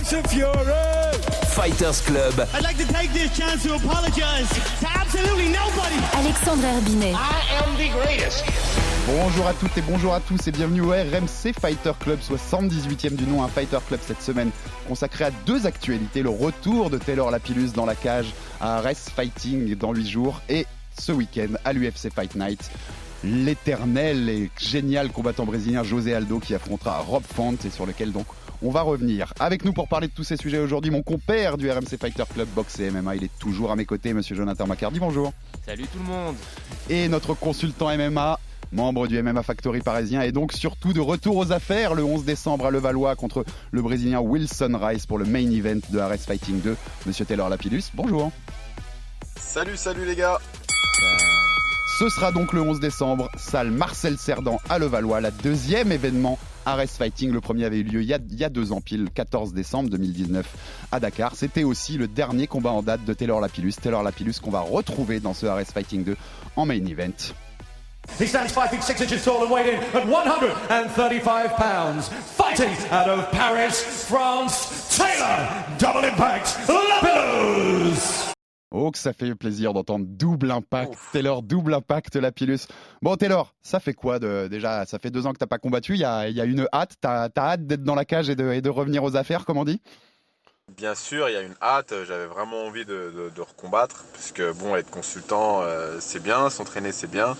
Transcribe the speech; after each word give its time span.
Tyson 0.00 0.22
Fury. 0.28 1.12
Fighters 1.50 2.00
Club. 2.00 2.48
I'd 2.54 2.62
like 2.62 2.78
to 2.78 2.90
take 2.90 3.12
this 3.12 3.36
chance 3.36 3.62
to 3.64 3.74
apologize 3.74 4.48
to 4.80 4.88
absolutely 4.88 5.48
nobody. 5.48 5.96
Alexandre 6.14 6.68
Herbinet. 6.68 7.14
I 7.14 7.42
am 7.62 7.76
the 7.76 7.90
greatest. 7.92 8.44
Bonjour 9.06 9.46
à 9.46 9.52
toutes 9.52 9.76
et 9.76 9.82
bonjour 9.82 10.14
à 10.14 10.20
tous 10.20 10.48
et 10.48 10.52
bienvenue 10.52 10.80
au 10.80 10.90
RMC 10.92 11.52
Fighter 11.60 11.92
Club, 12.00 12.18
78e 12.20 13.14
du 13.14 13.26
nom, 13.26 13.42
un 13.42 13.48
Fighter 13.48 13.78
Club 13.86 14.00
cette 14.02 14.22
semaine 14.22 14.50
consacré 14.88 15.24
à 15.24 15.30
deux 15.44 15.66
actualités, 15.66 16.22
le 16.22 16.30
retour 16.30 16.88
de 16.88 16.96
Taylor 16.96 17.30
Lapillus 17.30 17.72
dans 17.74 17.84
la 17.84 17.94
cage 17.94 18.32
à 18.60 18.80
Rest 18.80 19.10
Fighting 19.10 19.74
dans 19.74 19.92
8 19.92 20.08
jours 20.08 20.40
et 20.48 20.66
ce 20.98 21.12
week-end 21.12 21.52
à 21.64 21.74
l'UFC 21.74 22.10
Fight 22.14 22.36
Night 22.36 22.70
l'éternel 23.24 24.28
et 24.28 24.50
génial 24.58 25.10
combattant 25.10 25.44
brésilien 25.44 25.82
José 25.82 26.14
Aldo 26.14 26.38
qui 26.38 26.54
affrontera 26.54 26.98
Rob 27.00 27.22
Font 27.22 27.56
et 27.64 27.70
sur 27.70 27.86
lequel 27.86 28.12
donc 28.12 28.26
on 28.62 28.70
va 28.70 28.82
revenir. 28.82 29.32
Avec 29.38 29.64
nous 29.64 29.72
pour 29.72 29.88
parler 29.88 30.08
de 30.08 30.12
tous 30.12 30.24
ces 30.24 30.36
sujets 30.36 30.58
aujourd'hui, 30.58 30.90
mon 30.90 31.02
compère 31.02 31.56
du 31.56 31.70
RMC 31.70 31.96
Fighter 32.00 32.24
Club 32.32 32.48
Box 32.54 32.78
et 32.80 32.90
MMA, 32.90 33.16
il 33.16 33.24
est 33.24 33.38
toujours 33.38 33.70
à 33.70 33.76
mes 33.76 33.84
côtés, 33.84 34.12
monsieur 34.12 34.36
Jonathan 34.36 34.66
Macardy, 34.66 34.98
bonjour. 34.98 35.32
Salut 35.64 35.84
tout 35.84 35.98
le 35.98 36.04
monde. 36.04 36.36
Et 36.88 37.08
notre 37.08 37.34
consultant 37.34 37.96
MMA, 37.96 38.38
membre 38.72 39.06
du 39.06 39.22
MMA 39.22 39.42
Factory 39.42 39.80
parisien, 39.80 40.22
et 40.22 40.32
donc 40.32 40.52
surtout 40.52 40.92
de 40.92 41.00
retour 41.00 41.36
aux 41.36 41.52
affaires 41.52 41.94
le 41.94 42.04
11 42.04 42.24
décembre 42.24 42.66
à 42.66 42.70
Levallois 42.70 43.16
contre 43.16 43.44
le 43.70 43.82
Brésilien 43.82 44.20
Wilson 44.20 44.78
Rice 44.80 45.06
pour 45.06 45.18
le 45.18 45.24
main 45.24 45.50
event 45.50 45.80
de 45.90 45.98
RS 45.98 46.26
Fighting 46.26 46.60
2, 46.60 46.76
monsieur 47.06 47.24
Taylor 47.24 47.48
Lapillus, 47.48 47.84
bonjour. 47.94 48.30
Salut, 49.36 49.76
salut 49.76 50.04
les 50.04 50.16
gars. 50.16 50.38
Ce 51.98 52.08
sera 52.08 52.32
donc 52.32 52.52
le 52.52 52.62
11 52.62 52.80
décembre, 52.80 53.28
salle 53.36 53.70
Marcel 53.70 54.16
Cerdan 54.16 54.58
à 54.68 54.78
Levallois, 54.78 55.20
la 55.20 55.30
deuxième 55.30 55.92
événement 55.92 56.38
Ares 56.66 56.86
Fighting. 56.88 57.32
Le 57.32 57.40
premier 57.40 57.64
avait 57.64 57.78
eu 57.78 57.82
lieu 57.82 58.02
il 58.02 58.08
y, 58.08 58.44
a, 58.44 58.48
deux 58.48 58.72
ans 58.72 58.80
pile, 58.80 59.08
14 59.14 59.52
décembre 59.52 59.90
2019 59.90 60.46
à 60.92 61.00
Dakar. 61.00 61.34
C'était 61.34 61.64
aussi 61.64 61.96
le 61.98 62.08
dernier 62.08 62.46
combat 62.46 62.70
en 62.70 62.82
date 62.82 63.04
de 63.04 63.12
Taylor 63.12 63.40
Lapillus. 63.40 63.74
Taylor 63.80 64.02
Lapillus 64.02 64.34
qu'on 64.42 64.50
va 64.50 64.60
retrouver 64.60 65.20
dans 65.20 65.34
ce 65.34 65.46
Ares 65.46 65.66
Fighting 65.72 66.04
2 66.04 66.16
en 66.56 66.66
main 66.66 66.84
event. 66.86 67.34
He 68.18 68.26
stands 68.26 68.52
5 68.52 68.70
feet 68.70 68.82
6 68.82 69.02
inches 69.02 69.24
tall 69.24 69.44
and 69.44 69.50
weighed 69.50 69.66
in 69.66 69.80
at 69.94 70.06
135 70.06 71.56
pounds. 71.56 72.08
Fighting 72.08 72.74
out 72.90 73.08
of 73.08 73.30
Paris, 73.30 73.82
France, 74.08 74.96
Taylor, 74.96 75.48
double 75.78 76.04
impact, 76.04 76.56
Lapillus. 76.68 78.30
Oh, 78.72 78.92
que 78.92 78.98
ça 78.98 79.12
fait 79.12 79.34
plaisir 79.34 79.72
d'entendre 79.72 80.06
double 80.08 80.50
impact. 80.52 80.94
Taylor, 81.12 81.42
double 81.42 81.74
impact, 81.74 82.14
Lapillus. 82.14 82.68
Bon, 83.02 83.16
Taylor, 83.16 83.52
ça 83.62 83.80
fait 83.80 83.94
quoi 83.94 84.20
de, 84.20 84.46
déjà 84.46 84.86
Ça 84.86 85.00
fait 85.00 85.10
deux 85.10 85.26
ans 85.26 85.32
que 85.32 85.38
t'as 85.38 85.46
pas 85.48 85.58
combattu. 85.58 85.94
Il 85.94 86.00
y 86.00 86.04
a, 86.04 86.28
il 86.28 86.36
y 86.36 86.40
a 86.40 86.44
une 86.44 86.68
hâte. 86.72 86.94
T'as 87.00 87.24
as 87.24 87.30
hâte 87.36 87.66
d'être 87.66 87.82
dans 87.82 87.96
la 87.96 88.04
cage 88.04 88.30
et 88.30 88.36
de, 88.36 88.52
et 88.52 88.60
de 88.60 88.70
revenir 88.70 89.02
aux 89.02 89.16
affaires, 89.16 89.44
comme 89.44 89.58
on 89.58 89.64
dit? 89.64 89.82
Bien 90.76 90.94
sûr, 90.94 91.28
il 91.28 91.32
y 91.32 91.36
a 91.36 91.42
une 91.42 91.56
hâte. 91.60 91.92
J'avais 92.06 92.26
vraiment 92.26 92.64
envie 92.64 92.84
de, 92.84 93.12
de, 93.12 93.32
de 93.34 93.40
recombattre. 93.40 94.04
Puisque, 94.12 94.42
bon, 94.58 94.76
être 94.76 94.90
consultant, 94.90 95.62
euh, 95.62 95.96
c'est 95.98 96.22
bien. 96.22 96.48
S'entraîner, 96.48 96.92
c'est 96.92 97.10
bien. 97.10 97.36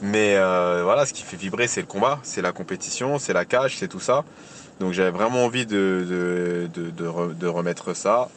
Mais 0.00 0.36
euh, 0.36 0.82
voilà, 0.84 1.06
ce 1.06 1.12
qui 1.12 1.22
fait 1.22 1.36
vibrer, 1.36 1.66
c'est 1.66 1.80
le 1.80 1.88
combat. 1.88 2.20
C'est 2.22 2.42
la 2.42 2.52
compétition, 2.52 3.18
c'est 3.18 3.32
la 3.32 3.44
cage, 3.44 3.78
c'est 3.78 3.88
tout 3.88 4.00
ça. 4.00 4.24
Donc 4.80 4.92
j'avais 4.92 5.10
vraiment 5.10 5.44
envie 5.44 5.66
de, 5.66 6.68
de, 6.72 6.90
de, 6.90 7.34
de 7.34 7.46
remettre 7.46 7.94
ça. 7.94 8.28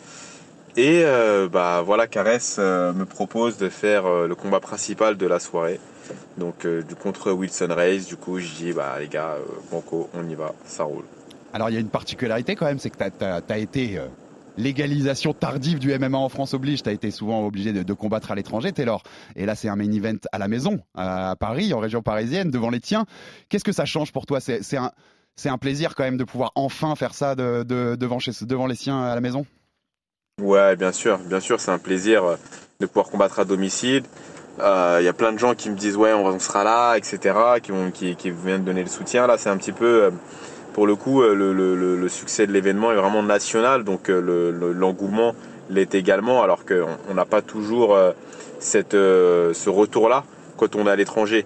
Et 0.78 1.04
euh, 1.06 1.48
bah 1.48 1.82
voilà, 1.86 2.06
Caress 2.06 2.58
euh, 2.60 2.92
me 2.92 3.06
propose 3.06 3.58
de 3.58 3.70
faire 3.70 4.06
euh, 4.06 4.28
le 4.28 4.36
combat 4.36 4.60
principal 4.60 5.16
de 5.16 5.26
la 5.26 5.40
soirée. 5.40 5.80
Donc 6.38 6.68
du 6.68 6.96
contre 6.96 7.32
Wilson 7.32 7.70
Race, 7.70 8.06
du 8.06 8.16
coup 8.16 8.38
je 8.40 8.54
dis 8.54 8.74
bah 8.74 8.98
les 9.00 9.08
gars, 9.08 9.38
banco, 9.72 10.08
on 10.14 10.28
y 10.30 10.36
va, 10.36 10.54
ça 10.66 10.84
roule. 10.84 11.06
Alors 11.52 11.70
il 11.72 11.74
y 11.74 11.78
a 11.78 11.80
une 11.80 11.90
particularité 11.90 12.56
quand 12.56 12.66
même, 12.66 12.78
c'est 12.78 12.92
que 12.92 12.98
tu 12.98 13.54
as, 13.54 13.58
été 13.58 14.00
légalisation 14.56 15.34
tardive 15.34 15.80
du 15.80 15.98
MMA 15.98 16.18
en 16.18 16.30
France 16.30 16.54
oblige, 16.54 16.84
tu 16.84 16.90
as 16.90 16.92
été 16.92 17.10
souvent 17.10 17.44
obligé 17.44 17.74
de, 17.74 17.82
de 17.82 17.94
combattre 17.94 18.32
à 18.32 18.36
l'étranger, 18.36 18.72
Taylor. 18.72 19.02
Et 19.36 19.48
là 19.48 19.56
c'est 19.56 19.68
un 19.68 19.76
main 19.76 19.92
event 19.92 20.20
à 20.32 20.38
la 20.38 20.48
maison, 20.48 20.80
à 20.94 21.36
Paris, 21.40 21.74
en 21.74 21.80
région 21.80 22.04
parisienne, 22.04 22.52
devant 22.52 22.70
les 22.70 22.82
tiens. 22.82 23.06
Qu'est-ce 23.50 23.64
que 23.64 23.72
ça 23.72 23.86
change 23.86 24.12
pour 24.12 24.28
toi? 24.28 24.40
C'est 24.40 24.78
un, 24.78 24.92
un 25.46 25.58
plaisir 25.58 25.96
quand 25.96 26.04
même 26.04 26.18
de 26.18 26.24
pouvoir 26.24 26.52
enfin 26.54 26.96
faire 26.96 27.16
ça 27.16 27.34
de, 27.34 27.64
de, 27.64 27.96
devant, 27.96 28.20
chez, 28.20 28.32
devant 28.42 28.68
les 28.68 28.76
siens 28.76 29.02
à 29.02 29.16
la 29.16 29.22
maison? 29.22 29.48
Ouais, 30.42 30.76
bien 30.76 30.92
sûr, 30.92 31.18
bien 31.20 31.40
sûr, 31.40 31.62
c'est 31.62 31.72
un 31.72 31.78
plaisir 31.78 32.26
euh, 32.26 32.36
de 32.82 32.86
pouvoir 32.88 33.08
combattre 33.08 33.40
à 33.40 33.46
domicile. 33.46 34.04
Il 34.58 34.64
euh, 34.64 35.02
y 35.02 35.08
a 35.08 35.14
plein 35.14 35.32
de 35.32 35.40
gens 35.40 35.56
qui 35.56 35.70
me 35.70 35.78
disent 35.78 35.96
ouais, 35.96 36.12
on, 36.12 36.40
sera 36.40 36.66
là, 36.66 36.98
etc., 36.98 37.34
qui, 37.64 38.32
viennent 38.32 38.66
donner 38.66 38.84
le 38.84 38.90
soutien. 38.90 39.28
Là, 39.28 39.38
c'est 39.38 39.50
un 39.50 39.56
petit 39.56 39.72
peu, 39.72 40.04
euh, 40.04 40.12
pour 40.74 40.88
le 40.88 40.98
coup, 40.98 41.22
le, 41.22 42.08
succès 42.10 42.48
de 42.48 42.52
l'événement 42.52 42.92
est 42.92 42.98
vraiment 42.98 43.24
national, 43.24 43.86
donc 43.86 44.10
l'engouement 44.10 45.36
l'est 45.70 45.96
également, 45.96 46.44
alors 46.44 46.66
qu'on 46.66 47.14
n'a 47.14 47.26
pas 47.26 47.42
toujours 47.42 47.98
ce 48.60 49.70
retour-là 49.70 50.26
quand 50.58 50.76
on 50.76 50.86
est 50.86 50.92
à 50.92 50.98
l'étranger 50.98 51.46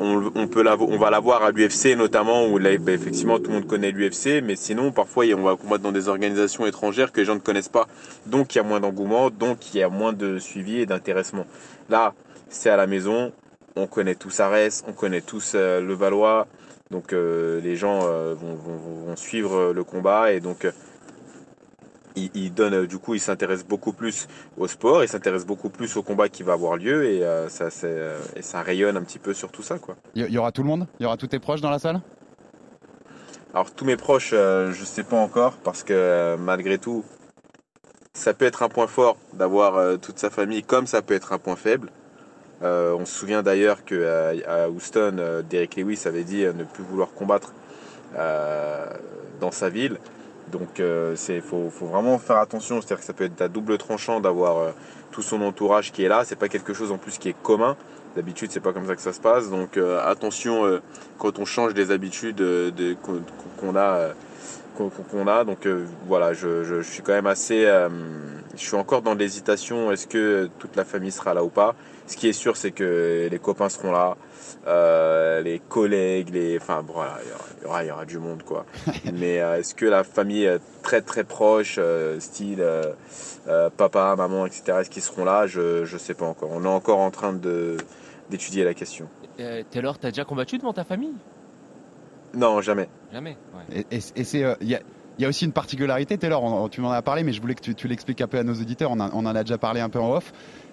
on, 0.00 0.32
on 0.34 0.96
va 0.96 1.10
l'avoir 1.10 1.42
à 1.42 1.50
l'UFC 1.50 1.96
notamment 1.96 2.46
où 2.46 2.58
bah, 2.58 2.92
effectivement 2.92 3.38
tout 3.38 3.50
le 3.50 3.56
monde 3.58 3.66
connaît 3.66 3.90
l'UFC, 3.90 4.42
mais 4.42 4.56
sinon 4.56 4.92
parfois 4.92 5.26
on 5.36 5.42
va 5.42 5.56
combattre 5.56 5.82
dans 5.82 5.92
des 5.92 6.08
organisations 6.08 6.66
étrangères 6.66 7.12
que 7.12 7.20
les 7.20 7.26
gens 7.26 7.34
ne 7.34 7.40
connaissent 7.40 7.68
pas, 7.68 7.86
donc 8.26 8.54
il 8.54 8.58
y 8.58 8.60
a 8.60 8.64
moins 8.64 8.80
d'engouement, 8.80 9.30
donc 9.30 9.74
il 9.74 9.80
y 9.80 9.82
a 9.82 9.88
moins 9.88 10.12
de 10.12 10.38
suivi 10.38 10.80
et 10.80 10.86
d'intéressement. 10.86 11.46
Là, 11.88 12.14
c'est 12.48 12.70
à 12.70 12.76
la 12.76 12.86
maison, 12.86 13.32
on 13.76 13.86
connaît 13.86 14.14
tous 14.14 14.40
Arès, 14.40 14.82
on 14.88 14.92
connaît 14.92 15.20
tous 15.20 15.52
euh, 15.54 15.80
le 15.80 15.94
Valois, 15.94 16.46
donc 16.90 17.12
euh, 17.12 17.60
les 17.60 17.76
gens 17.76 18.00
euh, 18.02 18.34
vont, 18.34 18.54
vont, 18.54 19.16
suivre 19.16 19.72
le 19.72 19.84
combat 19.84 20.32
et 20.32 20.40
donc 20.40 20.66
il, 22.16 22.52
donne, 22.52 22.74
euh, 22.74 22.86
du 22.86 22.98
coup, 22.98 23.14
il 23.14 23.20
s'intéresse 23.20 23.64
beaucoup 23.64 23.92
plus 23.92 24.28
au 24.56 24.66
sport, 24.66 25.02
il 25.02 25.08
s'intéresse 25.08 25.46
beaucoup 25.46 25.70
plus 25.70 25.96
au 25.96 26.02
combat 26.02 26.28
qui 26.28 26.42
va 26.42 26.54
avoir 26.54 26.76
lieu 26.76 27.04
et, 27.04 27.24
euh, 27.24 27.48
ça, 27.48 27.68
euh, 27.84 28.18
et 28.36 28.42
ça 28.42 28.62
rayonne 28.62 28.96
un 28.96 29.02
petit 29.02 29.18
peu 29.18 29.34
sur 29.34 29.50
tout 29.50 29.62
ça. 29.62 29.78
Quoi. 29.78 29.96
Il 30.14 30.30
y 30.30 30.38
aura 30.38 30.52
tout 30.52 30.62
le 30.62 30.68
monde? 30.68 30.86
Il 30.98 31.04
y 31.04 31.06
aura 31.06 31.16
tous 31.16 31.28
tes 31.28 31.38
proches 31.38 31.60
dans 31.60 31.70
la 31.70 31.78
salle? 31.78 32.00
Alors, 33.52 33.72
tous 33.72 33.84
mes 33.84 33.96
proches, 33.96 34.30
je 34.30 34.68
ne 34.68 34.86
sais 34.86 35.02
pas 35.02 35.16
encore 35.16 35.54
parce 35.64 35.82
que 35.82 36.36
malgré 36.36 36.78
tout, 36.78 37.04
ça 38.12 38.32
peut 38.32 38.44
être 38.44 38.62
un 38.62 38.68
point 38.68 38.86
fort 38.86 39.16
d'avoir 39.32 39.98
toute 39.98 40.18
sa 40.18 40.30
famille 40.30 40.62
comme 40.62 40.86
ça 40.86 41.02
peut 41.02 41.14
être 41.14 41.32
un 41.32 41.38
point 41.38 41.56
faible. 41.56 41.90
on 42.62 43.04
se 43.04 43.12
souvient 43.12 43.42
d'ailleurs 43.42 43.84
qu'à 43.84 44.68
Houston, 44.68 45.42
Derek 45.50 45.74
Lewis 45.74 46.02
avait 46.06 46.22
dit 46.22 46.44
ne 46.44 46.62
plus 46.62 46.84
vouloir 46.84 47.10
combattre 47.12 47.52
dans 48.14 49.50
sa 49.50 49.68
ville. 49.68 49.98
Donc 50.50 50.78
il 50.78 50.84
euh, 50.84 51.40
faut, 51.42 51.70
vraiment 51.80 52.18
faire 52.18 52.38
attention, 52.38 52.80
c'est-à-dire 52.80 52.98
que 52.98 53.04
ça 53.04 53.12
peut 53.12 53.24
être 53.24 53.40
à 53.40 53.48
double 53.48 53.78
tranchant 53.78 54.20
d'avoir 54.20 54.58
euh, 54.58 54.70
tout 55.10 55.22
son 55.22 55.40
entourage 55.42 55.92
qui 55.92 56.04
est 56.04 56.08
là, 56.08 56.24
c'est 56.24 56.36
pas 56.36 56.48
quelque 56.48 56.74
chose 56.74 56.92
en 56.92 56.98
plus 56.98 57.18
qui 57.18 57.28
est 57.28 57.36
commun. 57.42 57.76
D'habitude, 58.16 58.50
c'est 58.50 58.60
pas 58.60 58.72
comme 58.72 58.86
ça 58.86 58.96
que 58.96 59.02
ça 59.02 59.12
se 59.12 59.20
passe. 59.20 59.50
Donc 59.50 59.76
euh, 59.76 60.00
attention 60.04 60.80
quand 61.18 61.38
on 61.38 61.44
change 61.44 61.74
des 61.74 61.92
habitudes 61.92 62.42
qu'on 63.56 63.76
a 63.76 64.08
qu'on 64.76 65.26
a. 65.28 65.44
Donc 65.44 65.68
voilà, 66.08 66.32
je, 66.32 66.82
suis 66.82 67.02
quand 67.02 67.12
même 67.12 67.28
assez. 67.28 67.66
Je 68.54 68.60
suis 68.60 68.76
encore 68.76 69.02
dans 69.02 69.14
l'hésitation. 69.14 69.92
Est-ce 69.92 70.06
que 70.06 70.50
toute 70.58 70.76
la 70.76 70.84
famille 70.84 71.12
sera 71.12 71.34
là 71.34 71.44
ou 71.44 71.48
pas 71.48 71.74
Ce 72.06 72.16
qui 72.16 72.28
est 72.28 72.32
sûr, 72.32 72.56
c'est 72.56 72.72
que 72.72 73.28
les 73.30 73.38
copains 73.38 73.68
seront 73.68 73.92
là. 73.92 74.16
Euh, 74.66 75.40
les 75.40 75.58
collègues, 75.58 76.30
les, 76.30 76.58
enfin 76.58 76.84
voilà, 76.86 77.18
il 77.24 77.62
y 77.62 77.66
aura, 77.66 77.84
il 77.84 77.88
y 77.88 77.90
aura 77.90 78.04
du 78.04 78.18
monde 78.18 78.42
quoi. 78.42 78.66
Mais 79.14 79.40
euh, 79.40 79.58
est-ce 79.58 79.74
que 79.74 79.86
la 79.86 80.04
famille 80.04 80.44
est 80.44 80.60
très 80.82 81.00
très 81.00 81.24
proche, 81.24 81.76
euh, 81.78 82.20
style 82.20 82.64
papa, 83.76 84.14
maman, 84.16 84.46
etc. 84.46 84.78
Est-ce 84.80 84.90
qu'ils 84.90 85.02
seront 85.02 85.24
là? 85.24 85.46
Je 85.46 85.84
je 85.84 85.96
sais 85.96 86.14
pas 86.14 86.26
encore. 86.26 86.50
On 86.52 86.64
est 86.64 86.68
encore 86.68 86.98
en 86.98 87.10
train 87.10 87.32
de 87.32 87.76
d'étudier 88.28 88.64
la 88.64 88.74
question. 88.74 89.08
Taylor, 89.70 89.98
t'as 89.98 90.10
déjà 90.10 90.24
combattu 90.24 90.58
devant 90.58 90.74
ta 90.74 90.84
famille? 90.84 91.14
Non, 92.34 92.60
jamais. 92.60 92.88
Jamais. 93.10 93.38
Ouais. 93.54 93.84
Et, 93.90 93.96
et, 93.96 94.24
c'est 94.24 94.44
il 94.60 94.68
y 94.68 94.74
a 94.74 94.80
il 95.20 95.24
y 95.24 95.26
a 95.26 95.28
aussi 95.28 95.44
une 95.44 95.52
particularité, 95.52 96.16
Taylor, 96.16 96.70
tu 96.70 96.80
m'en 96.80 96.92
as 96.92 97.02
parlé, 97.02 97.24
mais 97.24 97.34
je 97.34 97.42
voulais 97.42 97.54
que 97.54 97.60
tu, 97.60 97.74
tu 97.74 97.88
l'expliques 97.88 98.22
un 98.22 98.26
peu 98.26 98.38
à 98.38 98.42
nos 98.42 98.54
auditeurs, 98.54 98.90
on, 98.90 98.98
on, 99.00 99.26
en 99.26 99.26
a 99.26 99.44
déjà 99.44 99.58
parlé 99.58 99.80
un 99.82 99.90
peu 99.90 100.00
en 100.00 100.14
off 100.14 100.32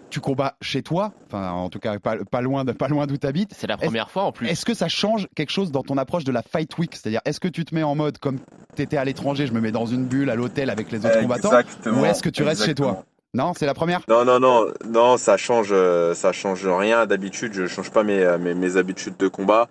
tu 0.09 0.21
combats 0.21 0.55
chez 0.61 0.83
toi, 0.83 1.11
enfin 1.25 1.51
en 1.51 1.67
tout 1.67 1.79
cas 1.79 1.99
pas, 1.99 2.15
pas 2.31 2.39
loin 2.39 2.63
de 2.63 2.71
pas 2.71 2.88
loin 2.88 3.07
d'où 3.07 3.17
tu 3.17 3.27
habites. 3.27 3.53
C'est 3.53 3.67
la 3.67 3.75
première 3.75 4.09
fois 4.09 4.23
en 4.23 4.31
plus. 4.31 4.47
Est-ce 4.47 4.63
que 4.65 4.73
ça 4.73 4.88
change 4.88 5.27
quelque 5.35 5.49
chose 5.49 5.69
dans 5.69 5.83
ton 5.83 5.97
approche 5.97 6.23
de 6.23 6.31
la 6.31 6.41
Fight 6.41 6.77
Week? 6.77 6.95
C'est-à-dire, 6.95 7.19
est-ce 7.25 7.41
que 7.41 7.49
tu 7.49 7.65
te 7.65 7.75
mets 7.75 7.83
en 7.83 7.94
mode 7.94 8.17
comme 8.17 8.39
tu 8.73 8.81
étais 8.81 8.95
à 8.95 9.03
l'étranger, 9.03 9.47
je 9.47 9.51
me 9.51 9.59
mets 9.59 9.73
dans 9.73 9.85
une 9.85 10.05
bulle 10.05 10.29
à 10.29 10.35
l'hôtel 10.35 10.69
avec 10.69 10.93
les 10.93 11.05
autres 11.05 11.19
combattants 11.19 11.50
Exactement, 11.50 12.01
Ou 12.01 12.05
est-ce 12.05 12.23
que 12.23 12.29
tu 12.29 12.43
restes 12.43 12.63
chez 12.63 12.75
toi? 12.75 13.03
Non, 13.33 13.51
c'est 13.53 13.65
la 13.65 13.73
première? 13.73 14.00
Non, 14.07 14.23
non, 14.23 14.39
non, 14.39 14.67
non, 14.89 15.17
ça 15.17 15.35
change, 15.35 15.69
euh, 15.71 16.13
ça 16.13 16.31
change 16.31 16.65
rien. 16.65 17.05
D'habitude, 17.05 17.51
je 17.53 17.67
change 17.67 17.91
pas 17.91 18.03
mes, 18.03 18.38
mes, 18.39 18.53
mes 18.53 18.77
habitudes 18.77 19.17
de 19.17 19.27
combat. 19.27 19.67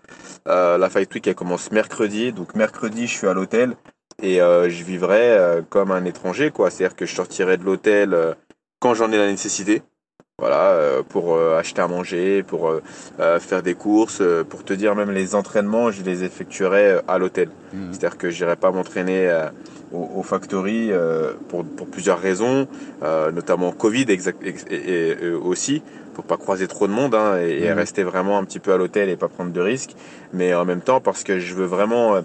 Euh, 0.47 0.77
la 0.77 0.91
Fight 0.91 1.13
Week, 1.15 1.27
elle 1.27 1.35
commence 1.35 1.73
mercredi. 1.73 2.33
Donc 2.33 2.55
mercredi, 2.55 3.07
je 3.07 3.15
suis 3.17 3.27
à 3.27 3.33
l'hôtel 3.33 3.75
et 4.23 4.41
euh, 4.41 4.69
je 4.71 4.85
vivrai 4.85 5.31
euh, 5.39 5.63
comme 5.69 5.91
un 5.91 6.05
étranger, 6.05 6.51
quoi. 6.51 6.71
C'est-à-dire 6.71 6.97
que 6.97 7.07
je 7.07 7.15
sortirai 7.15 7.57
de 7.57 7.65
l'hôtel 7.65 8.15
euh, 8.15 8.35
quand 8.81 8.95
j'en 8.95 9.11
ai 9.13 9.17
la 9.17 9.27
nécessité. 9.27 9.83
Voilà, 10.39 11.03
pour 11.09 11.39
acheter 11.41 11.81
à 11.81 11.89
manger, 11.89 12.43
pour 12.43 12.71
faire 13.41 13.63
des 13.63 13.73
courses, 13.73 14.23
pour 14.51 14.65
te 14.65 14.75
dire 14.75 14.95
même 14.95 15.11
les 15.11 15.35
entraînements, 15.35 15.91
je 15.91 16.03
les 16.03 16.25
effectuerai 16.25 16.87
euh, 16.91 17.01
à 17.09 17.17
l'hôtel. 17.17 17.49
Mhm. 17.73 17.89
C'est-à-dire 17.91 18.19
que 18.19 18.29
j'irai 18.29 18.55
pas 18.57 18.71
m'entraîner 18.71 19.33
au, 19.95 20.07
au 20.17 20.23
factory 20.23 20.91
pour, 21.49 21.65
pour 21.65 21.87
plusieurs 21.87 22.21
raisons, 22.21 22.69
notamment 23.33 23.73
Covid 23.73 24.05
exact, 24.11 24.43
et, 24.45 24.55
et- 24.75 25.25
et 25.25 25.31
aussi 25.31 25.83
pour 26.13 26.25
pas 26.25 26.37
croiser 26.37 26.67
trop 26.69 26.87
de 26.87 26.93
monde 26.93 27.15
hein, 27.15 27.39
et, 27.41 27.63
et 27.65 27.71
Mhm. 27.71 27.79
rester 27.79 28.03
vraiment 28.03 28.37
un 28.37 28.45
petit 28.45 28.59
peu 28.61 28.75
à 28.75 28.77
l'hôtel 28.77 29.09
et 29.09 29.17
pas 29.17 29.29
prendre 29.29 29.53
de 29.53 29.61
risques, 29.63 29.95
mais 30.35 30.53
en 30.55 30.67
même 30.67 30.83
temps 30.83 31.01
parce 31.01 31.25
que 31.25 31.39
je 31.39 31.55
veux 31.55 31.65
vraiment 31.65 32.21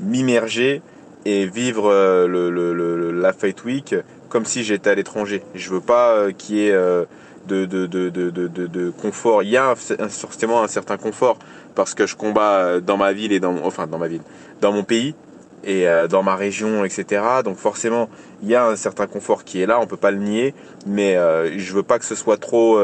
m'immerger 0.00 0.80
et 1.24 1.46
vivre 1.46 1.88
euh, 1.90 2.26
le, 2.26 2.50
le- 2.50 2.72
le- 2.72 3.12
la 3.12 3.32
Fight 3.32 3.64
Week 3.64 3.94
comme 4.28 4.44
si 4.44 4.64
j'étais 4.64 4.90
à 4.90 4.94
l'étranger. 4.94 5.42
Je 5.54 5.70
veux 5.70 5.80
pas 5.80 6.12
euh, 6.14 6.32
qu'il 6.32 6.56
y 6.56 6.66
ait 6.68 6.72
euh, 6.72 7.04
de, 7.46 7.64
de, 7.66 7.86
de, 7.86 8.08
de, 8.10 8.90
confort. 8.90 9.42
Il 9.42 9.50
y 9.50 9.56
a 9.56 9.74
forcément 9.74 10.62
un 10.62 10.68
certain 10.68 10.96
confort 10.96 11.38
parce 11.74 11.94
que 11.94 12.06
je 12.06 12.16
combats 12.16 12.80
dans 12.80 12.96
ma 12.96 13.12
ville 13.12 13.32
et 13.32 13.40
dans 13.40 13.56
enfin 13.64 13.86
dans 13.86 13.98
ma 13.98 14.08
ville, 14.08 14.22
dans 14.60 14.72
mon 14.72 14.84
pays 14.84 15.14
et 15.64 15.86
dans 16.08 16.22
ma 16.22 16.36
région, 16.36 16.84
etc. 16.84 17.22
Donc 17.44 17.56
forcément, 17.56 18.08
il 18.42 18.48
y 18.48 18.54
a 18.54 18.66
un 18.66 18.76
certain 18.76 19.06
confort 19.06 19.42
qui 19.44 19.60
est 19.62 19.66
là, 19.66 19.80
on 19.80 19.86
peut 19.86 19.96
pas 19.96 20.10
le 20.12 20.18
nier, 20.18 20.54
mais 20.86 21.16
je 21.56 21.72
veux 21.72 21.82
pas 21.82 21.98
que 21.98 22.04
ce 22.04 22.14
soit 22.14 22.36
trop, 22.36 22.78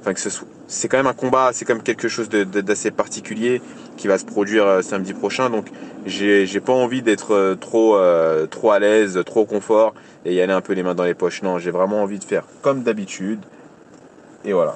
enfin 0.00 0.12
que 0.14 0.20
ce 0.20 0.30
soit, 0.30 0.48
c'est 0.72 0.88
quand 0.88 0.96
même 0.96 1.06
un 1.06 1.12
combat, 1.12 1.50
c'est 1.52 1.66
quand 1.66 1.74
même 1.74 1.82
quelque 1.82 2.08
chose 2.08 2.30
d'assez 2.30 2.90
particulier 2.90 3.60
qui 3.98 4.08
va 4.08 4.16
se 4.16 4.24
produire 4.24 4.66
euh, 4.66 4.82
samedi 4.82 5.12
prochain, 5.12 5.50
donc 5.50 5.66
j'ai 6.06 6.46
j'ai 6.46 6.60
pas 6.60 6.72
envie 6.72 7.02
d'être 7.02 7.34
euh, 7.34 7.54
trop 7.54 7.96
euh, 7.96 8.46
trop 8.46 8.70
à 8.70 8.78
l'aise, 8.78 9.20
trop 9.26 9.44
confort 9.44 9.92
et 10.24 10.34
y 10.34 10.40
aller 10.40 10.52
un 10.52 10.62
peu 10.62 10.72
les 10.72 10.82
mains 10.82 10.94
dans 10.94 11.04
les 11.04 11.12
poches. 11.12 11.42
Non, 11.42 11.58
j'ai 11.58 11.70
vraiment 11.70 12.02
envie 12.02 12.18
de 12.18 12.24
faire 12.24 12.44
comme 12.62 12.82
d'habitude 12.82 13.40
et 14.46 14.54
voilà. 14.54 14.74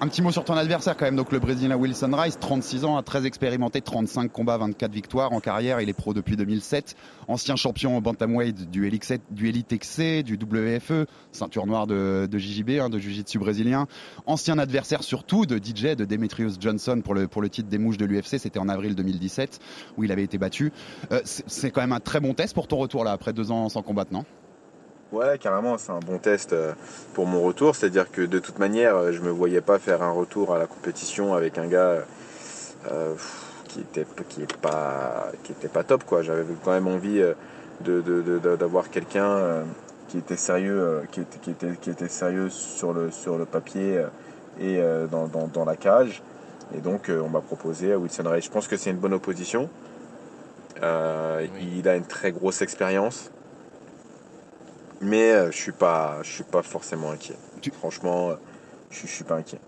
Un 0.00 0.06
petit 0.06 0.22
mot 0.22 0.30
sur 0.30 0.44
ton 0.44 0.54
adversaire 0.54 0.96
quand 0.96 1.06
même. 1.06 1.16
Donc 1.16 1.32
le 1.32 1.40
Brésilien 1.40 1.76
Wilson 1.76 2.12
Rice, 2.12 2.38
36 2.38 2.84
ans, 2.84 3.02
très 3.02 3.26
expérimenté, 3.26 3.80
35 3.80 4.30
combats, 4.30 4.58
24 4.58 4.92
victoires 4.92 5.32
en 5.32 5.40
carrière. 5.40 5.80
Il 5.80 5.88
est 5.88 5.92
pro 5.92 6.14
depuis 6.14 6.36
2007. 6.36 6.94
Ancien 7.26 7.56
champion 7.56 8.00
bantamweight 8.00 8.70
du 8.70 8.86
Elite, 8.86 9.20
du 9.30 9.48
Elite 9.48 9.76
XC, 9.76 10.22
du 10.22 10.34
WFE, 10.36 11.06
ceinture 11.32 11.66
noire 11.66 11.88
de, 11.88 12.28
JJB, 12.32 12.80
hein, 12.80 12.90
de 12.90 12.98
Jiu-Jitsu 12.98 13.38
brésilien. 13.40 13.88
Ancien 14.26 14.58
adversaire 14.58 15.02
surtout 15.02 15.46
de 15.46 15.56
DJ, 15.56 15.96
de 15.96 16.04
Demetrius 16.04 16.58
Johnson 16.60 17.02
pour 17.02 17.14
le, 17.14 17.48
titre 17.48 17.68
des 17.68 17.78
mouches 17.78 17.98
de 17.98 18.04
l'UFC. 18.04 18.38
C'était 18.38 18.60
en 18.60 18.68
avril 18.68 18.94
2017 18.94 19.58
où 19.96 20.04
il 20.04 20.12
avait 20.12 20.24
été 20.24 20.38
battu. 20.38 20.72
Euh, 21.10 21.20
c'est 21.24 21.66
c'est 21.66 21.70
quand 21.70 21.80
même 21.80 21.92
un 21.92 22.00
très 22.00 22.20
bon 22.20 22.34
test 22.34 22.54
pour 22.54 22.68
ton 22.68 22.76
retour 22.76 23.02
là 23.02 23.12
après 23.12 23.32
deux 23.32 23.50
ans 23.50 23.68
sans 23.68 23.82
combattre, 23.82 24.12
non? 24.12 24.24
Ouais, 25.16 25.38
carrément, 25.38 25.78
c'est 25.78 25.92
un 25.92 25.98
bon 26.00 26.18
test 26.18 26.52
euh, 26.52 26.72
pour 27.14 27.26
mon 27.26 27.40
retour. 27.40 27.74
C'est-à-dire 27.74 28.10
que 28.10 28.20
de 28.22 28.38
toute 28.38 28.58
manière, 28.58 28.96
euh, 28.96 29.12
je 29.12 29.20
me 29.22 29.30
voyais 29.30 29.62
pas 29.62 29.78
faire 29.78 30.02
un 30.02 30.10
retour 30.10 30.54
à 30.54 30.58
la 30.58 30.66
compétition 30.66 31.34
avec 31.34 31.56
un 31.56 31.66
gars 31.66 32.04
euh, 32.92 33.14
qui 33.64 33.80
était 33.80 34.06
qui 34.28 34.42
est 34.42 34.56
pas 34.58 35.30
qui 35.42 35.52
était 35.52 35.68
pas 35.68 35.84
top 35.84 36.04
quoi. 36.04 36.20
J'avais 36.22 36.44
quand 36.64 36.72
même 36.72 36.86
envie 36.86 37.18
de 37.20 37.34
de- 37.80 38.00
de- 38.02 38.38
de- 38.38 38.56
d'avoir 38.56 38.90
quelqu'un 38.90 39.64
qui 40.08 40.18
était 40.18 40.36
sérieux, 40.36 41.00
qui 41.12 41.20
était 41.22 41.38
qui 41.38 41.50
était 41.50 41.76
qui 41.80 41.90
était 41.90 42.08
sérieux 42.08 42.50
sur 42.50 42.92
le 42.92 43.10
sur 43.10 43.38
le 43.38 43.44
papier 43.46 44.04
et 44.60 44.80
dans, 45.10 45.26
dans, 45.28 45.46
dans 45.48 45.64
la 45.64 45.76
cage. 45.76 46.22
Et 46.76 46.80
donc, 46.80 47.10
on 47.10 47.28
m'a 47.28 47.40
proposé 47.40 47.92
à 47.92 47.98
Wilson 47.98 48.24
Ray. 48.26 48.42
Je 48.42 48.50
pense 48.50 48.66
que 48.68 48.76
c'est 48.76 48.90
une 48.90 48.96
bonne 48.96 49.14
opposition. 49.14 49.68
Euh, 50.82 51.46
Il 51.78 51.88
a 51.88 51.96
une 51.96 52.04
très 52.04 52.32
grosse 52.32 52.60
expérience. 52.62 53.30
Mais 55.00 55.32
euh, 55.32 55.50
je 55.50 55.56
suis 55.56 55.72
pas, 55.72 56.22
je 56.22 56.30
suis 56.30 56.44
pas 56.44 56.62
forcément 56.62 57.10
inquiet. 57.10 57.38
Franchement, 57.72 58.30
euh, 58.30 58.36
je, 58.90 59.06
je 59.06 59.12
suis 59.12 59.24
pas 59.24 59.36
inquiet. 59.36 59.60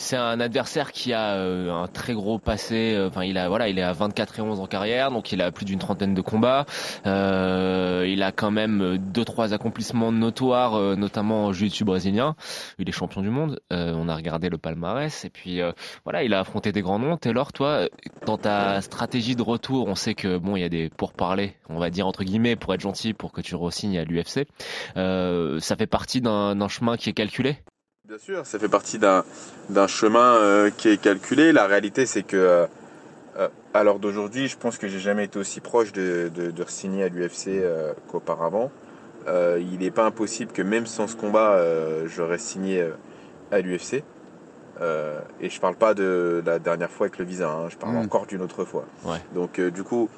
C'est 0.00 0.16
un 0.16 0.40
adversaire 0.40 0.92
qui 0.92 1.12
a 1.12 1.34
euh, 1.34 1.70
un 1.70 1.86
très 1.86 2.14
gros 2.14 2.38
passé. 2.38 2.94
euh, 2.96 3.08
Enfin, 3.08 3.22
il 3.22 3.36
a 3.36 3.50
voilà, 3.50 3.68
il 3.68 3.78
est 3.78 3.82
à 3.82 3.92
24 3.92 4.38
et 4.38 4.42
11 4.42 4.58
en 4.58 4.66
carrière, 4.66 5.10
donc 5.10 5.30
il 5.30 5.42
a 5.42 5.52
plus 5.52 5.66
d'une 5.66 5.78
trentaine 5.78 6.14
de 6.14 6.22
combats. 6.22 6.64
Euh, 7.06 8.06
il 8.08 8.22
a 8.22 8.32
quand 8.32 8.50
même 8.50 8.80
euh, 8.80 8.98
deux 8.98 9.26
trois 9.26 9.52
accomplissements 9.52 10.10
notoires, 10.10 10.74
euh, 10.74 10.96
notamment 10.96 11.44
en 11.44 11.52
jiu-jitsu 11.52 11.84
brésilien. 11.84 12.34
Il 12.78 12.88
est 12.88 12.92
champion 12.92 13.20
du 13.20 13.28
monde. 13.28 13.60
Euh, 13.74 13.92
on 13.94 14.08
a 14.08 14.16
regardé 14.16 14.48
le 14.48 14.56
palmarès 14.56 15.26
et 15.26 15.30
puis 15.30 15.60
voilà, 16.04 16.24
il 16.24 16.32
a 16.32 16.40
affronté 16.40 16.72
des 16.72 16.80
grands 16.80 16.98
noms. 16.98 17.18
Taylor, 17.18 17.52
toi, 17.52 17.86
dans 18.24 18.38
ta 18.38 18.80
stratégie 18.80 19.36
de 19.36 19.42
retour, 19.42 19.86
on 19.86 19.94
sait 19.94 20.14
que 20.14 20.38
bon, 20.38 20.56
il 20.56 20.62
y 20.62 20.64
a 20.64 20.70
des 20.70 20.88
pourparlers, 20.88 21.56
on 21.68 21.78
va 21.78 21.90
dire 21.90 22.06
entre 22.06 22.24
guillemets, 22.24 22.56
pour 22.56 22.72
être 22.72 22.80
gentil, 22.80 23.12
pour 23.12 23.32
que 23.32 23.42
tu 23.42 23.54
re-signes 23.54 23.98
à 23.98 24.04
l'UFC. 24.04 24.46
Ça 24.96 25.76
fait 25.76 25.86
partie 25.86 26.22
d'un 26.22 26.68
chemin 26.68 26.96
qui 26.96 27.10
est 27.10 27.12
calculé? 27.12 27.58
Bien 28.10 28.18
sûr, 28.18 28.44
ça 28.44 28.58
fait 28.58 28.68
partie 28.68 28.98
d'un 28.98 29.22
d'un 29.68 29.86
chemin 29.86 30.34
euh, 30.34 30.70
qui 30.76 30.88
est 30.88 31.00
calculé. 31.00 31.52
La 31.52 31.68
réalité, 31.68 32.06
c'est 32.06 32.24
que 32.24 32.36
euh, 32.36 32.66
euh, 33.38 33.46
à 33.72 33.84
l'heure 33.84 34.00
d'aujourd'hui, 34.00 34.48
je 34.48 34.56
pense 34.56 34.78
que 34.78 34.88
j'ai 34.88 34.98
jamais 34.98 35.26
été 35.26 35.38
aussi 35.38 35.60
proche 35.60 35.92
de, 35.92 36.28
de, 36.34 36.50
de 36.50 36.64
signer 36.66 37.04
à 37.04 37.08
l'UFC 37.08 37.46
euh, 37.46 37.92
qu'auparavant. 38.10 38.72
Il 39.28 39.78
n'est 39.78 39.92
pas 39.92 40.06
impossible 40.06 40.50
que 40.50 40.60
même 40.62 40.86
sans 40.86 41.06
ce 41.06 41.14
combat, 41.14 41.56
j'aurais 42.06 42.38
signé 42.38 42.84
à 43.52 43.60
l'UFC. 43.60 44.02
Et 45.40 45.48
je 45.48 45.60
parle 45.60 45.76
pas 45.76 45.94
de 45.94 46.42
la 46.44 46.58
dernière 46.58 46.90
fois 46.90 47.06
avec 47.06 47.18
le 47.18 47.24
visa, 47.24 47.48
hein, 47.48 47.68
je 47.68 47.76
parle 47.76 47.94
Mm. 47.94 47.98
encore 47.98 48.26
d'une 48.26 48.42
autre 48.42 48.64
fois. 48.64 48.86
Ouais. 49.04 49.18
Donc 49.36 49.60
du 49.60 49.84
coup, 49.84 50.08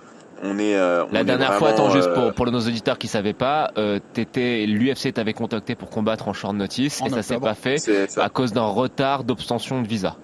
on 0.42 0.58
est. 0.58 0.76
euh, 0.76 1.04
on 1.06 1.12
La 1.12 1.20
est 1.20 1.24
dernière 1.24 1.54
fois, 1.54 1.70
attends 1.70 1.90
juste 1.90 2.08
euh, 2.08 2.14
pour, 2.14 2.34
pour 2.34 2.46
nos 2.50 2.60
auditeurs 2.60 2.98
qui 2.98 3.08
savaient 3.08 3.32
pas, 3.32 3.70
euh, 3.78 3.98
t'étais 4.12 4.66
l'UFC 4.66 5.12
t'avait 5.14 5.32
contacté 5.34 5.74
pour 5.74 5.88
combattre 5.90 6.28
en 6.28 6.32
short 6.32 6.54
notice 6.54 7.00
En 7.00 7.06
et 7.06 7.10
ça 7.10 7.22
s'est 7.22 7.34
octobre. 7.36 7.48
pas 7.48 7.54
fait 7.54 8.18
à 8.18 8.28
cause 8.28 8.52
d'un 8.52 8.66
retard 8.66 9.24
d'obtention 9.24 9.82
de 9.82 9.88
visa. 9.88 10.16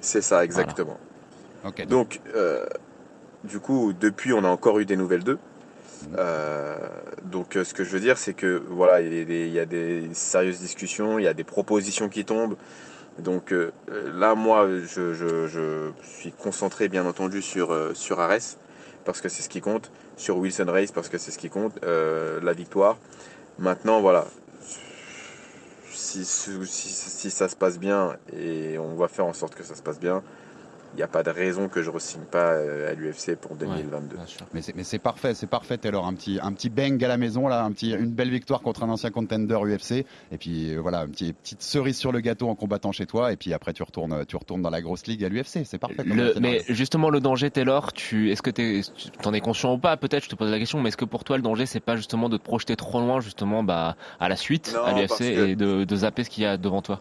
C'est 0.00 0.22
ça, 0.22 0.44
exactement. 0.44 0.98
Donc, 1.88 2.20
euh, 2.34 2.64
du 3.44 3.60
coup, 3.60 3.92
depuis, 3.92 4.32
on 4.32 4.44
a 4.44 4.48
encore 4.48 4.78
eu 4.78 4.86
des 4.86 4.96
nouvelles 4.96 5.24
d'eux. 5.24 5.38
Euh, 6.18 6.76
donc, 7.24 7.56
euh, 7.56 7.64
ce 7.64 7.74
que 7.74 7.84
je 7.84 7.90
veux 7.90 8.00
dire, 8.00 8.16
c'est 8.16 8.32
que 8.32 8.62
voilà, 8.70 9.02
il 9.02 9.12
y, 9.14 9.20
a 9.20 9.24
des, 9.24 9.46
il 9.46 9.52
y 9.52 9.58
a 9.60 9.66
des 9.66 10.08
sérieuses 10.14 10.58
discussions, 10.60 11.18
il 11.18 11.24
y 11.24 11.28
a 11.28 11.34
des 11.34 11.44
propositions 11.44 12.08
qui 12.08 12.24
tombent. 12.24 12.56
Donc 13.18 13.52
euh, 13.52 13.70
là, 14.14 14.34
moi, 14.34 14.66
je, 14.86 15.12
je- 15.12 15.46
je 15.46 15.90
suis 16.02 16.32
concentré, 16.32 16.88
bien 16.88 17.04
entendu, 17.04 17.42
sur 17.42 17.72
euh, 17.72 17.90
sur 17.92 18.18
Ares 18.20 18.56
parce 19.04 19.20
que 19.20 19.28
c'est 19.28 19.42
ce 19.42 19.48
qui 19.48 19.60
compte, 19.60 19.90
sur 20.16 20.38
Wilson 20.38 20.66
Race 20.68 20.92
parce 20.92 21.08
que 21.08 21.18
c'est 21.18 21.30
ce 21.30 21.38
qui 21.38 21.50
compte, 21.50 21.78
euh, 21.84 22.40
la 22.42 22.52
victoire. 22.52 22.98
Maintenant, 23.58 24.00
voilà. 24.00 24.26
Si, 25.92 26.24
ça 26.24 27.48
se 27.48 27.56
passe 27.56 27.78
bien, 27.78 28.16
et 28.32 28.78
on 28.78 28.94
va 28.94 29.06
faire 29.06 29.26
en 29.26 29.32
sorte 29.32 29.54
que 29.54 29.62
ça 29.62 29.74
se 29.74 29.82
passe 29.82 30.00
bien, 30.00 30.22
il 30.94 30.96
n'y 30.96 31.02
a 31.02 31.08
pas 31.08 31.22
de 31.22 31.30
raison 31.30 31.68
que 31.68 31.82
je 31.82 31.90
ne 31.90 31.94
re-signe 31.94 32.22
pas 32.30 32.52
euh, 32.52 32.90
à 32.90 32.94
l'UFC 32.94 33.36
pour 33.36 33.54
2022. 33.56 34.16
Mais 34.52 34.62
c'est, 34.62 34.74
mais 34.74 34.84
c'est 34.84 34.98
parfait, 34.98 35.34
c'est 35.34 35.46
parfait 35.46 35.78
Taylor. 35.78 36.06
Un 36.06 36.14
petit, 36.14 36.38
un 36.42 36.52
petit 36.52 36.68
bang 36.68 37.02
à 37.04 37.08
la 37.08 37.16
maison, 37.16 37.46
là, 37.48 37.62
un 37.64 37.70
petit, 37.72 37.92
une 37.92 38.10
belle 38.10 38.30
victoire 38.30 38.60
contre 38.60 38.82
un 38.82 38.88
ancien 38.88 39.10
contender 39.10 39.54
UFC. 39.62 40.04
Et 40.32 40.38
puis 40.38 40.74
euh, 40.74 40.80
voilà, 40.80 41.02
une 41.02 41.10
petite, 41.10 41.36
petite 41.38 41.62
cerise 41.62 41.96
sur 41.96 42.12
le 42.12 42.20
gâteau 42.20 42.48
en 42.48 42.54
combattant 42.54 42.92
chez 42.92 43.06
toi. 43.06 43.32
Et 43.32 43.36
puis 43.36 43.52
après, 43.54 43.72
tu 43.72 43.82
retournes, 43.82 44.24
tu 44.26 44.36
retournes 44.36 44.62
dans 44.62 44.70
la 44.70 44.80
grosse 44.82 45.06
ligue 45.06 45.24
à 45.24 45.28
l'UFC. 45.28 45.64
C'est 45.64 45.78
parfait. 45.78 46.02
Le- 46.04 46.34
mais 46.40 46.62
justement, 46.68 47.10
le 47.10 47.20
danger, 47.20 47.50
Taylor, 47.50 47.92
tu, 47.92 48.30
est-ce 48.32 48.42
que 48.42 48.50
t'es, 48.50 48.80
tu 48.96 49.10
t'en 49.10 49.32
es 49.32 49.40
conscient 49.40 49.74
ou 49.74 49.78
pas? 49.78 49.96
Peut-être, 49.96 50.24
je 50.24 50.28
te 50.30 50.34
pose 50.34 50.50
la 50.50 50.58
question, 50.58 50.80
mais 50.80 50.88
est-ce 50.88 50.96
que 50.96 51.04
pour 51.04 51.24
toi, 51.24 51.36
le 51.36 51.42
danger, 51.42 51.66
c'est 51.66 51.80
pas 51.80 51.96
justement 51.96 52.28
de 52.28 52.36
te 52.36 52.42
projeter 52.42 52.74
trop 52.76 53.00
loin, 53.00 53.20
justement, 53.20 53.62
bah, 53.62 53.96
à 54.18 54.28
la 54.28 54.36
suite, 54.36 54.72
Non, 54.74 54.84
à 54.84 54.92
l'UFC, 55.00 55.20
et 55.22 55.56
de, 55.56 55.84
de 55.84 55.96
zapper 55.96 56.24
ce 56.24 56.30
qu'il 56.30 56.42
y 56.42 56.46
a 56.46 56.56
devant 56.56 56.82
toi? 56.82 57.00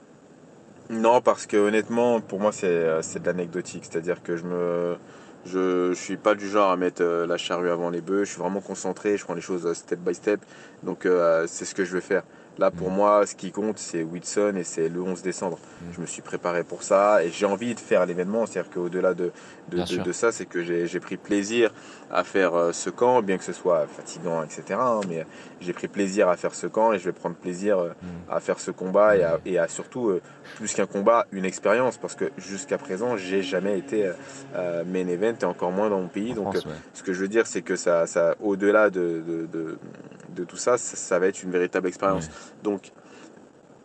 Non, 0.89 1.21
parce 1.21 1.45
que 1.45 1.55
honnêtement, 1.55 2.19
pour 2.19 2.39
moi, 2.39 2.51
c'est 2.51 2.65
euh, 2.67 3.01
c'est 3.03 3.21
de 3.21 3.27
l'anecdotique. 3.27 3.85
C'est-à-dire 3.85 4.23
que 4.23 4.35
je 4.35 4.43
me, 4.43 4.97
je, 5.45 5.93
suis 5.93 6.17
pas 6.17 6.33
du 6.33 6.49
genre 6.49 6.71
à 6.71 6.77
mettre 6.77 7.03
euh, 7.03 7.27
la 7.27 7.37
charrue 7.37 7.69
avant 7.69 7.91
les 7.91 8.01
bœufs. 8.01 8.23
Je 8.25 8.31
suis 8.31 8.39
vraiment 8.41 8.59
concentré. 8.59 9.15
Je 9.15 9.23
prends 9.23 9.35
les 9.35 9.41
choses 9.41 9.67
euh, 9.67 9.75
step 9.75 9.99
by 9.99 10.15
step. 10.15 10.41
Donc, 10.81 11.07
c'est 11.47 11.65
ce 11.65 11.75
que 11.75 11.85
je 11.85 11.93
vais 11.93 12.01
faire. 12.01 12.23
Là, 12.59 12.71
pour 12.71 12.89
moi, 12.91 13.25
ce 13.25 13.35
qui 13.35 13.51
compte, 13.51 13.77
c'est 13.79 14.03
Whitson 14.03 14.53
et 14.57 14.63
c'est 14.65 14.89
le 14.89 15.01
11 15.01 15.21
décembre. 15.21 15.57
Je 15.93 16.01
me 16.01 16.05
suis 16.05 16.21
préparé 16.21 16.63
pour 16.65 16.83
ça 16.83 17.23
et 17.23 17.29
j'ai 17.31 17.45
envie 17.45 17.73
de 17.73 17.79
faire 17.79 18.05
l'événement. 18.05 18.45
C'est-à-dire 18.45 18.69
qu'au-delà 18.69 19.13
de, 19.13 19.31
de, 19.69 19.77
de- 20.03 20.11
ça, 20.11 20.31
c'est 20.33 20.45
que 20.45 20.61
j'ai 20.63 20.99
pris 20.99 21.15
plaisir 21.15 21.71
à 22.11 22.23
faire 22.23 22.55
euh, 22.55 22.71
ce 22.73 22.89
camp, 22.89 23.21
bien 23.21 23.37
que 23.37 23.43
ce 23.45 23.53
soit 23.53 23.85
fatigant, 23.87 24.43
etc. 24.43 24.63
hein, 24.81 24.99
mais 25.07 25.25
j'ai 25.61 25.73
pris 25.73 25.87
plaisir 25.87 26.27
à 26.27 26.35
faire 26.35 26.53
ce 26.53 26.67
camp 26.67 26.91
et 26.91 26.99
je 26.99 27.05
vais 27.05 27.11
prendre 27.13 27.35
plaisir 27.35 27.79
euh, 27.79 27.89
à 28.29 28.39
faire 28.39 28.59
ce 28.59 28.71
combat 28.71 29.15
et 29.15 29.23
à, 29.23 29.39
et 29.45 29.57
à 29.59 29.67
surtout, 29.67 30.09
euh, 30.09 30.21
plus 30.55 30.73
qu'un 30.73 30.85
combat, 30.87 31.27
une 31.31 31.45
expérience. 31.45 31.97
Parce 31.97 32.15
que 32.15 32.25
jusqu'à 32.37 32.77
présent, 32.77 33.15
j'ai 33.15 33.41
jamais 33.41 33.77
été 33.79 34.11
euh, 34.55 34.83
main 34.85 35.07
event 35.07 35.35
et 35.41 35.45
encore 35.45 35.71
moins 35.71 35.89
dans 35.89 36.01
mon 36.01 36.07
pays. 36.07 36.33
En 36.33 36.35
Donc, 36.35 36.53
France, 36.57 36.65
ouais. 36.65 36.71
ce 36.93 37.03
que 37.03 37.13
je 37.13 37.21
veux 37.21 37.27
dire, 37.29 37.47
c'est 37.47 37.61
que 37.61 37.75
ça, 37.77 38.05
ça 38.07 38.35
au-delà 38.41 38.89
de, 38.89 39.47
de, 40.35 40.43
tout 40.43 40.57
ça, 40.57 40.77
ça, 40.77 40.95
ça 40.95 41.19
va 41.19 41.27
être 41.27 41.43
une 41.43 41.51
véritable 41.51 41.87
expérience. 41.87 42.29
Donc, 42.63 42.91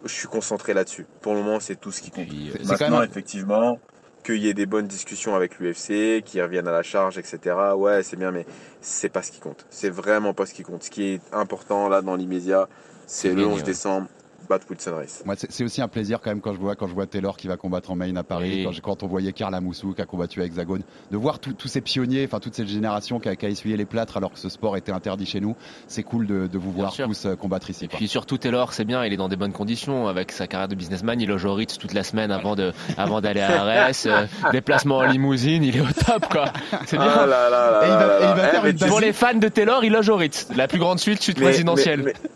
je 0.05 0.13
suis 0.13 0.29
concentré 0.29 0.75
là-dessus. 0.75 1.07
Pour 1.21 1.35
le 1.35 1.43
moment, 1.43 1.61
c'est 1.61 1.77
tout 1.77 1.93
ce 1.93 2.03
qui 2.03 2.11
compte. 2.11 2.29
Puis, 2.29 2.51
euh, 2.51 2.65
Maintenant, 2.65 3.01
même- 3.01 3.09
effectivement, 3.11 3.79
qu'il 4.25 4.37
y 4.37 4.49
ait 4.49 4.55
des 4.55 4.67
bonnes 4.67 4.87
discussions 4.87 5.35
avec 5.35 5.59
l'UFC, 5.59 6.23
qu'ils 6.25 6.43
reviennent 6.43 6.69
à 6.69 6.73
la 6.73 6.83
charge, 6.83 7.19
etc. 7.19 7.57
Ouais, 7.77 8.03
c'est 8.03 8.17
bien, 8.17 8.31
mais 8.31 8.47
c'est 8.81 9.11
pas 9.11 9.23
ce 9.23 9.31
qui 9.31 9.41
compte. 9.41 9.67
C'est 9.71 9.91
vraiment 9.91 10.33
pas 10.35 10.47
ce 10.47 10.55
qui 10.55 10.63
compte. 10.63 10.83
Ce 10.83 10.91
qui 10.91 11.05
est 11.15 11.21
important 11.33 11.89
là 11.89 12.01
dans 12.03 12.17
l'immédiat, 12.17 12.69
c'est 13.07 13.29
le 13.29 13.35
gagner, 13.35 13.47
11 13.47 13.59
ouais. 13.59 13.65
décembre, 13.65 14.09
battre 14.49 14.67
Wilson 14.71 14.93
Race. 14.97 15.23
Moi, 15.25 15.35
c'est 15.37 15.65
aussi 15.65 15.81
un 15.83 15.89
plaisir 15.89 16.21
quand 16.23 16.31
même 16.31 16.41
quand 16.41 16.53
je 16.55 16.59
vois 16.59 16.75
quand 16.77 16.87
je 16.87 16.95
vois 16.95 17.07
Taylor 17.07 17.37
qui 17.37 17.47
va 17.49 17.57
combattre 17.57 17.91
en 17.91 17.97
main 17.97 18.15
à 18.17 18.23
Paris, 18.23 18.51
Oui. 18.59 18.65
quand, 18.65 18.73
je- 18.73 18.81
quand 18.81 19.03
on 19.03 19.07
voyait 19.07 19.33
Karl 19.33 19.55
Amoussou 19.55 19.93
qui 19.95 20.03
a 20.03 20.07
combattu 20.07 20.41
à 20.43 20.45
Hexagone, 20.45 20.83
de 21.11 21.17
voir 21.17 21.39
tous 21.39 21.53
tous 21.53 21.69
ces 21.69 21.81
pionniers, 21.81 22.25
enfin 22.25 22.41
toute 22.41 22.55
cette 22.55 22.69
génération 22.69 23.21
qui 23.21 23.29
a, 23.29 23.37
qui 23.37 23.47
a 23.47 23.49
essuyé 23.49 23.77
les 23.77 23.85
plâtres 23.85 24.17
alors 24.17 24.33
que 24.33 24.39
ce 24.39 24.49
sport 24.49 24.77
était 24.77 24.93
interdit 24.93 25.27
chez 25.27 25.41
nous. 25.41 25.57
C'est 25.89 26.03
cool 26.03 26.27
de, 26.27 26.47
de 26.47 26.59
vous 26.59 26.71
Bien 26.73 26.83
voir 26.83 26.93
sûr. 26.93 27.07
tous 27.07 27.27
euh, 27.27 27.37
combattre 27.37 27.71
ici. 27.71 27.85
Et 27.85 27.89
quoi. 27.89 27.97
puis 27.99 28.09
surtout 28.09 28.39
Taylor, 28.39 28.73
c'est 28.73 28.85
bien, 28.85 29.05
il 29.05 29.13
est 29.13 29.17
dans 29.17 29.29
des 29.29 29.37
bonnes 29.37 29.53
conditions 29.53 30.09
avec 30.09 30.33
sa 30.33 30.47
carrière 30.47 30.69
de 30.69 30.75
businessman. 30.75 31.21
Il 31.21 31.29
loge 31.29 31.45
au 31.45 31.55
Ritz 31.55 31.79
toute 31.79 31.95
la 31.95 32.03
semaine 32.03 32.31
avant 32.31 32.55
de, 32.57 32.73
avant 32.97 33.21
d'aller 33.21 33.41
à 33.41 33.63
Arès, 33.63 34.07
euh, 34.07 34.27
déplacement 34.53 34.99
en 34.99 35.03
limousine, 35.07 35.63
il 35.65 35.77
est 35.77 35.81
au 35.81 35.85
top 36.07 36.29
quoi. 36.31 36.47
C'est 36.87 36.97
bien. 36.97 37.07
Ah 37.15 37.27
là 37.27 37.49
là 37.51 37.71
là 37.71 37.81
Et 37.83 37.87
il 37.87 37.91
va- 37.93 38.07
là 38.07 38.19
et 38.19 38.23
il 38.23 38.27
va 38.37 38.49
Eh, 38.49 38.51
faire 38.51 38.67
une 38.67 38.79
Pour 38.89 39.01
les 39.01 39.13
fans 39.13 39.35
de 39.35 39.49
Taylor, 39.49 39.85
il 39.85 39.93
loge 39.93 40.09
au 40.09 40.17
Ritz, 40.17 40.49
la 40.57 40.69
plus 40.69 40.79
grande 40.79 40.99
suite 40.99 41.23
suite 41.23 41.39
mais- 41.39 41.45
présidentielle. 41.47 42.03
mais- 42.05 42.13
mais- 42.23 42.31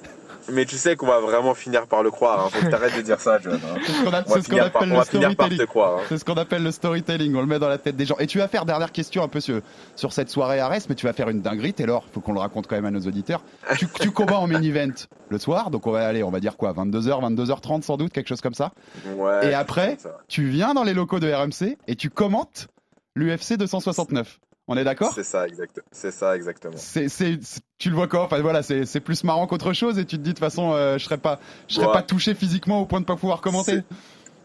mais 0.53 0.65
tu 0.65 0.77
sais 0.77 0.97
qu'on 0.97 1.07
va 1.07 1.21
vraiment 1.21 1.55
finir 1.55 1.87
par 1.87 2.03
le 2.03 2.11
croire. 2.11 2.47
Hein. 2.47 2.49
Faut 2.51 2.65
que 2.65 2.71
t'arrêtes 2.71 2.97
de 2.97 3.03
dire 3.03 3.21
ça, 3.21 3.39
John. 3.43 3.55
hein. 3.55 3.79
C'est 3.85 3.93
ce 3.93 3.99
qu'on 4.05 4.11
ce 4.43 4.49
par- 4.51 4.67
appelle 4.67 4.89
le 4.91 5.03
storytelling. 5.05 5.67
hein. 5.99 6.03
C'est 6.09 6.19
ce 6.19 6.25
qu'on 6.25 6.35
appelle 6.35 6.63
le 6.63 6.71
storytelling, 6.71 7.35
on 7.37 7.41
le 7.41 7.47
met 7.47 7.59
dans 7.59 7.69
la 7.69 7.79
tête 7.79 7.97
des 7.97 8.05
gens. 8.07 8.17
Et 8.19 8.27
tu 8.27 8.39
vas 8.39 8.49
faire, 8.49 8.65
dernière 8.65 8.93
question 8.93 9.23
un 9.23 9.29
peu 9.29 9.41
sur, 9.41 9.61
sur 9.97 10.13
cette 10.13 10.31
soirée 10.31 10.61
à 10.61 10.67
Arès, 10.67 10.89
mais 10.89 10.95
tu 10.95 11.07
vas 11.07 11.13
faire 11.13 11.29
une 11.29 11.41
dinguerie, 11.43 11.75
Taylor, 11.75 12.05
faut 12.13 12.21
qu'on 12.21 12.33
le 12.33 12.41
raconte 12.41 12.67
quand 12.67 12.77
même 12.77 12.87
à 12.87 12.91
nos 12.91 13.01
auditeurs. 13.01 13.43
Tu, 13.79 13.87
tu 14.01 14.11
combats 14.11 14.39
en 14.39 14.47
main 14.47 14.63
event 14.63 14.93
le 15.29 15.39
soir, 15.39 15.71
donc 15.71 15.87
on 15.87 15.93
va 15.93 16.07
aller, 16.07 16.23
on 16.23 16.31
va 16.31 16.41
dire 16.41 16.57
quoi, 16.57 16.73
22h, 16.73 17.35
22h30 17.35 17.83
sans 17.83 17.97
doute, 17.97 18.13
quelque 18.13 18.29
chose 18.29 18.41
comme 18.41 18.55
ça. 18.55 18.73
Ouais, 19.17 19.51
Et 19.51 19.55
après, 19.55 19.97
ça. 19.99 20.19
tu 20.29 20.45
viens 20.49 20.75
dans 20.75 20.85
les 20.85 20.95
locaux 20.95 21.21
de 21.21 21.31
RMC 21.33 21.77
et 21.87 21.97
tu 21.97 22.11
commentes 22.11 22.69
l'UFC 23.15 23.57
269. 23.57 24.39
On 24.69 24.77
est 24.77 24.85
d'accord? 24.85 25.13
C'est 25.15 25.25
ça, 25.25 25.47
exact. 25.47 25.81
C'est 25.91 26.11
ça, 26.11 26.37
exactement. 26.37 26.75
c'est, 26.77 27.09
c'est, 27.09 27.39
c'est- 27.43 27.63
tu 27.79 27.89
le 27.89 27.95
vois 27.97 28.07
quand? 28.07 28.23
Enfin 28.23 28.41
voilà, 28.43 28.63
c'est, 28.63 28.85
c'est 28.85 29.01
plus 29.01 29.25
marrant 29.25 29.47
qu'autre 29.47 29.73
chose 29.73 29.99
et 29.99 30.05
tu 30.05 30.17
te 30.19 30.23
dis 30.23 30.31
de 30.31 30.35
toute 30.35 30.39
façon, 30.41 30.73
euh, 30.73 30.99
je 30.99 31.05
serais 31.05 31.17
pas, 31.19 31.41
je 31.69 31.75
serais 31.77 31.87
Ouais. 31.87 31.93
pas 31.93 32.03
touché 32.03 32.35
physiquement 32.35 32.81
au 32.83 32.87
point 32.87 33.01
de 33.01 33.07
pas 33.07 33.17
pouvoir 33.17 33.41
commenter. 33.41 33.77
C'est- 33.77 33.85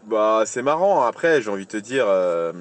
Bah, 0.08 0.42
c'est 0.46 0.62
marrant. 0.62 1.02
Après, 1.02 1.40
j'ai 1.42 1.50
envie 1.50 1.64
de 1.66 1.70
te 1.70 1.76
dire. 1.76 2.04
euh, 2.08 2.52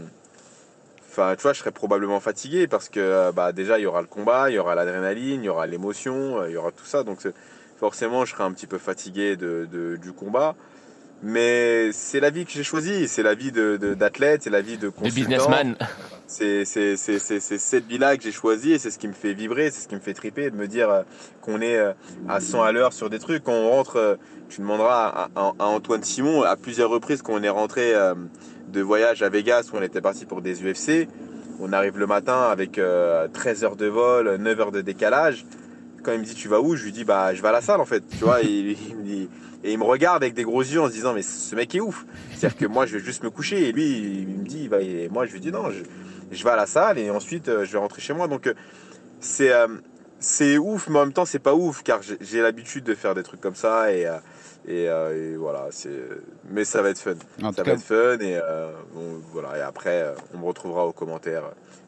Enfin, 1.09 1.35
tu 1.35 1.43
vois, 1.43 1.53
je 1.53 1.59
serais 1.59 1.71
probablement 1.71 2.19
fatigué 2.19 2.65
parce 2.67 2.89
que 2.89 2.99
euh, 2.99 3.31
bah, 3.31 3.51
déjà, 3.51 3.77
il 3.77 3.83
y 3.83 3.85
aura 3.85 4.01
le 4.01 4.07
combat, 4.07 4.49
il 4.49 4.55
y 4.55 4.57
aura 4.59 4.73
l'adrénaline, 4.73 5.43
il 5.43 5.45
y 5.45 5.49
aura 5.49 5.67
l'émotion, 5.67 6.43
il 6.47 6.53
y 6.53 6.57
aura 6.57 6.71
tout 6.71 6.85
ça. 6.85 7.03
Donc, 7.03 7.19
c'est- 7.21 7.35
forcément, 7.79 8.25
je 8.25 8.31
serais 8.31 8.43
un 8.43 8.51
petit 8.51 8.65
peu 8.65 8.79
fatigué 8.79 9.35
de, 9.35 9.67
de- 9.71 9.97
du 9.97 10.11
combat. 10.11 10.55
Mais 11.21 11.91
c'est 11.93 12.19
la 12.19 12.31
vie 12.31 12.45
que 12.45 12.51
j'ai 12.51 12.63
choisie. 12.63 13.07
C'est 13.07 13.21
la 13.23 13.35
vie 13.35 13.51
de- 13.51 13.77
de- 13.77 13.93
d'athlète, 13.93 14.41
c'est 14.43 14.49
la 14.49 14.61
vie 14.61 14.77
de 14.77 14.87
De 14.87 14.89
consultant. 14.89 15.15
businessman. 15.15 15.75
C'est 16.27 16.65
cette 16.65 17.85
vie-là 17.85 18.17
que 18.17 18.23
j'ai 18.23 18.31
choisie 18.31 18.71
et 18.71 18.79
c'est 18.79 18.91
ce 18.91 18.97
qui 18.97 19.07
me 19.07 19.13
fait 19.13 19.33
vibrer, 19.33 19.69
c'est 19.71 19.81
ce 19.81 19.87
qui 19.87 19.95
me 19.95 19.99
fait 19.99 20.13
triper, 20.13 20.49
de 20.49 20.55
me 20.55 20.67
dire 20.67 20.89
euh, 20.89 21.03
qu'on 21.41 21.61
est 21.61 21.77
euh, 21.77 21.93
à 22.27 22.39
100 22.39 22.63
à 22.63 22.71
l'heure 22.71 22.93
sur 22.93 23.09
des 23.09 23.19
trucs. 23.19 23.43
Quand 23.43 23.53
on 23.53 23.69
rentre, 23.69 23.97
euh, 23.97 24.15
tu 24.49 24.61
demanderas 24.61 25.29
à, 25.35 25.53
Antoine 25.59 26.03
Simon 26.03 26.43
à 26.43 26.55
plusieurs 26.55 26.89
reprises 26.89 27.21
quand 27.21 27.33
on 27.33 27.43
est 27.43 27.49
rentré 27.49 27.93
de 28.71 28.81
voyage 28.81 29.23
à 29.23 29.29
Vegas 29.29 29.69
où 29.73 29.77
on 29.77 29.81
était 29.81 30.01
parti 30.01 30.25
pour 30.25 30.41
des 30.41 30.61
UFC. 30.61 31.07
On 31.59 31.71
arrive 31.71 31.97
le 31.97 32.07
matin 32.07 32.49
avec 32.51 32.77
euh, 32.77 33.27
13 33.31 33.63
heures 33.63 33.75
de 33.75 33.85
vol, 33.85 34.35
9 34.35 34.59
heures 34.59 34.71
de 34.71 34.81
décalage. 34.81 35.45
Quand 36.03 36.11
il 36.11 36.19
me 36.19 36.25
dit 36.25 36.35
tu 36.35 36.47
vas 36.49 36.59
où, 36.61 36.75
je 36.75 36.83
lui 36.83 36.91
dis 36.91 37.03
bah 37.05 37.33
je 37.33 37.41
vais 37.41 37.47
à 37.47 37.51
la 37.53 37.61
salle 37.61 37.79
en 37.81 37.85
fait. 37.85 38.03
Tu 38.09 38.23
vois, 38.23 38.41
il, 38.41 38.71
il 38.71 38.95
me 38.97 39.03
dit 39.03 39.29
et 39.63 39.71
il 39.71 39.77
me 39.79 39.85
regarde 39.85 40.21
avec 40.23 40.33
des 40.33 40.43
gros 40.43 40.61
yeux 40.61 40.81
en 40.81 40.87
se 40.87 40.91
disant 40.93 41.13
mais 41.13 41.21
ce 41.21 41.55
mec 41.55 41.73
est 41.73 41.79
ouf. 41.79 42.05
C'est-à-dire 42.35 42.57
que 42.57 42.65
moi 42.65 42.85
je 42.85 42.97
vais 42.97 43.03
juste 43.03 43.23
me 43.23 43.29
coucher 43.29 43.69
et 43.69 43.71
lui 43.71 44.19
il 44.21 44.27
me 44.27 44.43
dit 44.45 44.67
bah, 44.67 44.81
et 44.81 45.07
moi 45.09 45.25
je 45.25 45.31
lui 45.31 45.39
dis 45.39 45.51
non 45.51 45.71
je, 45.71 45.83
je 46.35 46.43
vais 46.43 46.49
à 46.49 46.55
la 46.57 46.65
salle 46.65 46.99
et 46.99 47.09
ensuite 47.09 47.47
euh, 47.47 47.63
je 47.65 47.71
vais 47.71 47.77
rentrer 47.79 48.01
chez 48.01 48.13
moi. 48.13 48.27
Donc 48.27 48.47
euh, 48.47 48.53
c'est 49.21 49.51
euh, 49.53 49.67
c'est 50.19 50.57
ouf 50.57 50.89
mais 50.89 50.99
en 50.99 51.05
même 51.05 51.13
temps 51.13 51.25
c'est 51.25 51.39
pas 51.39 51.53
ouf 51.55 51.81
car 51.83 52.01
j'ai- 52.01 52.41
l'habitude 52.41 52.83
de 52.83 52.95
faire 52.95 53.15
des 53.15 53.23
trucs 53.23 53.41
comme 53.41 53.55
ça 53.55 53.91
et 53.93 54.05
euh, 54.05 54.17
et, 54.67 54.87
euh, 54.89 55.33
et 55.33 55.37
voilà 55.37 55.67
c'est 55.71 55.89
mais 56.49 56.65
ça 56.65 56.81
va 56.81 56.89
être 56.89 56.99
fun. 56.99 57.15
En 57.41 57.51
ça 57.53 57.63
va 57.63 57.63
cas, 57.63 57.73
être 57.73 57.81
fun 57.81 58.17
et 58.19 58.37
euh, 58.41 58.71
bon, 58.93 59.21
voilà 59.31 59.57
et 59.57 59.61
après 59.61 60.13
on 60.33 60.39
me 60.39 60.45
retrouvera 60.45 60.85
aux 60.85 60.93
commentaires 60.93 61.43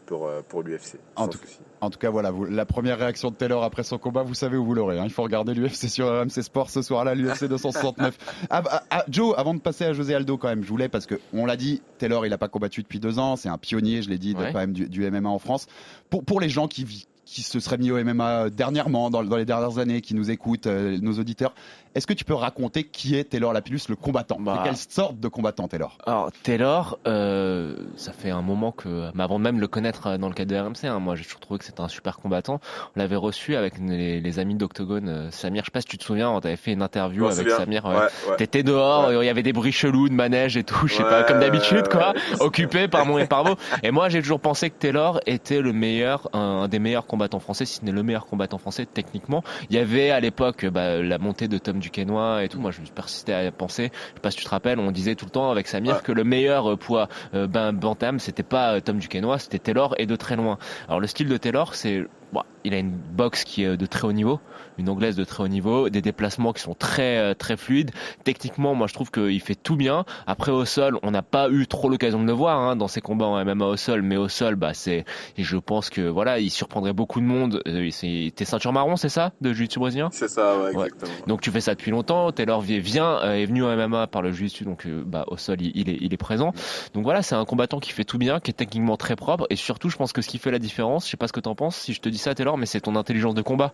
pour 0.06 0.28
euh, 0.28 0.42
pour 0.48 0.64
l'UFC. 0.64 1.00
En 1.16 1.28
tout- 1.28 1.38
souci. 1.38 1.58
En 1.82 1.90
tout 1.90 2.00
cas, 2.00 2.10
voilà, 2.10 2.32
vous- 2.32 2.46
la 2.46 2.66
première 2.66 2.98
réaction 2.98 3.30
de 3.30 3.36
Taylor 3.36 3.64
après 3.64 3.84
son 3.84 3.98
combat, 3.98 4.24
vous 4.24 4.34
savez 4.34 4.58
où 4.58 4.66
vous 4.66 4.74
l'aurez. 4.74 4.98
hein. 4.98 5.04
Il 5.06 5.12
faut 5.12 5.22
regarder 5.24 5.54
l'UFC 5.54 5.88
sur 5.90 6.08
RMC 6.08 6.42
Sport 6.42 6.70
ce 6.70 6.82
soir-là, 6.82 7.14
l'UFC 7.16 7.46
269. 7.48 8.18
Ah, 8.50 8.64
ah, 8.70 8.84
ah, 8.90 9.06
Joe, 9.10 9.34
avant 9.38 9.54
de 9.54 9.60
passer 9.60 9.84
à 9.86 9.94
José 9.94 10.16
Aldo, 10.16 10.38
quand 10.38 10.48
même, 10.48 10.64
je 10.64 10.70
voulais, 10.70 10.90
parce 10.90 11.06
que 11.06 11.16
on 11.34 11.46
l'a 11.46 11.58
dit, 11.58 11.82
Taylor, 11.98 12.26
il 12.26 12.30
n'a 12.30 12.38
pas 12.38 12.48
combattu 12.48 12.82
depuis 12.82 13.00
deux 13.00 13.20
ans, 13.20 13.36
c'est 13.36 13.50
un 13.50 13.58
pionnier, 13.58 14.02
je 14.02 14.10
l'ai 14.10 14.18
dit, 14.18 14.34
de, 14.34 14.40
Ouais. 14.40 14.52
quand 14.52 14.60
même 14.60 14.74
du, 14.74 14.88
du 14.90 15.10
MMA 15.10 15.30
en 15.30 15.40
France. 15.40 15.68
Pour, 16.10 16.24
pour 16.24 16.40
les 16.40 16.50
gens 16.50 16.68
qui, 16.68 17.06
se 17.26 17.60
seraient 17.60 17.78
mis 17.80 17.92
au 17.92 17.98
MMA 18.04 18.50
dernièrement, 18.52 19.10
dans, 19.10 19.24
dans 19.24 19.36
les 19.38 19.46
dernières 19.46 19.78
années, 19.80 20.02
qui 20.02 20.14
nous 20.16 20.30
écoutent, 20.32 20.68
euh, 20.68 20.98
nos 21.02 21.14
auditeurs, 21.20 21.54
est-ce 21.96 22.06
que 22.08 22.14
tu 22.14 22.26
peux 22.26 22.34
raconter 22.34 22.84
qui 22.84 23.16
est 23.16 23.24
Taylor 23.26 23.54
Lapillus, 23.54 23.82
le 23.90 23.96
combattant? 23.96 24.38
Bah. 24.40 24.62
Quelle 24.64 24.76
sorte 24.78 25.20
de 25.20 25.28
combattant, 25.28 25.68
Taylor? 25.68 25.98
Alors 26.06 26.32
Taylor, 26.44 27.00
euh, 27.08 27.76
ça 27.96 28.12
fait 28.12 28.30
un 28.30 28.42
moment 28.42 28.72
que, 28.72 29.10
mais 29.14 29.24
avant 29.24 29.40
même 29.40 29.56
de 29.56 29.62
le 29.62 29.68
connaître 29.68 30.08
euh, 30.08 30.18
dans 30.18 30.28
le 30.28 30.34
cadre 30.34 30.52
de 30.54 30.60
RMC, 30.60 30.86
hein, 30.86 31.00
moi 31.00 31.16
j'ai 31.16 31.24
toujours 31.24 31.40
trouvé 31.40 31.58
que 31.60 31.66
c'était 31.66 31.82
un 31.82 31.88
super 31.88 32.18
combattant. 32.18 32.60
On 32.96 33.00
l'avait 33.00 33.16
reçu 33.16 33.56
avec 33.56 33.76
les, 33.80 34.20
les 34.20 34.40
amis 34.40 34.56
d'Octogone, 34.56 35.10
euh, 35.10 35.32
Samir. 35.32 35.64
Je 35.64 35.68
sais 35.68 35.72
pas 35.72 35.82
si 35.82 35.88
tu 35.88 35.98
te 35.98 36.04
souviens, 36.04 36.30
on 36.30 36.40
t'avait 36.42 36.56
fait 36.58 36.74
une 36.74 36.82
interview 36.82 37.26
avec. 37.28 37.50
Samir. 37.50 37.86
ouais. 37.86 37.96
Ouais, 37.96 38.02
ouais. 38.30 38.36
T'étais 38.38 38.64
dehors, 38.64 39.08
Ouais. 39.10 39.24
il 39.24 39.26
y 39.26 39.30
avait 39.30 39.44
des 39.44 39.54
bruits 39.54 39.72
chelous 39.72 40.10
de 40.10 40.14
manège 40.14 40.58
et 40.58 40.64
tout, 40.64 40.88
je 40.88 40.96
sais 40.96 41.04
Ouais, 41.04 41.10
pas, 41.10 41.24
comme 41.24 41.40
d'habitude 41.40 41.88
quoi, 41.88 42.14
occupé 42.40 42.88
par 42.88 43.06
mon 43.06 43.18
et 43.18 43.26
par 43.28 43.44
vos. 43.44 43.56
Et 43.84 43.92
moi 43.92 44.10
j'ai 44.10 44.22
toujours 44.22 44.40
pensé 44.40 44.70
que 44.70 44.76
Taylor 44.78 45.20
était 45.26 45.62
le 45.62 45.72
meilleur, 45.74 46.30
un, 46.34 46.40
un 46.64 46.68
des 46.68 46.80
meilleurs 46.80 47.06
combattants 47.06 47.40
français, 47.40 47.66
si 47.66 47.78
ce 47.78 47.86
n'est 47.86 47.92
le 47.92 48.04
meilleur 48.04 48.26
combattant 48.26 48.58
français 48.58 48.86
techniquement. 48.86 49.44
Il 49.70 49.76
y 49.76 49.80
avait 49.80 50.10
à 50.12 50.20
l'époque 50.20 50.66
bah, 50.66 51.02
la 51.02 51.18
montée 51.18 51.48
de 51.48 51.58
Tom 51.58 51.80
Duquesnoy 51.86 52.44
et 52.44 52.50
tout. 52.50 52.60
Moi 52.60 52.72
je 52.72 52.82
me 52.82 52.86
suis 52.86 52.94
persisté 52.94 53.34
à 53.34 53.52
penser, 53.52 53.92
je 53.94 54.16
sais 54.16 54.22
pas 54.22 54.32
si 54.32 54.38
tu 54.38 54.44
te 54.44 54.50
rappelles, 54.50 54.80
on 54.80 54.92
disait 54.92 55.16
tout 55.16 55.26
le 55.26 55.32
temps 55.32 55.52
avec 55.52 55.68
Samir 55.68 55.96
Ouais. 55.96 56.02
que 56.04 56.12
le 56.12 56.24
meilleur 56.24 56.72
euh, 56.74 56.76
poids 56.78 57.08
euh, 57.34 57.48
ben, 57.48 57.72
bantam 57.74 58.20
c'était 58.20 58.44
pas 58.44 58.76
euh, 58.76 58.80
Tom 58.82 58.98
Duquesnoy, 58.98 59.40
c'était 59.40 59.60
Taylor 59.60 59.96
et 59.98 60.06
de 60.06 60.16
très 60.16 60.36
loin. 60.36 60.58
Alors 60.88 61.00
le 61.00 61.08
style 61.08 61.28
de 61.30 61.38
Taylor 61.38 61.76
c'est 61.76 62.04
Bon, 62.34 62.42
il 62.66 62.74
a 62.74 62.78
une 62.80 62.92
boxe 62.92 63.44
qui 63.46 63.64
est 63.64 63.78
de 63.78 63.86
très 63.86 64.06
haut 64.08 64.12
niveau, 64.12 64.40
une 64.78 64.90
anglaise 64.90 65.16
de 65.16 65.24
très 65.24 65.44
haut 65.44 65.48
niveau, 65.48 65.90
des 65.90 66.02
déplacements 66.02 66.52
qui 66.52 66.62
sont 66.62 66.74
très 66.74 67.18
euh, 67.18 67.34
très 67.34 67.56
fluides. 67.56 67.92
Techniquement, 68.26 68.74
moi 68.76 68.88
je 68.88 68.94
trouve 68.94 69.12
qu'il 69.12 69.40
fait 69.40 69.56
tout 69.56 69.76
bien. 69.78 70.04
Après 70.28 70.52
au 70.52 70.66
sol, 70.66 71.00
on 71.04 71.12
n'a 71.12 71.22
pas 71.22 71.50
eu 71.50 71.68
trop 71.68 71.88
l'occasion 71.88 72.20
de 72.22 72.26
le 72.28 72.34
voir 72.34 72.60
hein, 72.60 72.76
dans 72.76 72.88
ses 72.88 73.00
combats 73.00 73.26
en 73.28 73.46
MMA 73.46 73.66
au 73.66 73.78
sol, 73.78 74.02
mais 74.02 74.18
au 74.18 74.28
sol, 74.28 74.56
bah 74.56 74.74
c'est, 74.74 75.06
je 75.38 75.58
pense 75.58 75.90
que 75.90 76.02
voilà, 76.02 76.40
il 76.40 76.50
surprendrait 76.50 76.94
beaucoup 76.94 77.22
de 77.22 77.26
monde. 77.26 77.62
Euh, 77.68 77.90
T'es 78.36 78.46
ceinture 78.46 78.74
marron, 78.74 78.96
c'est 78.98 79.10
ça, 79.10 79.32
de 79.42 79.54
jiu-jitsu 79.54 79.80
brésilien? 79.80 80.10
C'est 80.12 80.28
ça, 80.28 80.58
ouais, 80.58 80.76
Ouais. 80.76 80.86
exactement. 80.88 81.12
donc 81.28 81.42
tu 81.42 81.52
fais 81.52 81.62
ça 81.62 81.74
depuis 81.76 81.92
longtemps. 81.92 82.32
Taylor 82.32 82.60
vie- 82.62 82.80
vient 82.80 83.20
euh, 83.24 83.36
est 83.36 83.46
venu 83.46 83.64
en 83.64 83.70
MMA 83.78 84.08
par 84.08 84.22
le 84.22 84.32
jiu-jitsu, 84.34 84.66
donc 84.66 84.86
euh, 84.88 85.04
bah 85.06 85.24
au 85.28 85.38
sol 85.38 85.62
il, 85.62 85.72
il 85.76 85.90
est 85.90 85.98
il 86.02 86.14
est 86.14 86.18
présent. 86.18 86.52
Donc 86.94 87.04
voilà, 87.04 87.22
c'est 87.22 87.36
un 87.36 87.46
combattant 87.46 87.80
qui 87.80 87.92
fait 87.92 88.04
tout 88.04 88.18
bien, 88.18 88.40
qui 88.42 88.50
est 88.52 88.56
techniquement 88.56 88.98
très 88.98 89.16
propre 89.16 89.46
et 89.50 89.56
surtout 89.56 89.90
je 89.90 89.96
pense 89.96 90.12
que 90.12 90.22
ce 90.22 90.28
qui 90.28 90.38
fait 90.40 90.52
la 90.52 90.60
différence, 90.60 91.06
je 91.06 91.12
sais 91.12 91.18
pas 91.18 91.28
ce 91.28 91.34
que 91.34 91.40
t'en 91.40 91.56
penses, 91.56 91.76
si 91.78 91.94
je 91.94 92.02
te 92.02 92.10
dis 92.10 92.15
ça 92.18 92.36
Taylor, 92.36 92.58
mais 92.58 92.66
c'est 92.66 92.82
ton 92.82 92.96
intelligence 92.96 93.36
de 93.36 93.42
combat. 93.42 93.74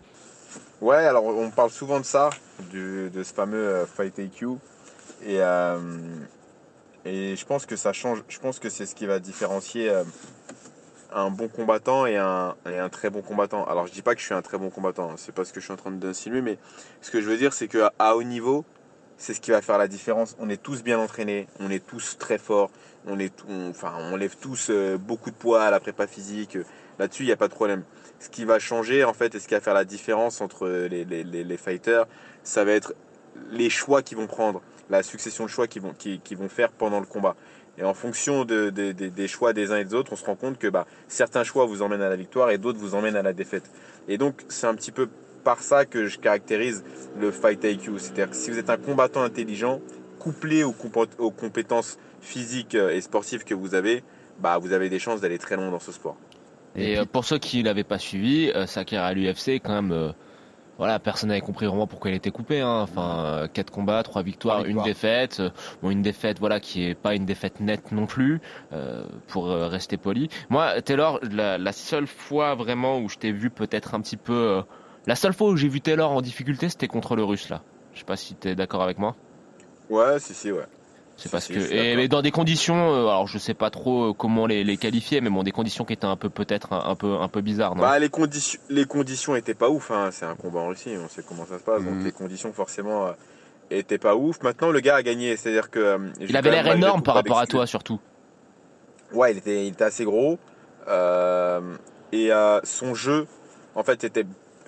Ouais, 0.81 0.97
alors 0.97 1.25
on 1.25 1.51
parle 1.51 1.69
souvent 1.69 1.99
de 1.99 2.05
ça, 2.05 2.31
de 2.73 3.11
ce 3.13 3.33
fameux 3.33 3.57
euh, 3.57 3.85
Fight. 3.85 4.17
Et, 4.19 4.31
euh, 5.29 5.77
et 7.05 7.35
je 7.35 7.45
pense 7.45 7.67
que 7.67 7.75
ça 7.75 7.93
change. 7.93 8.23
Je 8.27 8.39
pense 8.39 8.57
que 8.57 8.69
c'est 8.69 8.87
ce 8.87 8.95
qui 8.95 9.05
va 9.05 9.19
différencier 9.19 9.89
euh, 9.89 10.03
un 11.13 11.29
bon 11.29 11.47
combattant 11.47 12.07
et 12.07 12.17
un, 12.17 12.55
très 12.91 13.11
bon 13.11 13.21
combattant. 13.21 13.63
Alors 13.65 13.85
je 13.85 13.93
dis 13.93 14.01
pas 14.01 14.15
que 14.15 14.21
je 14.21 14.25
suis 14.25 14.33
un 14.33 14.41
très 14.41 14.57
bon 14.57 14.71
combattant, 14.71 15.11
hein, 15.11 15.15
c'est 15.17 15.33
pas 15.33 15.45
ce 15.45 15.53
que 15.53 15.59
je 15.59 15.65
suis 15.65 15.73
en 15.73 15.77
train 15.77 15.91
d'insinuer, 15.91 16.41
mais 16.41 16.57
ce 17.01 17.11
que 17.11 17.21
je 17.21 17.29
veux 17.29 17.37
dire 17.37 17.53
c'est 17.53 17.67
qu'à 17.67 17.93
à 17.99 18.15
haut 18.15 18.23
niveau, 18.23 18.65
c'est 19.17 19.35
ce 19.35 19.41
qui 19.41 19.51
va 19.51 19.61
faire 19.61 19.77
la 19.77 19.87
différence. 19.87 20.35
On 20.39 20.49
est 20.49 20.61
tous 20.61 20.81
bien 20.81 20.97
entraînés, 20.97 21.47
on 21.59 21.69
est 21.69 21.85
tous 21.85 22.17
très 22.17 22.39
forts, 22.39 22.71
on, 23.05 23.19
est, 23.19 23.33
enfin, 23.69 23.93
on 24.11 24.15
lève 24.15 24.35
tous 24.41 24.71
beaucoup 24.99 25.29
de 25.29 25.35
poids 25.35 25.63
à 25.63 25.69
la 25.69 25.79
prépa 25.79 26.07
physique. 26.07 26.57
Là-dessus, 26.99 27.23
il 27.23 27.27
n'y 27.27 27.31
a 27.31 27.37
pas 27.37 27.47
de 27.47 27.53
problème. 27.53 27.83
Ce 28.19 28.29
qui 28.29 28.45
va 28.45 28.59
changer, 28.59 29.03
en 29.03 29.13
fait, 29.13 29.33
et 29.35 29.39
ce 29.39 29.47
qui 29.47 29.53
va 29.53 29.61
faire 29.61 29.73
la 29.73 29.85
différence 29.85 30.41
entre 30.41 30.67
les, 30.67 31.57
fighters, 31.57 32.05
ça 32.43 32.63
va 32.63 32.73
être 32.73 32.93
les 33.51 33.69
choix 33.69 34.01
qu'ils 34.01 34.17
vont 34.17 34.27
prendre, 34.27 34.61
la 34.89 35.03
succession 35.03 35.45
de 35.45 35.49
choix 35.49 35.67
qu'ils 35.67 35.81
vont, 35.81 36.49
faire 36.49 36.71
pendant 36.71 36.99
le 36.99 37.05
combat. 37.05 37.35
Et 37.77 37.83
en 37.83 37.93
fonction 37.93 38.43
de, 38.45 38.69
de- 38.69 38.91
de- 38.91 39.07
des 39.07 39.27
choix 39.27 39.53
des 39.53 39.71
uns 39.71 39.77
et 39.77 39.85
des 39.85 39.93
autres, 39.93 40.13
on 40.13 40.15
se 40.17 40.25
rend 40.25 40.35
compte 40.35 40.59
que 40.59 40.67
bah, 40.67 40.85
certains 41.07 41.43
choix 41.43 41.65
vous 41.65 41.81
emmènent 41.81 42.01
à 42.01 42.09
la 42.09 42.17
victoire 42.17 42.51
et 42.51 42.57
d'autres 42.57 42.77
vous 42.79 42.93
emmènent 42.95 43.15
à 43.15 43.21
la 43.23 43.33
défaite. 43.33 43.63
Et 44.07 44.17
donc, 44.17 44.43
c'est 44.49 44.67
un 44.67 44.75
petit 44.75 44.91
peu 44.91 45.07
par 45.43 45.61
ça 45.63 45.85
que 45.85 46.05
je 46.07 46.19
caractérise 46.19 46.83
le 47.19 47.31
fight 47.31 47.63
IQ. 47.63 47.93
C'est-à-dire 47.97 48.29
que 48.29 48.35
si 48.35 48.51
vous 48.51 48.59
êtes 48.59 48.69
un 48.69 48.77
combattant 48.77 49.23
intelligent, 49.23 49.79
couplé 50.19 50.63
aux, 50.63 50.73
compé- 50.73 51.09
aux 51.17 51.31
compétences 51.31 51.97
physiques 52.21 52.75
et 52.75 53.01
sportives 53.01 53.43
que 53.43 53.55
vous 53.55 53.73
avez, 53.73 54.03
bah, 54.39 54.57
vous 54.57 54.73
avez 54.73 54.89
des 54.89 54.99
chances 54.99 55.21
d'aller 55.21 55.39
très 55.39 55.55
loin 55.55 55.71
dans 55.71 55.79
ce 55.79 55.91
sport. 55.91 56.17
Et, 56.75 56.97
euh, 56.97 57.05
pour 57.05 57.25
ceux 57.25 57.37
qui 57.37 57.63
l'avaient 57.63 57.83
pas 57.83 57.99
suivi, 57.99 58.51
euh, 58.55 58.65
sa 58.65 58.85
carrière 58.85 59.05
à 59.07 59.13
l'UFC, 59.13 59.59
quand 59.63 59.73
même, 59.73 59.91
euh, 59.91 60.11
voilà, 60.77 60.99
personne 60.99 61.29
n'avait 61.29 61.41
compris 61.41 61.65
vraiment 61.65 61.85
pourquoi 61.85 62.11
il 62.11 62.15
était 62.15 62.31
coupé. 62.31 62.61
Hein. 62.61 62.79
Enfin, 62.81 63.23
euh, 63.25 63.47
quatre 63.47 63.71
combats, 63.71 64.01
trois 64.03 64.23
victoires, 64.23 64.57
Trois 64.57 64.67
une 64.67 64.77
victoires. 64.77 64.85
défaite. 64.85 65.39
Euh, 65.41 65.49
Bon, 65.83 65.89
une 65.91 66.01
défaite, 66.01 66.39
voilà, 66.39 66.59
qui 66.59 66.83
est 66.85 66.95
pas 66.95 67.13
une 67.15 67.25
défaite 67.25 67.59
nette 67.59 67.91
non 67.91 68.05
plus, 68.05 68.39
euh, 68.73 69.03
pour 69.27 69.49
euh, 69.51 69.67
rester 69.67 69.97
poli. 69.97 70.29
Moi, 70.49 70.81
Taylor, 70.81 71.19
la, 71.29 71.57
la 71.57 71.71
seule 71.73 72.07
fois 72.07 72.55
vraiment 72.55 72.99
où 72.99 73.09
je 73.09 73.17
t'ai 73.17 73.31
vu 73.31 73.49
peut-être 73.49 73.93
un 73.93 74.01
petit 74.01 74.17
peu, 74.17 74.33
euh, 74.33 74.61
la 75.07 75.15
seule 75.15 75.33
fois 75.33 75.49
où 75.49 75.57
j'ai 75.57 75.67
vu 75.67 75.81
Taylor 75.81 76.11
en 76.11 76.21
difficulté, 76.21 76.69
c'était 76.69 76.87
contre 76.87 77.15
le 77.15 77.23
Russe 77.23 77.49
là. 77.49 77.61
Je 77.93 77.99
sais 77.99 78.05
pas 78.05 78.15
si 78.15 78.35
t'es 78.35 78.55
d'accord 78.55 78.81
avec 78.81 78.97
moi. 78.97 79.15
Ouais, 79.89 80.19
si, 80.19 80.33
si, 80.33 80.51
ouais. 80.51 80.63
C'est 81.21 81.29
parce 81.29 81.47
que 81.47 81.53
et 81.71 81.95
mais 81.95 82.07
dans 82.07 82.23
des 82.23 82.31
conditions, 82.31 82.93
euh, 82.95 83.01
alors 83.07 83.27
je 83.27 83.37
sais 83.37 83.53
pas 83.53 83.69
trop 83.69 84.09
euh, 84.09 84.13
comment 84.13 84.47
les, 84.47 84.63
les 84.63 84.77
qualifier, 84.77 85.21
mais 85.21 85.29
bon, 85.29 85.43
des 85.43 85.51
conditions 85.51 85.85
qui 85.85 85.93
étaient 85.93 86.05
un 86.05 86.15
peu 86.15 86.29
peut-être 86.31 86.73
un, 86.73 86.83
un 86.89 86.95
peu 86.95 87.13
un 87.17 87.27
peu 87.27 87.41
bizarres, 87.41 87.75
non? 87.75 87.83
Bah, 87.83 87.99
les, 87.99 88.09
conditions, 88.09 88.59
les 88.69 88.85
conditions 88.85 89.35
étaient 89.35 89.53
pas 89.53 89.69
ouf. 89.69 89.91
Hein. 89.91 90.09
C'est 90.11 90.25
un 90.25 90.33
combat 90.35 90.61
en 90.61 90.69
Russie, 90.69 90.95
on 90.97 91.07
sait 91.09 91.21
comment 91.21 91.45
ça 91.45 91.59
se 91.59 91.63
passe. 91.63 91.81
Mhm. 91.81 91.93
Donc 91.95 92.03
les 92.05 92.11
conditions 92.11 92.51
forcément 92.53 93.05
euh, 93.05 93.11
étaient 93.69 93.99
pas 93.99 94.15
ouf. 94.15 94.41
Maintenant, 94.41 94.71
le 94.71 94.79
gars 94.79 94.95
a 94.95 95.03
gagné. 95.03 95.37
C'est-à-dire 95.37 95.69
que 95.69 95.79
euh, 95.79 95.97
Il 96.19 96.35
avait 96.35 96.49
l'air 96.49 96.65
énorme 96.67 97.03
par 97.03 97.13
rapport 97.13 97.37
à 97.39 97.45
toi 97.45 97.67
surtout. 97.67 97.99
Ouais, 99.13 99.33
il 99.33 99.37
était, 99.37 99.65
il 99.67 99.73
était 99.73 99.83
assez 99.83 100.05
gros. 100.05 100.39
Euh, 100.87 101.61
et 102.11 102.31
son 102.63 102.95
jeu, 102.95 103.27
en 103.75 103.83
fait, 103.83 104.03
était 104.03 104.25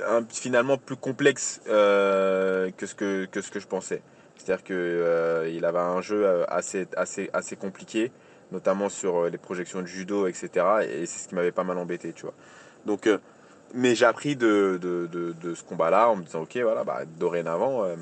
un- 0.07 0.23
finalement 0.29 0.77
plus 0.77 0.97
complexe 0.97 1.61
que, 1.65 2.85
ce 2.85 2.93
que, 2.93 3.25
que 3.25 3.41
ce 3.41 3.49
que 3.49 3.59
je 3.59 3.67
pensais. 3.67 4.01
C'est-à-dire 4.43 4.63
qu'il 4.63 5.55
il 5.55 5.65
avait 5.65 5.79
un 5.79 6.01
jeu 6.01 6.25
euh, 6.25 6.45
assez, 6.49 6.87
assez, 6.97 7.29
assez 7.33 7.55
compliqué, 7.55 8.11
notamment 8.51 8.89
sur 8.89 9.17
euh, 9.17 9.29
les 9.29 9.37
projections 9.37 9.81
de 9.81 9.87
judo, 9.87 10.27
etc. 10.27 10.49
Et 10.89 11.05
c'est 11.05 11.23
ce 11.23 11.27
qui 11.29 11.35
m'avait 11.35 11.51
pas 11.51 11.63
mal 11.63 11.77
embêté, 11.77 12.11
tu 12.13 12.23
vois. 12.23 12.33
Donc, 12.85 13.07
euh, 13.07 13.19
mais 13.73 13.95
j'ai 13.95 14.05
appris 14.05 14.35
de, 14.35 14.77
de, 14.81 15.07
de, 15.07 15.33
de 15.41 15.55
ce 15.55 15.63
combat-là 15.63 16.09
en 16.09 16.17
me 16.17 16.23
disant, 16.23 16.41
ok, 16.41 16.57
voilà, 16.57 16.83
bah, 16.83 17.03
dorénavant, 17.17 17.85
euh, 17.85 17.95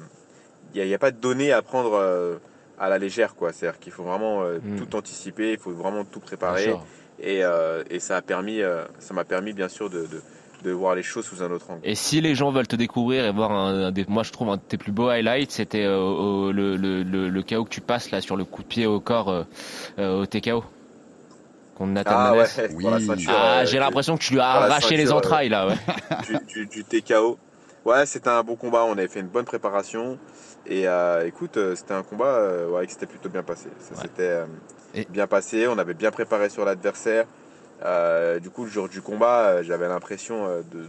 il 0.74 0.86
n'y 0.86 0.94
a, 0.94 1.00
pas 1.00 1.12
de 1.12 1.18
données 1.18 1.52
à 1.52 1.62
prendre 1.62 1.94
euh, 1.94 2.38
à 2.80 2.90
la 2.90 2.98
légère, 2.98 3.36
quoi. 3.36 3.54
C'est-à-dire 3.54 3.80
qu'il 3.80 3.92
faut 3.92 4.04
vraiment 4.04 4.44
euh, 4.44 4.58
Mm. 4.64 4.78
tout 4.78 4.96
anticiper, 4.96 5.52
il 5.52 5.60
faut 5.60 5.72
vraiment 5.72 6.04
tout 6.06 6.20
préparer. 6.20 6.74
Et, 7.20 7.44
euh, 7.44 7.84
et 7.92 8.00
ça 8.00 8.18
a 8.18 8.22
permis, 8.24 8.62
euh, 8.62 8.84
ça 8.98 9.14
m'a 9.14 9.26
permis 9.26 9.54
bien 9.54 9.70
sûr 9.70 9.92
de, 9.92 10.08
de, 10.08 10.22
de 10.64 10.72
voir 10.72 10.96
les 10.96 11.04
choses 11.04 11.26
sous 11.26 11.42
un 11.44 11.52
autre 11.52 11.70
angle. 11.70 11.82
Et 11.84 11.96
si 11.96 12.22
les 12.22 12.36
gens 12.36 12.52
veulent 12.52 12.68
te 12.68 12.76
découvrir 12.76 13.26
et 13.26 13.32
voir 13.32 13.52
un, 13.52 13.86
un 13.86 13.92
des, 13.92 14.06
moi 14.08 14.24
je 14.24 14.32
trouve 14.32 14.50
un 14.50 14.58
de 14.58 14.62
tes 14.62 14.78
plus 14.78 14.92
beaux 14.92 15.10
highlights, 15.10 15.52
c'était 15.52 15.84
euh, 15.86 16.52
le, 16.52 16.76
le, 16.78 17.04
le, 17.04 17.30
le 17.30 17.44
KO 17.44 17.64
que 17.66 17.70
tu 17.70 17.82
passes 17.82 18.12
là 18.12 18.22
sur 18.22 18.36
le 18.36 18.44
coup 18.46 18.62
de 18.62 18.68
pied 18.68 18.86
au 18.86 19.00
corps 19.00 19.30
euh, 19.30 19.44
euh, 20.00 20.22
au 20.22 20.26
TKO 20.26 20.64
Ah 22.06 22.36
ouais, 22.36 22.46
Oui. 22.76 23.06
ceinture, 23.06 23.34
Ah, 23.36 23.62
euh, 23.62 23.66
j'ai 23.66 23.80
l'impression 23.80 24.18
que 24.18 24.22
tu 24.24 24.34
lui 24.34 24.40
as 24.40 24.50
arraché 24.52 24.98
les 24.98 25.12
entrailles 25.12 25.50
là. 25.50 25.68
Ouais. 25.68 25.76
du, 26.48 26.66
du, 26.66 26.84
du 26.84 27.02
TKO. 27.02 27.38
Ouais, 27.84 28.06
c'était 28.06 28.30
un 28.30 28.44
bon 28.44 28.56
combat, 28.56 28.84
on 28.86 28.92
avait 28.94 29.08
fait 29.08 29.22
une 29.22 29.28
bonne 29.28 29.46
préparation. 29.46 30.20
Et 30.68 30.88
euh, 30.88 31.26
écoute, 31.26 31.58
c'était 31.76 31.96
un 31.96 32.04
combat 32.04 32.40
ouais, 32.70 32.86
qui 32.86 32.94
s'était 32.94 33.08
plutôt 33.08 33.30
bien 33.30 33.42
passé. 33.42 33.70
Ça 33.80 33.96
Ouais. 33.96 34.02
s'était 34.04 34.22
euh, 34.22 34.46
bien 35.10 35.26
passé, 35.26 35.68
on 35.68 35.78
avait 35.80 35.96
bien 35.96 36.12
préparé 36.12 36.50
sur 36.50 36.64
l'adversaire. 36.64 37.26
Euh, 37.84 38.40
du 38.40 38.50
coup, 38.50 38.64
le 38.66 38.70
jour 38.70 38.90
du 38.90 39.02
combat, 39.02 39.48
euh, 39.48 39.64
j'avais 39.64 39.88
l'impression 39.88 40.46
euh, 40.46 40.62
de, 40.72 40.86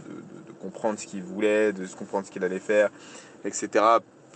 comprendre 0.61 0.99
ce 0.99 1.07
qu'il 1.07 1.23
voulait, 1.23 1.73
de 1.73 1.85
comprendre 1.87 2.25
ce 2.25 2.31
qu'il 2.31 2.43
allait 2.43 2.59
faire, 2.59 2.89
etc. 3.43 3.83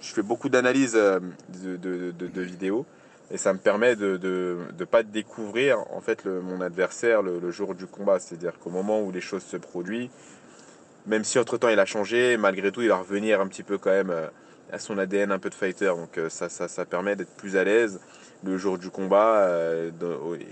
Je 0.02 0.14
fais 0.14 0.22
beaucoup 0.22 0.50
d'analyses 0.50 0.94
de, 0.94 2.42
vidéos 2.42 2.86
et 3.32 3.38
ça 3.38 3.54
me 3.54 3.60
permet 3.60 3.96
de 3.96 4.20
ne 4.78 4.86
pas 4.86 5.04
découvrir 5.04 5.80
en 5.92 6.02
fait 6.02 6.26
mon 6.26 6.60
adversaire 6.60 7.22
le, 7.22 7.52
jour 7.52 7.76
du 7.76 7.86
combat. 7.86 8.20
C'est-à-dire 8.20 8.60
qu'au 8.60 8.70
moment 8.70 9.02
où 9.02 9.12
les 9.12 9.22
choses 9.22 9.44
se 9.44 9.56
produisent, 9.56 10.10
même 11.06 11.24
si 11.24 11.40
entre 11.40 11.58
temps 11.58 11.70
il 11.70 11.80
a 11.80 11.86
changé, 11.86 12.36
malgré 12.36 12.74
tout 12.74 12.82
il 12.82 12.90
va 12.90 12.98
revenir 12.98 13.40
un 13.40 13.48
petit 13.48 13.64
peu 13.64 13.78
quand 13.78 13.92
même 13.92 14.14
à 14.72 14.80
son 14.80 14.98
ADN 14.98 15.32
un 15.32 15.40
peu 15.40 15.50
de 15.50 15.56
fighter. 15.56 15.94
Donc 15.96 16.20
ça 16.30 16.86
permet 16.86 17.16
d'être 17.16 17.36
plus 17.38 17.56
à 17.56 17.64
l'aise 17.64 18.02
le 18.44 18.58
jour 18.58 18.78
du 18.78 18.90
combat 18.90 19.38
euh, 19.48 19.90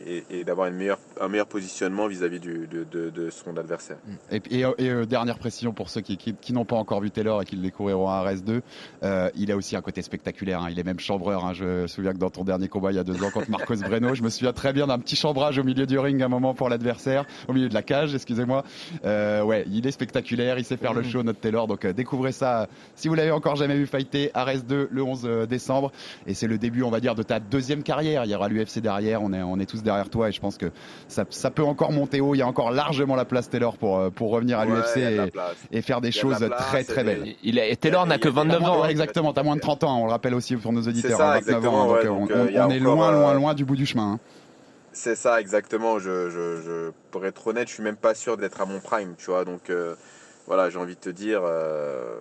et, 0.08 0.24
et 0.30 0.44
d'avoir 0.44 0.68
une 0.68 0.76
meilleure, 0.76 1.00
un 1.22 1.28
meilleur 1.28 1.46
positionnement 1.48 2.08
vis-à-vis 2.08 2.40
de, 2.40 2.66
de- 2.66 3.10
de 3.10 3.30
son 3.30 3.56
adversaire. 3.58 3.98
Et, 4.32 4.42
et, 4.50 4.66
et, 4.78 4.90
euh, 4.90 5.06
dernière 5.06 5.38
précision 5.38 5.72
pour 5.72 5.90
ceux 5.90 6.02
qui, 6.02 6.18
qui, 6.18 6.34
qui 6.34 6.52
n'ont 6.54 6.66
pas 6.66 6.76
encore 6.76 7.02
vu 7.02 7.12
Taylor 7.12 7.42
et 7.42 7.46
qui 7.46 7.56
le 7.56 7.62
découvriront 7.62 8.10
à 8.10 8.24
RS2, 8.26 8.62
euh, 9.04 9.30
il 9.36 9.52
a 9.52 9.56
aussi 9.56 9.76
un 9.76 9.82
côté 9.82 10.02
spectaculaire. 10.02 10.62
hein. 10.64 10.68
Il 10.72 10.80
est 10.80 10.84
même 10.84 11.00
chambreur. 11.00 11.46
hein. 11.46 11.54
Je 11.54 11.64
me 11.84 11.88
souviens 11.88 12.14
que 12.14 12.18
dans 12.18 12.30
ton 12.32 12.44
dernier 12.44 12.68
combat 12.68 12.92
il 12.92 12.96
y 12.96 13.00
a 13.00 13.04
deux 13.04 13.24
ans 13.24 13.30
contre 13.32 13.50
Marcos 13.52 13.76
Breno, 13.88 14.16
je 14.16 14.24
me 14.24 14.30
souviens 14.30 14.54
très 14.54 14.74
bien 14.74 14.88
d'un 14.88 15.00
petit 15.00 15.16
chambrage 15.16 15.58
au 15.60 15.64
milieu 15.64 15.86
du 15.86 16.00
ring 16.00 16.22
à 16.22 16.26
un 16.26 16.30
moment 16.30 16.54
pour 16.54 16.70
l'adversaire, 16.70 17.26
au 17.48 17.54
milieu 17.54 17.70
de 17.70 17.74
la 17.74 17.84
cage, 17.84 18.16
excusez-moi. 18.16 18.64
Euh, 19.06 19.44
ouais, 19.44 19.66
il 19.72 19.86
est 19.86 19.92
spectaculaire, 19.92 20.58
il 20.58 20.66
sait 20.66 20.78
faire 20.78 20.94
le 20.94 21.04
show, 21.04 21.22
notre 21.24 21.40
Taylor. 21.40 21.68
Donc 21.68 21.86
découvrez 21.86 22.32
ça 22.32 22.68
si 22.96 23.08
vous 23.08 23.14
l'avez 23.14 23.32
encore 23.32 23.56
jamais 23.56 23.76
vu 23.76 23.86
fighter. 23.86 24.32
RS2 24.36 24.88
le 24.90 25.04
11 25.04 25.48
décembre. 25.48 25.92
Et 26.28 26.34
c'est 26.34 26.48
le 26.48 26.58
début, 26.58 26.82
on 26.84 26.90
va 26.90 27.00
dire, 27.00 27.16
de 27.16 27.24
ta 27.24 27.40
deuxième 27.40 27.75
carrière. 27.84 28.26
Il 28.26 28.32
y 28.32 28.36
aura 28.36 28.48
l'UFC 28.50 28.80
derrière. 28.80 29.22
On 29.24 29.34
est, 29.34 29.42
on 29.42 29.60
est 29.60 29.66
tous 29.66 29.84
derrière 29.84 30.10
toi 30.10 30.30
et 30.30 30.32
je 30.32 30.40
pense 30.40 30.58
que 30.58 30.72
ça, 31.08 31.26
ça 31.30 31.52
peut 31.52 31.64
encore 31.64 31.92
monter 31.92 32.22
haut. 32.22 32.36
Il 32.36 32.40
y 32.40 32.42
a 32.42 32.48
encore 32.48 32.72
largement 32.72 33.16
la 33.16 33.26
place 33.26 33.50
Taylor 33.50 33.78
pour, 33.78 33.98
euh, 34.00 34.10
pour 34.10 34.32
revenir 34.32 34.60
à 34.60 34.66
Ouais, 34.66 34.76
l'UFC 34.76 35.32
et, 35.72 35.82
faire 35.82 36.02
des 36.02 36.10
de 36.10 36.14
choses 36.14 36.38
place, 36.38 36.52
très 36.68 36.84
très 36.84 37.02
elle 37.02 37.10
est- 37.10 37.16
belles. 37.16 37.36
Il 37.44 37.60
a, 37.60 37.68
et 37.68 37.76
Taylor 37.76 38.06
n'a 38.08 38.18
que 38.18 38.28
il 38.30 38.36
y 38.36 38.40
a- 38.40 38.44
29 38.44 38.64
ans. 38.64 38.80
Ouais, 38.82 38.88
hein. 38.88 38.90
exactement, 38.90 39.34
t'as 39.34 39.44
moins 39.44 39.56
de 39.56 39.62
30 39.62 39.84
ans, 39.84 40.02
on 40.02 40.06
le 40.06 40.12
rappelle 40.12 40.34
aussi 40.36 40.56
pour 40.56 40.74
nos 40.74 40.82
auditeurs, 40.82 41.18
ça, 41.18 41.34
29 41.34 41.34
ans, 41.34 41.38
exactement, 41.38 41.86
donc 41.88 41.94
ouais, 41.96 42.00
euh, 42.00 42.08
donc, 42.08 42.30
on, 42.32 42.58
euh, 42.58 42.66
on 42.66 42.70
est 42.70 42.80
loin, 42.80 43.12
loin, 43.12 43.34
loin 43.34 43.54
du 43.54 43.66
bout 43.66 43.76
du 43.76 43.86
chemin. 43.86 44.14
hein. 44.14 44.20
C'est 44.98 45.16
ça, 45.16 45.42
exactement. 45.42 46.00
Je, 46.00 46.30
je, 46.30 46.62
je, 46.66 46.92
pour 47.12 47.26
être 47.26 47.46
honnête, 47.48 47.68
je 47.68 47.74
suis 47.74 47.84
même 47.84 47.98
pas 47.98 48.14
sûr 48.16 48.38
d'être 48.38 48.62
à 48.62 48.66
mon 48.66 48.80
prime, 48.80 49.16
tu 49.18 49.26
vois. 49.30 49.44
Donc 49.44 49.70
euh, 49.70 49.94
voilà, 50.48 50.70
j'ai 50.70 50.78
envie 50.80 50.96
de 50.96 51.00
te 51.02 51.10
dire, 51.10 51.42
euh. 51.44 52.16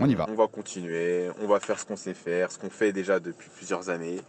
On 0.00 0.08
y 0.08 0.14
va. 0.14 0.26
On 0.30 0.34
va 0.34 0.46
continuer, 0.48 1.28
on 1.42 1.46
va 1.46 1.60
faire 1.60 1.78
ce 1.78 1.84
qu'on 1.84 1.96
sait 1.96 2.14
faire, 2.14 2.50
ce 2.50 2.58
qu'on 2.58 2.70
fait 2.70 2.92
déjà 2.92 3.20
depuis 3.20 3.48
plusieurs 3.56 3.90
années. 3.90 4.20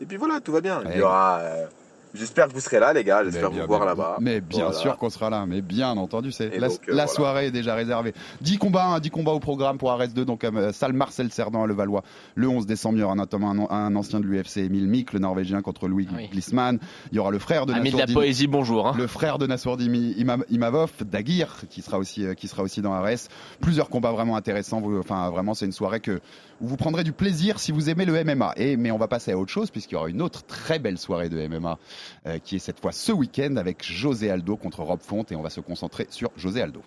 Et 0.00 0.06
puis 0.06 0.16
voilà, 0.16 0.40
tout 0.40 0.52
va 0.52 0.60
bien. 0.60 0.82
Il 0.90 0.98
y 0.98 1.02
aura. 1.02 1.38
euh, 1.40 1.66
J'espère 2.14 2.46
que 2.48 2.52
vous 2.52 2.60
serez 2.60 2.78
là, 2.78 2.92
les 2.92 3.02
gars. 3.02 3.24
J'espère 3.24 3.50
Mais 3.50 3.56
bien, 3.56 3.62
vous 3.66 3.68
voir 3.68 3.84
là-bas. 3.84 4.16
Mais 4.20 4.40
bien 4.40 4.64
Voilà. 4.66 4.78
sûr 4.78 4.96
qu'on 4.96 5.10
sera 5.10 5.30
là, 5.30 5.44
mais 5.46 5.60
bien 5.62 5.90
entendu, 5.96 6.30
c'est 6.32 6.56
la, 6.58 6.68
donc, 6.68 6.78
euh, 6.78 6.82
la 6.88 6.94
voilà. 6.94 7.06
soirée 7.08 7.46
est 7.46 7.50
déjà 7.50 7.74
réservée. 7.74 8.14
10 8.40 8.58
combats, 8.58 8.86
hein, 8.86 9.00
10 9.00 9.10
combats 9.10 9.32
au 9.32 9.40
programme 9.40 9.78
pour 9.78 9.90
RS2, 9.90 10.24
donc 10.24 10.44
euh, 10.44 10.72
salle 10.72 10.92
Marcel 10.92 11.32
Cerdan 11.32 11.64
à 11.64 11.66
Levallois, 11.66 12.02
le 12.36 12.48
11 12.48 12.66
décembre, 12.66 12.96
il 12.98 13.00
y 13.00 13.04
aura 13.04 13.16
notamment 13.16 13.50
un, 13.50 13.68
un 13.76 13.96
ancien 13.96 14.20
de 14.20 14.26
l'UFC, 14.26 14.58
Emile 14.58 14.86
Mick, 14.86 15.12
le 15.12 15.18
Norvégien 15.18 15.60
contre 15.60 15.88
Louis 15.88 16.06
Ah 16.10 16.14
oui. 16.18 16.28
Glissman. 16.28 16.78
Il 17.10 17.16
y 17.16 17.18
aura 17.18 17.30
le 17.32 17.38
frère 17.40 17.66
de 17.66 17.72
Ami 17.72 17.90
de 17.90 17.98
la 17.98 18.06
poésie, 18.06 18.46
bonjour. 18.46 18.86
Hein. 18.86 18.94
le 18.96 19.06
frère 19.08 19.38
de 19.38 19.46
Nassourdi 19.48 19.86
Imam- 20.16 20.44
Imavov, 20.50 20.92
Dagir, 21.04 21.56
qui 21.68 21.82
sera 21.82 21.98
aussi 21.98 22.24
euh, 22.24 22.34
qui 22.34 22.46
sera 22.46 22.62
aussi 22.62 22.80
dans 22.80 22.92
RS. 22.92 23.28
Plusieurs 23.60 23.88
combats 23.88 24.12
vraiment 24.12 24.36
intéressants. 24.36 24.80
Vous- 24.80 24.98
Enfin, 25.00 25.28
vraiment, 25.30 25.54
c'est 25.54 25.66
une 25.66 25.72
soirée 25.72 25.98
que 26.00 26.20
où 26.60 26.68
vous 26.68 26.76
prendrez 26.76 27.02
du 27.02 27.12
plaisir 27.12 27.58
si 27.58 27.72
vous 27.72 27.90
aimez 27.90 28.04
le 28.04 28.14
MMA. 28.24 28.52
Et 28.56 28.76
mais 28.76 28.92
on 28.92 28.98
va 28.98 29.08
passer 29.08 29.32
à 29.32 29.36
autre 29.38 29.50
chose 29.50 29.70
puisqu'il 29.70 29.94
y 29.94 29.96
aura 29.96 30.08
une 30.08 30.22
autre 30.22 30.44
très 30.46 30.78
belle 30.78 30.98
soirée 30.98 31.28
de 31.28 31.46
MMA 31.48 31.78
euh, 32.26 32.38
qui 32.38 32.56
est 32.56 32.60
cette 32.60 32.80
fois 32.80 32.92
ce 32.92 33.12
week-end 33.12 33.56
avec 33.56 33.84
José 33.84 34.30
Aldo 34.30 34.56
contre 34.56 34.82
Rob 34.82 35.00
Font 35.00 35.24
et 35.30 35.36
on 35.36 35.42
va 35.42 35.50
se 35.50 35.60
concentrer 35.60 36.06
sur 36.10 36.30
José 36.36 36.62
Aldo. 36.62 36.82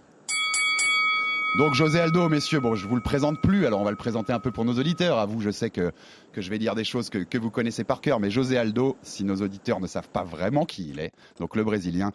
Donc 1.58 1.74
José 1.74 2.00
Aldo, 2.00 2.30
messieurs, 2.30 2.60
bon, 2.60 2.76
je 2.76 2.88
vous 2.88 2.96
le 2.96 3.02
présente 3.02 3.42
plus, 3.42 3.66
alors 3.66 3.82
on 3.82 3.84
va 3.84 3.90
le 3.90 3.98
présenter 3.98 4.32
un 4.32 4.40
peu 4.40 4.52
pour 4.52 4.64
nos 4.64 4.74
auditeurs. 4.74 5.18
À 5.18 5.26
vous, 5.26 5.42
je 5.42 5.50
sais 5.50 5.72
que, 5.72 5.92
que 6.32 6.42
je 6.42 6.50
vais 6.52 6.60
dire 6.60 6.76
des 6.76 6.84
choses 6.84 7.10
que, 7.10 7.18
que 7.20 7.38
vous 7.38 7.50
connaissez 7.50 7.84
par 7.84 8.00
cœur, 8.00 8.20
mais 8.20 8.30
José 8.30 8.58
Aldo, 8.58 8.96
si 9.02 9.24
nos 9.24 9.38
auditeurs 9.38 9.80
ne 9.80 9.88
savent 9.88 10.10
pas 10.10 10.24
vraiment 10.24 10.66
qui 10.66 10.90
il 10.90 11.00
est, 11.00 11.14
donc 11.40 11.56
le 11.56 11.64
Brésilien, 11.64 12.12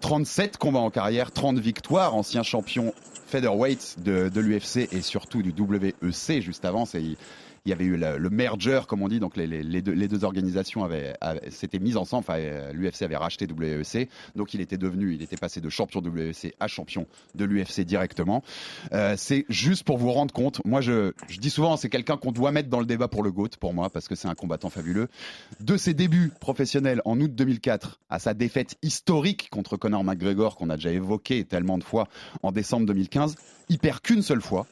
37 0.00 0.58
combats 0.58 0.80
en 0.80 0.90
carrière, 0.90 1.32
30 1.32 1.58
victoires, 1.58 2.14
ancien 2.14 2.42
champion 2.42 2.92
featherweight 3.26 3.96
de, 4.02 4.28
de 4.28 4.40
l'UFC 4.40 4.92
et 4.92 5.00
surtout 5.00 5.40
du 5.42 5.54
WEC 5.58 6.42
juste 6.42 6.66
avant. 6.66 6.84
C'est, 6.84 7.02
il 7.66 7.70
y 7.70 7.72
avait 7.72 7.84
eu 7.84 7.96
le, 7.96 8.30
merger, 8.30 8.80
comme 8.86 9.00
on 9.00 9.08
dit, 9.08 9.20
donc 9.20 9.36
les, 9.38 9.80
deux, 9.80 10.24
organisations 10.24 10.84
avaient, 10.84 11.14
avaient- 11.22 11.50
s'étaient 11.50 11.78
mises 11.78 11.96
ensemble. 11.96 12.20
Enfin, 12.28 12.38
euh, 12.38 12.72
l'UFC 12.74 13.02
avait 13.02 13.16
racheté 13.16 13.46
WEC, 13.46 14.10
donc 14.36 14.52
il 14.52 14.60
était 14.60 14.76
devenu, 14.76 15.14
il 15.14 15.22
était 15.22 15.38
passé 15.38 15.62
de 15.62 15.68
champion 15.70 16.02
WEC 16.02 16.54
à 16.60 16.68
champion 16.68 17.06
de 17.34 17.44
l'UFC 17.46 17.80
directement. 17.80 18.42
Euh, 18.92 19.14
c'est 19.16 19.46
juste 19.48 19.84
pour 19.84 19.96
vous 19.96 20.12
rendre 20.12 20.34
compte. 20.34 20.60
Moi, 20.66 20.82
je, 20.82 21.12
je 21.28 21.38
dis 21.38 21.48
souvent, 21.48 21.78
c'est 21.78 21.88
quelqu'un 21.88 22.18
qu'on 22.18 22.32
doit 22.32 22.52
mettre 22.52 22.68
dans 22.68 22.80
le 22.80 22.86
débat 22.86 23.08
pour 23.08 23.22
le 23.22 23.32
GOAT, 23.32 23.50
pour 23.58 23.72
moi, 23.72 23.88
parce 23.88 24.08
que 24.08 24.14
c'est 24.14 24.28
un 24.28 24.34
combattant 24.34 24.68
fabuleux. 24.68 25.08
De 25.60 25.78
ses 25.78 25.94
débuts 25.94 26.32
professionnels 26.40 27.00
en 27.06 27.18
août 27.18 27.34
2004 27.34 27.98
à 28.10 28.18
sa 28.18 28.34
défaite 28.34 28.76
historique 28.82 29.48
contre 29.50 29.78
Conor 29.78 30.04
McGregor, 30.04 30.56
qu'on 30.56 30.68
a 30.68 30.76
déjà 30.76 30.90
évoqué 30.90 31.44
tellement 31.44 31.78
de 31.78 31.84
fois 31.84 32.08
en 32.42 32.52
décembre 32.52 32.84
2015, 32.86 33.36
il 33.70 33.78
perd 33.78 34.00
qu'une 34.00 34.20
seule 34.20 34.42
fois. 34.42 34.66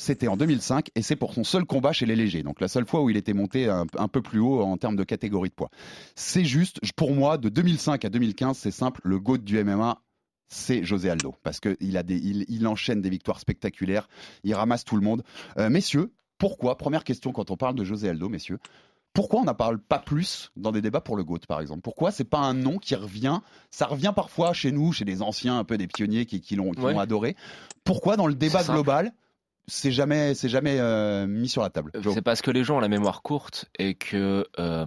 C'était 0.00 0.28
en 0.28 0.36
2005 0.38 0.90
et 0.94 1.02
c'est 1.02 1.16
pour 1.16 1.34
son 1.34 1.44
seul 1.44 1.64
combat 1.66 1.92
chez 1.92 2.06
les 2.06 2.16
légers. 2.16 2.42
Donc 2.42 2.60
la 2.62 2.68
seule 2.68 2.86
fois 2.86 3.02
où 3.02 3.10
il 3.10 3.16
était 3.18 3.34
monté 3.34 3.68
un, 3.68 3.84
un 3.98 4.08
peu 4.08 4.22
plus 4.22 4.38
haut 4.38 4.62
en 4.62 4.76
termes 4.78 4.96
de 4.96 5.04
catégorie 5.04 5.50
de 5.50 5.54
poids. 5.54 5.70
C'est 6.14 6.44
juste, 6.46 6.78
pour 6.94 7.12
moi, 7.12 7.36
de 7.36 7.48
2005 7.50 8.04
à 8.04 8.08
2015, 8.08 8.56
c'est 8.56 8.70
simple, 8.70 9.00
le 9.04 9.18
GOAT 9.18 9.38
du 9.38 9.62
MMA, 9.62 10.00
c'est 10.48 10.82
José 10.84 11.10
Aldo 11.10 11.34
parce 11.42 11.60
qu'il 11.60 11.96
a 11.98 12.02
des, 12.02 12.16
il, 12.16 12.46
il 12.48 12.66
enchaîne 12.66 13.02
des 13.02 13.10
victoires 13.10 13.40
spectaculaires, 13.40 14.08
il 14.44 14.54
ramasse 14.54 14.84
tout 14.84 14.96
le 14.96 15.02
monde. 15.02 15.22
Euh, 15.58 15.68
messieurs, 15.68 16.12
pourquoi 16.38 16.78
Première 16.78 17.04
question 17.04 17.32
quand 17.32 17.50
on 17.50 17.56
parle 17.56 17.74
de 17.74 17.84
José 17.84 18.08
Aldo, 18.08 18.28
messieurs. 18.28 18.58
Pourquoi 19.14 19.40
on 19.40 19.44
n'en 19.44 19.54
parle 19.54 19.80
pas 19.80 19.98
plus 19.98 20.52
dans 20.56 20.70
des 20.70 20.80
débats 20.80 21.00
pour 21.00 21.16
le 21.16 21.24
GOAT, 21.24 21.40
par 21.48 21.60
exemple? 21.60 21.80
Pourquoi 21.80 22.12
c'est 22.12 22.24
pas 22.24 22.38
un 22.38 22.54
nom 22.54 22.78
qui 22.78 22.94
revient 22.94 23.40
Ça 23.70 23.86
revient 23.86 24.12
parfois 24.14 24.52
chez 24.52 24.70
nous, 24.70 24.92
chez 24.92 25.04
les 25.04 25.22
anciens, 25.22 25.58
un 25.58 25.64
peu 25.64 25.76
des 25.76 25.88
pionniers 25.88 26.24
qui, 26.24 26.40
qui 26.40 26.54
l'ont 26.54 26.70
Ouais. 26.78 26.96
adoré. 26.96 27.34
Pourquoi 27.84 28.16
dans 28.16 28.28
le 28.28 28.34
débat 28.34 28.60
simple. 28.62 28.78
C'est 29.68 29.92
jamais, 29.92 30.34
c'est 30.34 30.48
jamais 30.48 30.78
euh, 30.80 31.26
mis 31.28 31.48
sur 31.48 31.62
la 31.62 31.70
table 31.70 31.92
C'est 32.12 32.22
parce 32.22 32.42
que 32.42 32.50
les 32.50 32.64
gens 32.64 32.78
ont 32.78 32.80
la 32.80 32.88
mémoire 32.88 33.22
courte 33.22 33.66
et 33.78 33.94
que 33.94 34.44
euh, 34.58 34.86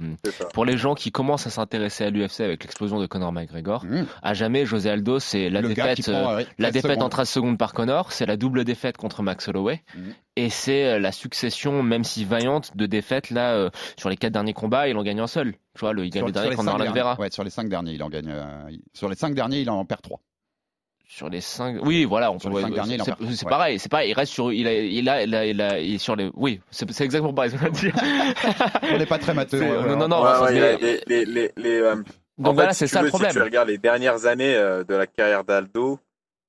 pour 0.53 0.65
les 0.65 0.75
gens 0.77 0.93
qui 0.95 1.11
commencent 1.11 1.47
à 1.47 1.49
s'intéresser 1.51 2.03
à 2.03 2.09
l'UFC 2.09 2.41
avec 2.41 2.63
l'explosion 2.63 2.99
de 2.99 3.05
Conor 3.05 3.31
McGregor, 3.31 3.85
Mmh. 3.85 4.05
à 4.21 4.33
jamais 4.33 4.65
José 4.65 4.89
Aldo 4.89 5.19
c'est 5.19 5.49
la 5.49 5.61
Le 5.61 5.69
défaite. 5.69 6.01
prend, 6.03 6.11
euh, 6.33 6.35
ouais, 6.37 6.47
La 6.57 6.69
13 6.69 6.73
défaite 6.73 6.91
secondes. 6.91 7.03
en 7.03 7.09
13 7.09 7.29
secondes 7.29 7.57
par 7.57 7.73
Connor, 7.73 8.11
c'est 8.11 8.25
la 8.25 8.35
double 8.37 8.65
défaite 8.65 8.97
contre 8.97 9.21
Max 9.23 9.47
Holloway. 9.47 9.83
Mhm. 9.95 10.13
Et 10.37 10.49
c'est 10.49 10.85
euh, 10.85 10.99
la 10.99 11.11
succession, 11.11 11.83
même 11.83 12.03
si 12.03 12.25
vaillante, 12.25 12.75
de 12.75 12.85
défaites. 12.85 13.29
Là, 13.31 13.53
euh, 13.53 13.69
sur 13.97 14.09
les 14.09 14.17
quatre 14.17 14.33
derniers 14.33 14.53
combats, 14.53 14.87
il 14.87 14.97
en 14.97 15.03
gagne 15.03 15.19
un 15.19 15.27
seul. 15.27 15.53
Tu 15.75 15.81
vois, 15.81 15.93
le, 15.93 16.05
il 16.05 16.09
gagne 16.09 16.21
Sur- 16.21 16.27
le 16.27 16.31
dernier 16.31 16.49
les 16.51 16.55
contre 16.55 16.65
cinq 16.69 16.77
Marlon 16.77 16.85
derniers. 16.93 16.99
Vera. 17.01 17.19
Ouais, 17.19 17.29
sur 17.29 17.43
les 17.43 17.49
cinq 17.49 17.69
derniers, 17.69 17.93
il 17.93 18.01
en 18.03 18.09
gagne. 18.09 18.29
euh, 18.29 18.69
sur 18.93 19.09
les 19.09 19.15
cinq 19.15 19.33
derniers, 19.35 19.59
il 19.61 19.69
en 19.69 19.83
perd 19.85 20.01
trois. 20.01 20.19
Sur 21.13 21.29
les 21.29 21.41
cinq, 21.41 21.75
oui, 21.83 22.05
voilà, 22.05 22.31
on 22.31 22.39
Sur 22.39 22.49
peut. 22.51 22.59
les 22.59 22.63
ouais, 22.63 22.69
il 22.71 23.35
c'est 23.35 23.45
Ouais. 23.45 23.49
pareil, 23.49 23.79
c'est 23.79 23.89
pareil. 23.89 24.11
Il 24.11 24.13
reste 24.13 24.31
sur, 24.31 24.53
il 24.53 24.65
a, 24.65 24.73
il 24.73 25.09
a, 25.09 25.23
il 25.23 25.35
a, 25.35 25.45
il 25.45 25.61
a- 25.61 25.77
il 25.79 25.95
est 25.95 25.97
sur 25.97 26.15
les, 26.15 26.31
oui, 26.35 26.61
c'est 26.71 26.89
c'est 26.89 27.03
exactement 27.03 27.33
pareil. 27.33 27.51
que 27.51 27.57
veux 27.57 27.69
dire. 27.69 27.93
On 28.93 28.97
n'est 28.97 29.05
pas 29.05 29.19
très 29.19 29.33
matheux. 29.33 29.59
Non, 29.61 29.83
ouais. 29.89 29.95
non, 29.97 30.07
non. 30.07 30.23
Ouais, 30.23 30.53
mais- 30.53 30.77
les, 30.77 31.01
les, 31.07 31.25
les, 31.25 31.51
les, 31.57 31.79
euh, 31.81 31.95
Donc 32.37 32.53
voilà, 32.55 32.71
si 32.71 32.79
c'est 32.79 32.85
tu 32.85 32.93
ça 32.93 32.99
le 33.01 33.05
veux, 33.07 33.09
problème. 33.09 33.31
Si 33.31 33.37
tu 33.37 33.43
regardes 33.43 33.67
les 33.67 33.77
dernières 33.77 34.25
années 34.25 34.55
euh, 34.55 34.85
de 34.85 34.95
la 34.95 35.05
carrière 35.05 35.43
d'Aldo, 35.43 35.99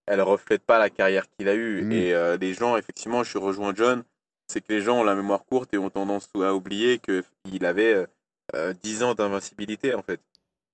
elles 0.07 0.23
reflètent 0.23 0.65
pas 0.65 0.79
la 0.79 0.91
carrière 0.91 1.25
qu'il 1.37 1.49
a 1.49 1.55
eue. 1.55 1.83
Mm. 1.83 1.93
Et 1.93 2.13
euh, 2.13 2.37
les 2.41 2.55
gens, 2.55 2.77
effectivement, 2.77 3.25
je 3.25 3.31
suis 3.31 3.41
rejoint 3.41 3.73
John, 3.75 4.05
c'est 4.47 4.61
que 4.61 4.73
les 4.73 4.81
gens 4.81 5.01
ont 5.01 5.05
la 5.05 5.17
mémoire 5.17 5.45
courte 5.45 5.75
et 5.75 5.79
ont 5.79 5.91
tendance 5.91 6.29
à 6.41 6.55
oublier 6.55 7.01
qu'il 7.01 7.65
avait 7.67 7.95
euh, 7.95 8.07
euh, 8.55 8.75
10 8.81 9.03
ans 9.03 9.15
d'invincibilité, 9.15 9.93
en 9.97 10.03
fait. 10.03 10.21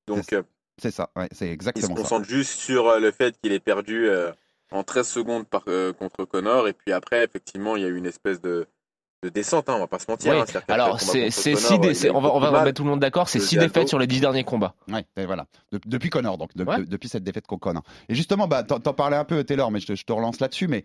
Donc, 0.06 0.34
C'est- 0.78 0.90
C'est 0.90 0.96
ça, 0.96 1.10
ouais, 1.16 1.28
c'est 1.32 1.46
il 1.46 1.48
se 1.48 1.52
exactement 1.54 1.96
ça. 1.96 2.02
concentre 2.02 2.28
juste 2.28 2.52
sur 2.58 2.88
euh, 2.88 2.98
le 3.00 3.10
fait 3.10 3.34
qu'il 3.42 3.52
ait 3.52 3.60
perdu 3.60 4.08
euh, 4.08 4.32
en 4.70 4.82
13 4.84 5.06
secondes 5.08 5.46
par, 5.46 5.62
euh, 5.68 5.92
contre 5.92 6.24
Connor. 6.24 6.68
Et 6.68 6.72
puis 6.72 6.92
après, 6.92 7.24
effectivement, 7.24 7.76
il 7.76 7.82
y 7.82 7.84
a 7.84 7.88
eu 7.88 7.96
une 7.96 8.06
espèce 8.06 8.40
de, 8.40 8.66
de 9.24 9.28
descente, 9.30 9.68
hein, 9.68 9.74
on 9.76 9.80
va 9.80 9.86
pas 9.88 9.98
se 9.98 10.08
mentir. 10.08 10.32
Oui. 10.32 10.38
hein. 10.40 10.60
Alors, 10.68 11.00
c'est 11.00 11.22
contre 11.24 11.58
six 11.58 11.78
dé- 11.80 11.88
il 12.06 12.10
on 12.12 12.20
va, 12.20 12.32
on 12.32 12.40
mettre 12.62 12.74
tout 12.76 12.84
le 12.84 12.90
monde 12.90 13.00
d'accord, 13.00 13.28
c'est 13.28 13.40
6 13.40 13.56
défaites 13.58 13.88
sur 13.88 13.98
les 13.98 14.06
10 14.06 14.20
derniers 14.20 14.44
combats. 14.44 14.74
Ouais, 14.88 15.04
et 15.16 15.26
voilà. 15.26 15.46
De- 15.72 15.80
depuis 15.86 16.10
Connor, 16.10 16.38
donc, 16.38 16.54
de- 16.56 16.62
Ouais. 16.64 16.78
de- 16.78 16.84
depuis 16.84 17.08
cette 17.08 17.24
défaite 17.24 17.46
qu'on 17.48 17.58
connaît. 17.58 17.80
Et 18.08 18.14
justement, 18.14 18.46
bah, 18.46 18.62
t'en 18.62 18.78
t'en 18.78 18.94
parlais 18.94 19.16
un 19.16 19.24
peu, 19.24 19.42
Taylor, 19.42 19.70
mais 19.72 19.80
je 19.80 19.86
te, 19.88 19.94
je 19.96 20.04
te 20.04 20.12
relance 20.12 20.38
là-dessus. 20.38 20.68
Mais 20.68 20.84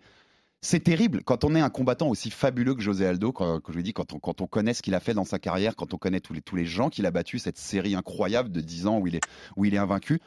c'est 0.64 0.80
terrible 0.80 1.22
quand 1.22 1.44
on 1.44 1.54
est 1.54 1.60
un 1.60 1.68
combattant 1.68 2.08
aussi 2.08 2.30
fabuleux 2.30 2.74
que 2.74 2.80
José 2.80 3.06
Aldo, 3.06 3.32
quand, 3.32 3.60
je 3.68 3.78
on, 3.78 4.18
quand 4.18 4.40
on 4.40 4.46
connaît 4.46 4.72
ce 4.72 4.80
qu'il 4.80 4.94
a 4.94 5.00
fait 5.00 5.12
dans 5.12 5.26
sa 5.26 5.38
carrière, 5.38 5.76
quand 5.76 5.92
on 5.92 5.98
connaît 5.98 6.20
tous 6.20 6.56
les, 6.56 6.64
gens 6.64 6.88
qu'il 6.88 7.04
a 7.04 7.10
battus, 7.10 7.42
cette 7.42 7.58
série 7.58 7.94
incroyable 7.94 8.50
de 8.50 8.60
10 8.62 8.86
ans 8.86 8.98
où 8.98 9.06
il 9.06 9.74
est, 9.74 9.78
invaincu. 9.78 10.20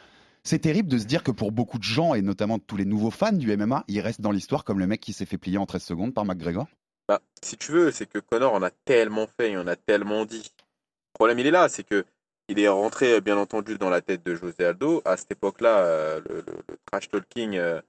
C'est 0.44 0.60
terrible 0.60 0.90
de 0.90 1.00
se 1.00 1.06
dire 1.06 1.24
que 1.24 1.32
pour 1.32 1.52
beaucoup 1.52 1.80
de 1.80 1.84
gens, 1.84 2.14
et 2.14 2.22
notamment 2.22 2.60
tous 2.60 2.78
les 2.78 2.86
nouveaux 2.86 3.10
fans 3.10 3.32
du 3.32 3.56
MMA, 3.58 3.84
il 3.88 4.00
reste 4.00 4.22
dans 4.22 4.32
l'histoire 4.32 4.64
comme 4.64 4.78
le 4.78 4.86
mec 4.86 5.02
qui 5.02 5.12
s'est 5.12 5.26
fait 5.26 5.40
plier 5.40 5.58
en 5.58 5.66
13 5.66 5.84
secondes 5.84 6.14
par 6.14 6.24
McGregor. 6.24 6.68
Bah, 7.08 7.20
si 7.42 7.58
tu 7.58 7.72
veux, 7.72 7.92
c'est 7.92 8.06
que 8.06 8.20
Connor 8.20 8.54
en 8.54 8.62
a 8.62 8.70
tellement 8.70 9.26
fait, 9.26 9.52
il 9.52 9.58
en 9.58 9.68
a 9.68 9.76
tellement 9.76 10.26
dit. 10.26 10.52
Le 10.60 11.14
problème, 11.14 11.40
il 11.40 11.48
est 11.48 11.52
là, 11.52 11.68
c'est 11.68 11.84
que 11.84 12.06
il 12.48 12.60
est 12.60 12.70
rentré, 12.70 13.20
bien 13.22 13.38
entendu, 13.38 13.80
dans 13.80 13.90
la 13.90 14.02
tête 14.02 14.24
de 14.24 14.36
José 14.36 14.66
Aldo. 14.66 15.02
À 15.04 15.18
cette 15.18 15.32
époque-là, 15.32 15.80
euh, 15.80 16.22
le 16.30 16.44
trash 16.86 17.10
talking, 17.10 17.56
euh, 17.56 17.82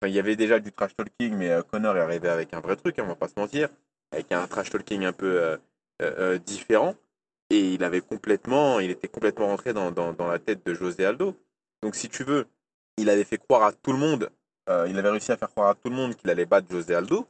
enfin, 0.00 0.08
il 0.08 0.14
y 0.14 0.18
avait 0.18 0.36
déjà 0.36 0.58
du 0.60 0.72
trash 0.72 0.96
talking, 0.96 1.34
mais 1.36 1.50
euh, 1.50 1.62
Connor 1.62 1.96
est 1.96 2.00
arrivé 2.00 2.28
avec 2.28 2.54
un 2.54 2.60
vrai 2.60 2.76
truc, 2.76 2.98
hein, 2.98 3.02
on 3.04 3.08
va 3.08 3.14
pas 3.16 3.28
se 3.28 3.38
mentir, 3.38 3.68
avec 4.12 4.32
un 4.32 4.46
trash 4.46 4.70
talking 4.70 5.04
un 5.04 5.12
peu 5.12 5.40
euh, 5.40 5.56
euh, 6.02 6.38
différent. 6.38 6.94
Et 7.50 7.74
il 7.74 7.82
avait 7.82 8.00
complètement, 8.00 8.78
il 8.80 8.90
était 8.90 9.08
complètement 9.08 9.46
rentré 9.48 9.72
dans, 9.72 9.90
dans, 9.90 10.12
dans 10.12 10.28
la 10.28 10.38
tête 10.38 10.64
de 10.64 10.72
José 10.72 11.04
Aldo. 11.04 11.34
Donc, 11.82 11.96
si 11.96 12.08
tu 12.08 12.22
veux, 12.22 12.46
il 12.96 13.10
avait 13.10 13.24
fait 13.24 13.38
croire 13.38 13.64
à 13.64 13.72
tout 13.72 13.92
le 13.92 13.98
monde, 13.98 14.30
euh, 14.68 14.86
il 14.88 14.96
avait 14.98 15.10
réussi 15.10 15.32
à 15.32 15.36
faire 15.36 15.50
croire 15.50 15.70
à 15.70 15.74
tout 15.74 15.90
le 15.90 15.96
monde 15.96 16.14
qu'il 16.14 16.30
allait 16.30 16.46
battre 16.46 16.68
José 16.70 16.94
Aldo, 16.94 17.26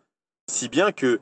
si 0.51 0.69
bien 0.69 0.93
que 0.93 1.21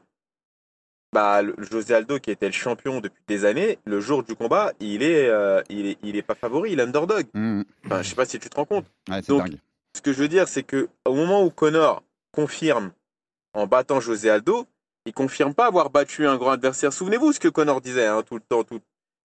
bah, 1.13 1.43
le- 1.43 1.55
José 1.59 1.95
Aldo, 1.95 2.19
qui 2.19 2.31
était 2.31 2.47
le 2.47 2.53
champion 2.53 3.01
depuis 3.01 3.23
des 3.27 3.45
années, 3.45 3.79
le 3.85 4.01
jour 4.01 4.23
du 4.23 4.35
combat, 4.35 4.73
il 4.81 5.03
est, 5.03 5.29
euh, 5.29 5.63
il 5.71 5.87
est, 5.87 5.99
il 6.03 6.17
est 6.17 6.23
pas 6.23 6.35
favori, 6.35 6.73
il 6.73 6.81
est 6.81 6.83
underdog. 6.83 7.27
Mmh. 7.35 7.63
Enfin, 7.87 8.03
je 8.03 8.09
sais 8.11 8.15
pas 8.15 8.27
si 8.27 8.39
tu 8.39 8.51
te 8.51 8.57
rends 8.57 8.67
compte. 8.67 8.87
Ouais, 9.09 9.21
c'est 9.23 9.29
Donc, 9.29 9.45
dingue. 9.49 9.59
Ce 9.97 10.01
que 10.03 10.13
je 10.13 10.19
veux 10.19 10.29
dire, 10.29 10.49
c'est 10.49 10.63
que 10.63 10.89
au 11.07 11.15
moment 11.15 11.43
où 11.45 11.51
Connor 11.51 12.03
confirme 12.33 12.93
en 13.55 13.67
battant 13.67 14.01
José 14.01 14.31
Aldo, 14.31 14.67
il 15.07 15.13
confirme 15.13 15.55
pas 15.55 15.67
avoir 15.67 15.91
battu 15.91 16.27
un 16.27 16.37
grand 16.37 16.51
adversaire. 16.53 16.93
Souvenez-vous 16.93 17.33
ce 17.33 17.41
que 17.41 17.49
Connor 17.49 17.81
disait 17.81 18.07
hein, 18.07 18.23
tout 18.27 18.35
le 18.35 18.43
temps, 18.47 18.63
tout, 18.65 18.81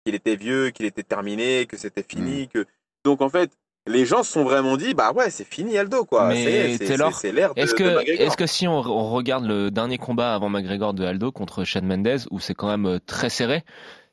qu'il 0.05 0.15
était 0.15 0.35
vieux, 0.35 0.71
qu'il 0.71 0.85
était 0.85 1.03
terminé, 1.03 1.65
que 1.67 1.77
c'était 1.77 2.03
fini, 2.07 2.43
Mm. 2.43 2.47
que 2.47 2.65
donc 3.05 3.21
en 3.21 3.29
fait. 3.29 3.51
Les 3.89 4.05
gens 4.05 4.21
se 4.21 4.33
sont 4.33 4.43
vraiment 4.43 4.75
dit, 4.75 4.93
bah 4.93 5.13
ouais, 5.13 5.29
c'est 5.29 5.45
fini 5.45 5.77
Aldo, 5.77 6.03
quoi. 6.03 6.29
C'est- 6.35 6.77
Taylor, 6.77 7.09
de, 7.55 7.61
Est-ce 7.61 7.73
que, 7.73 8.05
est-ce 8.21 8.35
que 8.35 8.45
si 8.45 8.67
on, 8.67 8.79
on 8.79 9.11
regarde 9.11 9.45
le 9.45 9.71
dernier 9.71 9.97
combat 9.97 10.35
avant 10.35 10.49
McGregor 10.49 10.93
de 10.93 11.05
Aldo 11.05 11.31
contre 11.31 11.63
Shane 11.63 11.85
Mendez, 11.85 12.17
où 12.29 12.41
c'est 12.41 12.53
quand 12.53 12.67
même 12.67 12.85
euh, 12.85 12.99
très 12.99 13.29
serré, 13.29 13.63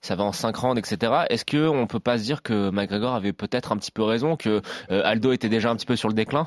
ça 0.04 0.16
va 0.16 0.24
en 0.24 0.32
5 0.32 0.54
rounds, 0.54 0.78
etc. 0.78 1.12
Est-ce 1.30 1.44
que 1.44 1.66
on 1.66 1.86
peut 1.86 2.00
pas 2.00 2.18
se 2.18 2.24
dire 2.24 2.42
que 2.42 2.70
McGregor 2.70 3.14
avait 3.14 3.32
peut-être 3.32 3.72
un 3.72 3.76
petit 3.78 3.90
peu 3.90 4.02
raison, 4.02 4.36
que 4.36 4.60
euh, 4.90 5.02
Aldo 5.04 5.32
était 5.32 5.48
déjà 5.48 5.70
un 5.70 5.76
petit 5.76 5.86
peu 5.86 5.96
sur 5.96 6.08
le 6.08 6.14
déclin? 6.14 6.46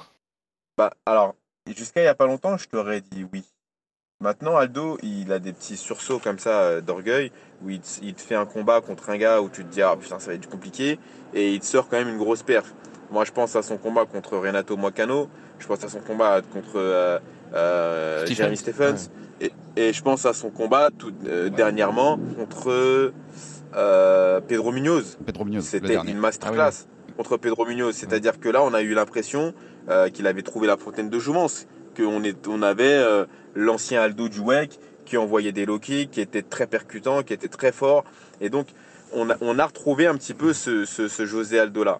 Bah, 0.77 0.93
alors, 1.05 1.33
jusqu'à 1.75 2.01
il 2.01 2.05
y 2.05 2.07
a 2.07 2.15
pas 2.15 2.27
longtemps, 2.27 2.57
je 2.57 2.67
t'aurais 2.67 3.01
dit 3.01 3.25
oui. 3.33 3.43
Maintenant, 4.19 4.57
Aldo, 4.57 4.97
il 5.03 5.31
a 5.31 5.39
des 5.39 5.53
petits 5.53 5.77
sursauts 5.77 6.19
comme 6.19 6.39
ça 6.39 6.61
euh, 6.61 6.81
d'orgueil, 6.81 7.31
où 7.63 7.69
il 7.69 7.79
te, 7.79 7.87
il 8.03 8.13
te 8.13 8.21
fait 8.21 8.35
un 8.35 8.45
combat 8.45 8.81
contre 8.81 9.09
un 9.09 9.17
gars 9.17 9.41
où 9.41 9.49
tu 9.49 9.63
te 9.63 9.71
dis, 9.71 9.81
ah 9.81 9.95
putain, 9.95 10.19
ça 10.19 10.31
va 10.31 10.33
être 10.35 10.49
compliqué, 10.49 10.99
et 11.33 11.53
il 11.53 11.59
te 11.59 11.65
sort 11.65 11.87
quand 11.87 11.97
même 11.97 12.09
une 12.09 12.17
grosse 12.17 12.43
perf. 12.43 12.73
Moi, 13.09 13.25
je 13.25 13.31
pense 13.31 13.55
à 13.55 13.63
son 13.63 13.77
combat 13.77 14.05
contre 14.05 14.37
Renato 14.37 14.75
Moicano, 14.75 15.29
je 15.59 15.67
pense 15.67 15.83
à 15.83 15.89
son 15.89 16.01
combat 16.01 16.41
contre 16.41 16.75
euh, 16.75 17.19
euh. 17.53 18.25
Jeremy 18.27 18.57
Stephens, 18.57 19.09
et, 19.41 19.51
et 19.75 19.93
je 19.93 20.01
pense 20.01 20.25
à 20.25 20.33
son 20.33 20.49
combat 20.49 20.89
tout, 20.97 21.13
euh, 21.27 21.49
dernièrement 21.49 22.19
contre 22.37 23.11
euh, 23.75 24.41
Pedro 24.47 24.71
Munoz. 24.71 25.17
Pedro 25.25 25.45
Munoz, 25.45 25.57
le 25.57 25.61
C'était 25.69 25.87
une 26.11 26.17
masterclass 26.19 26.85
contre 27.15 27.37
Pedro 27.37 27.65
Munoz. 27.65 27.95
C'est-à-dire 27.95 28.39
que 28.39 28.49
là, 28.49 28.63
on 28.63 28.73
a 28.73 28.81
eu 28.81 28.93
l'impression 28.93 29.53
euh, 29.89 30.09
qu'il 30.09 30.27
avait 30.27 30.41
trouvé 30.43 30.67
la 30.67 30.77
fontaine 30.77 31.09
de 31.09 31.19
Joumance, 31.19 31.67
qu'on 31.95 32.21
on 32.47 32.61
avait 32.61 32.83
euh, 32.85 33.25
l'ancien 33.55 34.01
Aldo 34.01 34.29
du 34.29 34.39
WEC 34.39 34.79
qui 35.05 35.17
envoyait 35.17 35.51
des 35.53 35.65
low 35.65 35.79
kicks, 35.79 36.11
qui 36.11 36.21
était 36.21 36.41
très 36.41 36.67
percutant, 36.67 37.23
qui 37.23 37.33
était 37.33 37.47
très 37.47 37.71
fort. 37.71 38.03
Et 38.41 38.49
donc, 38.49 38.67
on 39.13 39.29
a, 39.29 39.35
on 39.41 39.57
a 39.57 39.65
retrouvé 39.65 40.05
un 40.05 40.15
petit 40.15 40.33
peu 40.33 40.51
ce, 40.53 40.83
ce- 40.85 41.07
ce 41.07 41.25
José 41.25 41.59
Aldo-là. 41.59 41.99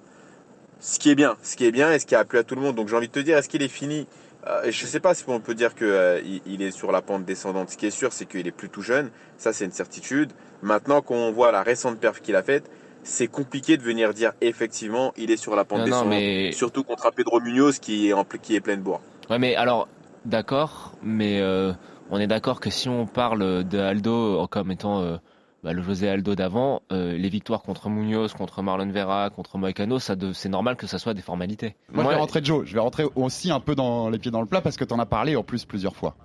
Ce 0.80 1.00
qui 1.00 1.10
est 1.10 1.16
bien, 1.16 1.36
ce 1.42 1.56
qui 1.56 1.66
est 1.66 1.72
bien 1.72 1.92
et 1.92 2.00
ce 2.00 2.06
qui 2.06 2.16
a 2.16 2.24
plu 2.26 2.38
à 2.38 2.44
tout 2.44 2.54
le 2.56 2.62
monde. 2.62 2.76
Donc 2.76 2.88
j'ai 2.90 2.96
envie 2.96 3.08
de 3.08 3.12
te 3.14 3.20
dire, 3.20 3.38
est-ce 3.38 3.50
qu'il 3.50 3.64
est 3.64 3.68
fini 3.70 4.08
Euh, 4.50 4.62
Je 4.72 4.84
ne 4.84 4.88
sais 4.90 5.00
pas 5.00 5.14
si 5.14 5.24
on 5.28 5.40
peut 5.40 5.56
dire 5.56 5.76
qu'il 5.76 6.42
il 6.46 6.62
est 6.62 6.72
sur 6.72 6.92
la 6.92 7.02
pente 7.02 7.26
descendante. 7.26 7.70
Ce 7.70 7.78
qui 7.78 7.86
est 7.86 7.92
sûr, 7.92 8.14
c'est 8.14 8.26
qu'il 8.26 8.48
est 8.48 8.52
plus 8.52 8.70
tout 8.70 8.82
jeune. 8.82 9.10
Ça, 9.38 9.54
c'est 9.54 9.66
une 9.66 9.72
certitude. 9.72 10.32
Maintenant 10.62 11.02
qu'on 11.02 11.32
voit 11.32 11.52
la 11.52 11.64
récente 11.64 12.00
perf 12.00 12.22
qu'il 12.22 12.36
a 12.36 12.44
faite, 12.44 12.70
c'est 13.04 13.28
compliqué 13.28 13.78
de 13.78 13.84
venir 13.84 14.14
dire 14.14 14.34
effectivement 14.42 15.14
il 15.18 15.32
est 15.32 15.38
sur 15.38 15.56
la 15.56 15.64
pente 15.66 15.80
Non, 15.80 15.86
non, 15.86 15.90
descendante. 15.92 16.10
mais 16.10 16.52
Surtout 16.52 16.84
contre 16.84 17.12
Pedro 17.12 17.40
Munoz 17.40 17.80
qui 17.80 18.08
est, 18.10 18.14
en, 18.14 18.24
qui 18.26 18.56
est 18.56 18.62
pleine 18.62 18.82
bourre. 18.82 19.02
ouais, 19.30 19.40
mais 19.40 19.56
alors 19.56 19.88
d'accord, 20.26 20.94
mais 21.04 21.40
euh, 21.42 21.72
on 22.10 22.20
est 22.20 22.28
d'accord 22.28 22.60
que 22.60 22.70
si 22.70 22.90
on 22.90 23.06
parle 23.06 23.64
de 23.64 23.80
Aldo 23.80 24.46
comme 24.48 24.72
étant 24.72 25.02
euh, 25.02 25.18
bah, 25.64 25.74
le 25.74 25.82
José 25.82 26.08
Aldo 26.10 26.36
d'avant, 26.36 26.82
euh, 26.92 27.18
les 27.18 27.30
victoires 27.30 27.62
contre 27.62 27.90
Munoz, 27.90 28.34
contre 28.34 28.62
Marlon 28.62 28.90
Vera, 28.92 29.30
contre 29.30 29.58
Moicano, 29.58 30.00
ça 30.00 30.16
de- 30.16 30.34
c'est 30.34 30.50
normal 30.50 30.76
que 30.76 30.88
ça 30.88 31.00
soit 31.00 31.14
des 31.14 31.22
formalités. 31.22 31.76
Moi, 31.92 32.04
je 32.04 32.10
vais 32.10 32.16
rentrer 32.22 32.40
Joe. 32.44 32.66
Je 32.66 32.74
vais 32.74 32.80
rentrer 32.80 33.06
aussi 33.16 33.52
un 33.52 33.60
peu 33.60 33.76
dans 33.76 34.10
les 34.10 34.20
pieds 34.20 34.32
dans 34.32 34.42
le 34.42 34.48
plat 34.48 34.62
parce 34.62 34.78
que 34.78 34.86
tu 34.86 34.94
en 34.94 35.00
as 35.00 35.06
parlé 35.06 35.36
en 35.36 35.44
plus 35.44 35.66
plusieurs 35.66 35.96
fois. 35.96 36.16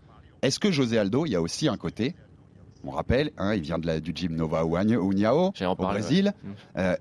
Est-ce 0.42 0.58
que 0.58 0.70
José 0.70 0.98
Aldo, 0.98 1.24
il 1.26 1.30
y 1.32 1.36
a 1.36 1.40
aussi 1.40 1.68
un 1.68 1.76
côté, 1.76 2.14
on 2.84 2.90
rappelle, 2.90 3.30
hein, 3.38 3.54
il 3.54 3.62
vient 3.62 3.78
de 3.78 3.86
la, 3.86 4.00
du 4.00 4.12
gym 4.14 4.34
Nova 4.34 4.64
Uniao 4.64 5.52
au 5.72 5.76
Brésil. 5.92 6.32
ouais. 6.44 6.50
Euh, 6.82 6.96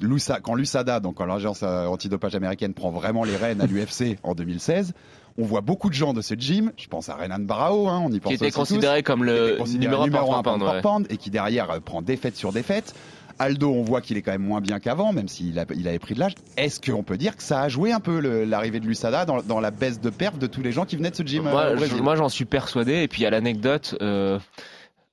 Lusa- 0.00 0.40
quand 0.42 0.54
l'USADA, 0.54 1.00
donc 1.00 1.24
l'agence 1.26 1.62
euh, 1.62 1.86
antidopage 1.86 2.34
américaine, 2.34 2.74
prend 2.74 2.90
vraiment 2.90 3.24
les 3.24 3.34
rênes 3.36 3.62
à 3.62 3.66
l'UFC 3.66 4.18
en 4.22 4.34
2016, 4.34 4.92
on 5.38 5.44
voit 5.44 5.60
beaucoup 5.60 5.88
de 5.88 5.94
gens 5.94 6.12
de 6.12 6.22
ce 6.22 6.34
gym. 6.34 6.72
Je 6.76 6.86
pense 6.88 7.08
à 7.08 7.16
Renan 7.16 7.38
Barao, 7.38 7.88
hein, 7.88 8.02
on 8.04 8.12
y 8.12 8.20
pense 8.20 8.30
Qui 8.30 8.34
était 8.34 8.46
aussi 8.46 8.52
tous, 8.52 8.58
considéré 8.58 9.02
comme 9.02 9.24
le 9.24 9.58
numéro 9.78 10.02
un 10.02 10.06
numéro 10.06 10.26
par 10.26 10.38
un 10.38 10.42
pound, 10.42 10.62
ouais. 10.62 10.80
pound 10.82 11.06
et 11.10 11.16
qui 11.16 11.30
derrière 11.30 11.70
euh, 11.70 11.80
prend 11.80 12.02
défaite 12.02 12.36
sur 12.36 12.52
défaite. 12.52 12.94
Aldo, 13.38 13.70
on 13.70 13.82
voit 13.82 14.00
qu'il 14.00 14.16
est 14.16 14.22
quand 14.22 14.32
même 14.32 14.42
moins 14.42 14.60
bien 14.62 14.80
qu'avant, 14.80 15.12
même 15.12 15.28
s'il 15.28 15.58
a, 15.58 15.66
il 15.74 15.86
avait 15.88 15.98
pris 15.98 16.14
de 16.14 16.20
l'âge. 16.20 16.34
Est-ce 16.56 16.80
qu'on 16.80 17.02
peut 17.02 17.18
dire 17.18 17.36
que 17.36 17.42
ça 17.42 17.60
a 17.60 17.68
joué 17.68 17.92
un 17.92 18.00
peu 18.00 18.18
l'arrivée 18.44 18.80
de 18.80 18.86
Lusada 18.86 19.26
dans, 19.26 19.42
dans 19.42 19.60
la 19.60 19.70
baisse 19.70 20.00
de 20.00 20.10
perf 20.10 20.38
de 20.38 20.46
tous 20.46 20.62
les 20.62 20.72
gens 20.72 20.86
qui 20.86 20.96
venaient 20.96 21.10
de 21.10 21.16
ce 21.16 21.22
gym 21.22 21.46
euh, 21.46 21.76
Moi, 21.76 21.86
moi, 22.00 22.16
j'en 22.16 22.30
suis 22.30 22.46
persuadé. 22.46 23.02
Et 23.02 23.08
puis, 23.08 23.26
a 23.26 23.30
l'anecdote. 23.30 23.94
euh, 24.00 24.38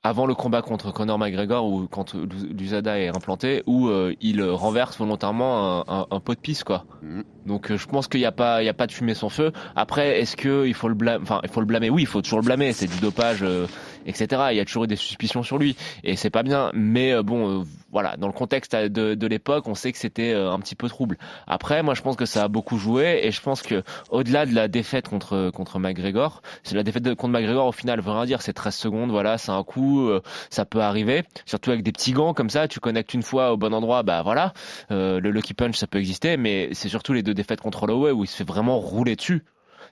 avant 0.05 0.25
le 0.25 0.35
combat 0.35 0.61
contre 0.61 0.91
Conor 0.91 1.17
McGregor, 1.17 1.65
ou 1.65 1.87
quand 1.89 2.13
l'USADA 2.13 2.99
est 2.99 3.07
implanté, 3.07 3.63
où 3.67 3.87
euh, 3.87 4.13
il 4.19 4.43
renverse 4.43 4.97
volontairement 4.97 5.87
un, 5.89 5.99
un- 6.01 6.07
un 6.11 6.19
pot 6.19 6.35
de 6.35 6.39
pisse, 6.39 6.65
quoi. 6.65 6.85
Mhm. 7.01 7.23
Donc, 7.45 7.71
euh, 7.71 7.77
je 7.77 7.87
pense 7.87 8.07
qu'il 8.09 8.19
n'y 8.19 8.25
a 8.25 8.31
pas, 8.33 8.61
il 8.61 8.65
y 8.65 8.69
a 8.69 8.73
pas 8.73 8.87
de 8.87 8.91
fumée 8.91 9.13
sans 9.13 9.29
feu. 9.29 9.51
Après, 9.75 10.19
est-ce 10.19 10.35
que 10.35 10.65
il 10.67 10.73
faut 10.73 10.87
le 10.89 10.93
blâmer 10.95 11.21
Enfin, 11.23 11.39
il 11.43 11.49
faut 11.49 11.61
le 11.61 11.65
blâmer? 11.65 11.89
Oui, 11.89 12.01
il 12.03 12.05
faut 12.05 12.21
toujours 12.21 12.39
le 12.39 12.45
blâmer. 12.45 12.73
C'est 12.73 12.87
du 12.87 12.99
dopage, 12.99 13.43
euh, 13.43 13.65
etc. 14.05 14.43
Il 14.51 14.57
y 14.57 14.59
a 14.59 14.65
toujours 14.65 14.85
eu 14.85 14.87
des 14.87 14.95
suspicions 14.95 15.43
sur 15.43 15.57
lui, 15.57 15.75
et 16.03 16.15
c'est 16.15 16.29
pas 16.29 16.43
bien. 16.43 16.71
Mais 16.73 17.13
euh, 17.13 17.23
bon, 17.23 17.61
euh, 17.61 17.63
voilà, 17.91 18.17
dans 18.17 18.27
le 18.27 18.33
contexte 18.33 18.75
de, 18.75 19.15
de 19.15 19.27
l'époque, 19.27 19.67
on 19.67 19.75
sait 19.75 19.91
que 19.91 19.97
c'était 19.97 20.33
euh, 20.33 20.51
un 20.51 20.59
petit 20.59 20.75
peu 20.75 20.87
trouble. 20.89 21.17
Après, 21.47 21.83
moi, 21.83 21.93
je 21.93 22.01
pense 22.01 22.15
que 22.15 22.25
ça 22.25 22.43
a 22.43 22.47
beaucoup 22.47 22.77
joué, 22.77 23.21
et 23.23 23.31
je 23.31 23.41
pense 23.41 23.61
que 23.61 23.83
au-delà 24.09 24.45
de 24.45 24.53
la 24.53 24.67
défaite 24.67 25.07
contre 25.07 25.51
contre 25.53 25.79
McGregor, 25.79 26.41
c'est 26.63 26.75
la 26.75 26.83
défaite 26.83 27.03
de, 27.03 27.13
contre 27.13 27.33
McGregor 27.33 27.67
au 27.67 27.71
final 27.71 28.01
veut 28.01 28.11
rien 28.11 28.25
dire. 28.25 28.41
C'est 28.41 28.53
13 28.53 28.75
secondes, 28.75 29.11
voilà, 29.11 29.37
c'est 29.37 29.51
un 29.51 29.63
coup, 29.63 30.09
ça 30.49 30.65
peut 30.65 30.81
arriver. 30.81 31.23
Surtout 31.45 31.71
avec 31.71 31.83
des 31.83 31.91
petits 31.91 32.11
gants 32.11 32.33
comme 32.33 32.49
ça, 32.49 32.67
tu 32.67 32.79
connectes 32.79 33.13
une 33.13 33.23
fois 33.23 33.53
au 33.53 33.57
bon 33.57 33.73
endroit, 33.73 34.03
bah 34.03 34.21
voilà. 34.23 34.53
Euh, 34.91 35.19
le 35.19 35.31
lucky 35.31 35.53
punch, 35.53 35.77
ça 35.77 35.87
peut 35.87 35.99
exister, 35.99 36.37
mais 36.37 36.69
c'est 36.73 36.89
surtout 36.89 37.13
les 37.13 37.23
deux 37.23 37.33
défaites 37.33 37.61
contre 37.61 37.83
Holloway 37.83 38.11
où 38.11 38.23
il 38.23 38.27
se 38.27 38.35
fait 38.35 38.47
vraiment 38.47 38.79
rouler 38.79 39.15
dessus. 39.15 39.43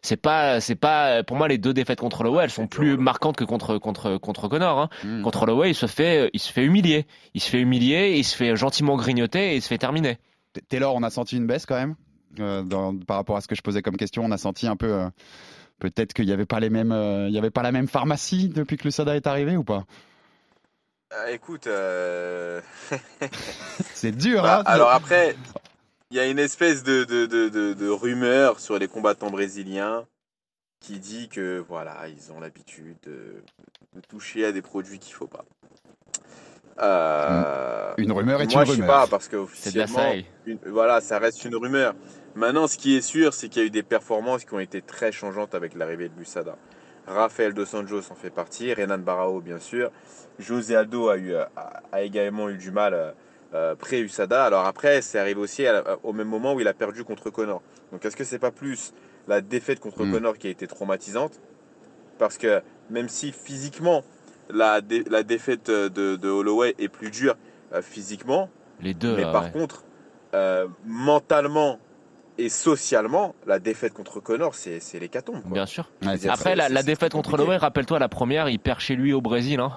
C'est 0.03 0.17
pas, 0.17 0.59
c'est 0.61 0.75
pas, 0.75 1.23
pour 1.23 1.37
moi, 1.37 1.47
les 1.47 1.59
deux 1.59 1.73
défaites 1.73 1.99
contre 1.99 2.21
Holloway, 2.21 2.45
elles 2.45 2.49
sont 2.49 2.65
plus 2.67 2.97
marquantes 2.97 3.35
que 3.35 3.43
contre 3.43 3.77
contre 3.77 4.17
contre 4.17 4.47
Connor. 4.47 4.79
Hein. 4.79 4.89
Mm. 5.03 5.21
Contre 5.21 5.43
Holloway, 5.43 5.69
il 5.71 5.75
se 5.75 5.85
fait, 5.85 6.29
il 6.33 6.39
se 6.39 6.51
fait 6.51 6.63
humilier. 6.63 7.05
Il 7.35 7.41
se 7.41 7.49
fait 7.49 7.59
humilier, 7.59 8.15
il 8.17 8.23
se 8.23 8.35
fait 8.35 8.55
gentiment 8.55 8.95
grignoter 8.95 9.53
et 9.53 9.55
il 9.57 9.61
se 9.61 9.67
fait 9.67 9.77
terminer. 9.77 10.17
Taylor, 10.69 10.95
on 10.95 11.03
a 11.03 11.09
senti 11.11 11.37
une 11.37 11.45
baisse 11.45 11.65
quand 11.67 11.75
même 11.75 11.95
euh, 12.39 12.63
dans- 12.63 12.97
par 12.97 13.17
rapport 13.17 13.37
à 13.37 13.41
ce 13.41 13.47
que 13.47 13.53
je 13.55 13.61
posais 13.61 13.81
comme 13.83 13.95
question. 13.95 14.23
On 14.25 14.31
a 14.31 14.37
senti 14.37 14.65
un 14.67 14.75
peu. 14.75 14.91
euh, 14.91 15.09
Peut-être 15.79 16.13
qu'il 16.13 16.25
n'y 16.27 16.31
avait 16.31 16.45
pas 16.45 16.59
les 16.59 16.69
mêmes, 16.69 16.91
euh, 16.91 17.27
il 17.27 17.33
y 17.33 17.39
avait 17.39 17.49
pas 17.49 17.63
la 17.63 17.71
même 17.71 17.87
pharmacie 17.87 18.49
depuis 18.49 18.77
que 18.77 18.83
Lusada 18.83 19.15
est 19.15 19.25
arrivé 19.25 19.57
ou 19.57 19.63
pas? 19.63 19.85
Écoute, 21.29 21.65
euh, 21.67 22.61
C'est 23.93 24.11
dur, 24.15 24.43
bah, 24.43 24.59
hein 24.59 24.63
alors 24.65 24.91
après, 24.91 25.35
il 26.11 26.17
y 26.17 26.19
a 26.19 26.27
une 26.27 26.39
espèce 26.39 26.83
de, 26.83 27.03
de, 27.05 27.25
de, 27.25 27.49
de, 27.49 27.73
de 27.73 27.87
rumeur 27.89 28.59
sur 28.59 28.77
les 28.77 28.87
combattants 28.87 29.29
brésiliens 29.31 30.05
qui 30.81 30.99
dit 30.99 31.29
que 31.29 31.63
voilà, 31.67 32.07
ils 32.09 32.31
ont 32.31 32.39
l'habitude 32.39 32.97
de, 33.03 33.41
de 33.95 34.01
toucher 34.09 34.45
à 34.45 34.51
des 34.51 34.61
produits 34.61 34.99
qu'il 34.99 35.13
faut 35.13 35.27
pas. 35.27 35.45
Euh, 36.79 37.93
Une 37.97 38.11
rumeur 38.11 38.41
est 38.41 38.51
moi, 38.53 38.63
une 38.63 38.67
je 38.67 38.71
sais 38.73 38.81
rumeur. 38.81 38.87
pas 39.01 39.07
parce 39.07 39.27
que 39.27 39.35
officiellement, 39.37 40.13
une- 40.45 40.57
voilà, 40.65 40.99
ça 41.01 41.19
reste 41.19 41.45
une 41.45 41.55
rumeur. 41.55 41.93
Maintenant, 42.35 42.67
ce 42.67 42.77
qui 42.77 42.95
est 42.95 43.01
sûr, 43.01 43.33
c'est 43.33 43.49
qu'il 43.49 43.61
y 43.61 43.65
a 43.65 43.67
eu 43.67 43.71
des 43.71 43.83
performances 43.83 44.45
qui 44.45 44.53
ont 44.53 44.59
été 44.59 44.81
très 44.81 45.11
changeantes 45.11 45.53
avec 45.53 45.75
l'arrivée 45.75 46.09
de 46.09 46.17
Lusada. 46.17 46.57
Rafael 47.07 47.53
Dos 47.53 47.75
Anjos 47.75 48.11
en 48.11 48.15
fait 48.15 48.29
partie, 48.29 48.73
Renan 48.73 48.99
Barao 48.99 49.41
bien 49.41 49.59
sûr. 49.59 49.91
José 50.39 50.75
Aldo 50.75 51.09
a, 51.09 51.17
eu, 51.17 51.35
a, 51.35 51.49
a 51.91 52.01
également 52.01 52.49
eu 52.49 52.57
du 52.57 52.71
mal 52.71 53.13
euh, 53.53 53.75
pré-Usada. 53.75 54.45
Alors 54.45 54.65
après, 54.65 55.01
c'est 55.01 55.19
arrivé 55.19 55.39
aussi 55.39 55.63
la- 55.63 55.83
au 56.03 56.13
même 56.13 56.27
moment 56.27 56.53
où 56.53 56.59
il 56.59 56.67
a 56.67 56.73
perdu 56.73 57.03
contre 57.03 57.29
Connor. 57.29 57.61
Donc 57.91 58.05
est-ce 58.05 58.15
que 58.15 58.23
c'est 58.23 58.39
pas 58.39 58.51
plus 58.51 58.93
la 59.27 59.41
défaite 59.41 59.79
contre 59.79 60.03
Mm. 60.05 60.11
Connor 60.11 60.37
qui 60.37 60.47
a 60.47 60.49
été 60.49 60.67
traumatisante? 60.67 61.39
Parce 62.17 62.37
que 62.37 62.61
même 62.89 63.09
si 63.09 63.31
physiquement 63.31 64.03
la, 64.49 64.81
dé- 64.81 65.03
la 65.09 65.23
défaite 65.23 65.67
de, 65.69 66.15
de 66.15 66.29
Holloway 66.29 66.75
est 66.79 66.87
plus 66.89 67.09
dure 67.11 67.35
euh, 67.73 67.81
physiquement, 67.81 68.49
Les 68.81 68.93
deux. 68.93 69.15
mais 69.15 69.23
là, 69.23 69.31
par 69.31 69.43
ouais. 69.45 69.51
contre, 69.51 69.83
euh, 70.33 70.67
mentalement 70.85 71.79
et 72.37 72.49
socialement, 72.49 73.35
la 73.45 73.59
défaite 73.59 73.93
contre 73.93 74.19
Connor, 74.19 74.55
c'est 74.55 74.79
c'est 74.79 74.99
l'hécatombe. 74.99 75.41
Bien 75.45 75.65
sûr. 75.65 75.89
Ouais, 76.03 76.27
Après, 76.29 76.55
la, 76.55 76.69
la 76.69 76.81
défaite 76.83 77.11
contre. 77.11 77.33
Holloway, 77.33 77.57
rappelle-toi, 77.57 77.99
la 77.99 78.07
première, 78.09 78.49
il 78.49 78.57
perd 78.59 78.79
chez 78.79 78.95
lui 78.95 79.13
au 79.13 79.21
Brésil. 79.21 79.59
Hein. 79.59 79.73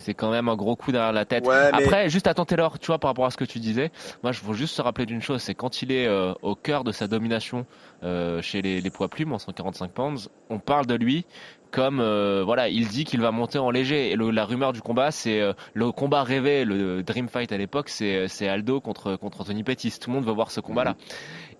C'est 0.00 0.14
quand 0.14 0.30
même 0.30 0.48
un 0.48 0.56
gros 0.56 0.76
coup 0.76 0.92
derrière 0.92 1.12
la 1.12 1.24
tête. 1.24 1.46
Ouais, 1.46 1.70
mais- 1.72 1.84
Après, 1.84 2.08
juste 2.10 2.26
à 2.26 2.34
tenter 2.34 2.56
l'heure, 2.56 2.78
tu 2.78 2.88
vois, 2.88 2.98
par 2.98 3.10
rapport 3.10 3.26
à 3.26 3.30
ce 3.30 3.36
que 3.36 3.44
tu 3.44 3.58
disais, 3.58 3.92
moi, 4.22 4.32
je 4.32 4.40
veux 4.42 4.54
juste 4.54 4.74
se 4.74 4.82
rappeler 4.82 5.06
d'une 5.06 5.22
chose, 5.22 5.40
c'est 5.42 5.54
quand 5.54 5.82
il 5.82 5.92
est 5.92 6.06
euh, 6.06 6.32
au 6.42 6.54
cœur 6.54 6.82
de 6.84 6.90
sa 6.92 7.06
domination 7.06 7.66
euh, 8.02 8.40
chez 8.42 8.62
les, 8.62 8.80
les 8.80 8.90
poids 8.90 9.08
plumes 9.08 9.32
en 9.32 9.38
145 9.38 9.92
pounds, 9.92 10.28
on 10.48 10.58
parle 10.58 10.86
de 10.86 10.94
lui 10.94 11.24
comme, 11.70 12.00
euh, 12.00 12.42
voilà, 12.44 12.68
il 12.68 12.88
dit 12.88 13.04
qu'il 13.04 13.20
va 13.20 13.30
monter 13.30 13.58
en 13.58 13.70
léger. 13.70 14.10
Et 14.10 14.16
le- 14.16 14.30
la 14.32 14.44
rumeur 14.44 14.72
du 14.72 14.80
combat, 14.82 15.12
c'est 15.12 15.40
euh, 15.40 15.52
le 15.74 15.92
combat 15.92 16.24
rêvé, 16.24 16.64
le 16.64 17.04
Dream 17.04 17.28
Fight 17.28 17.52
à 17.52 17.56
l'époque, 17.58 17.88
c'est 17.90 18.26
c'est 18.26 18.48
Aldo 18.48 18.80
contre, 18.80 19.14
contre 19.14 19.42
Anthony 19.42 19.62
Pettis. 19.62 19.92
Tout 20.00 20.10
le 20.10 20.16
monde 20.16 20.24
veut 20.24 20.32
voir 20.32 20.50
ce 20.50 20.60
combat-là. 20.60 20.96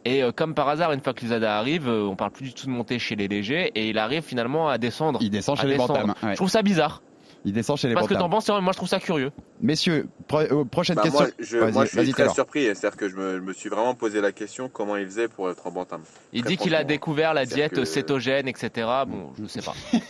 Et 0.04 0.22
euh, 0.24 0.32
comme 0.32 0.54
par 0.54 0.68
hasard, 0.68 0.90
une 0.92 1.00
fois 1.00 1.12
que 1.12 1.20
Lusada 1.20 1.56
arrive, 1.58 1.86
euh, 1.88 2.02
on 2.08 2.16
parle 2.16 2.30
plus 2.32 2.44
du 2.46 2.54
tout 2.54 2.66
de 2.66 2.70
monter 2.72 2.98
chez 2.98 3.14
les 3.16 3.28
légers 3.28 3.70
et 3.74 3.90
il 3.90 3.98
arrive 3.98 4.22
finalement 4.22 4.68
à 4.68 4.78
descendre. 4.78 5.18
Il 5.22 5.30
descend 5.30 5.58
chez 5.58 5.66
les 5.66 5.74
descendre. 5.74 5.92
bantam. 6.06 6.14
ouais. 6.22 6.30
Je 6.32 6.36
trouve 6.36 6.48
ça 6.50 6.62
bizarre. 6.62 7.02
Il 7.44 7.52
descend 7.54 7.78
chez 7.78 7.88
les 7.88 7.94
Parce 7.94 8.06
que 8.06 8.12
t'en 8.14 8.28
penses, 8.28 8.48
moi 8.48 8.60
je 8.72 8.76
trouve 8.76 8.88
ça 8.88 9.00
curieux. 9.00 9.32
Messieurs, 9.62 10.08
pro- 10.28 10.40
euh, 10.40 10.64
prochaine 10.64 10.96
Bah, 10.96 11.02
question. 11.02 11.20
moi, 11.22 11.30
je, 11.38 11.56
Vas-y, 11.58 11.72
moi, 11.72 11.84
je 11.86 12.00
suis 12.02 12.12
très 12.12 12.28
surpris. 12.28 12.64
C'est-à-dire 12.64 12.96
que 12.96 13.08
je 13.08 13.16
me, 13.16 13.36
je 13.36 13.40
me 13.42 13.52
suis 13.54 13.68
vraiment 13.70 13.94
posé 13.94 14.20
la 14.20 14.32
question 14.32 14.68
comment 14.68 14.96
il 14.96 15.06
faisait 15.06 15.28
pour 15.28 15.50
être 15.50 15.66
en 15.66 15.70
bantam. 15.70 16.02
Il 16.34 16.42
Très 16.42 16.50
dit 16.50 16.56
qu'il 16.58 16.74
a 16.74 16.84
découvert 16.84 17.32
la 17.32 17.46
diète 17.46 17.72
que- 17.72 17.84
cétogène, 17.86 18.46
etc. 18.46 18.70
Bon, 19.06 19.30
je 19.40 19.46
sais 19.46 19.62
pas. 19.62 19.74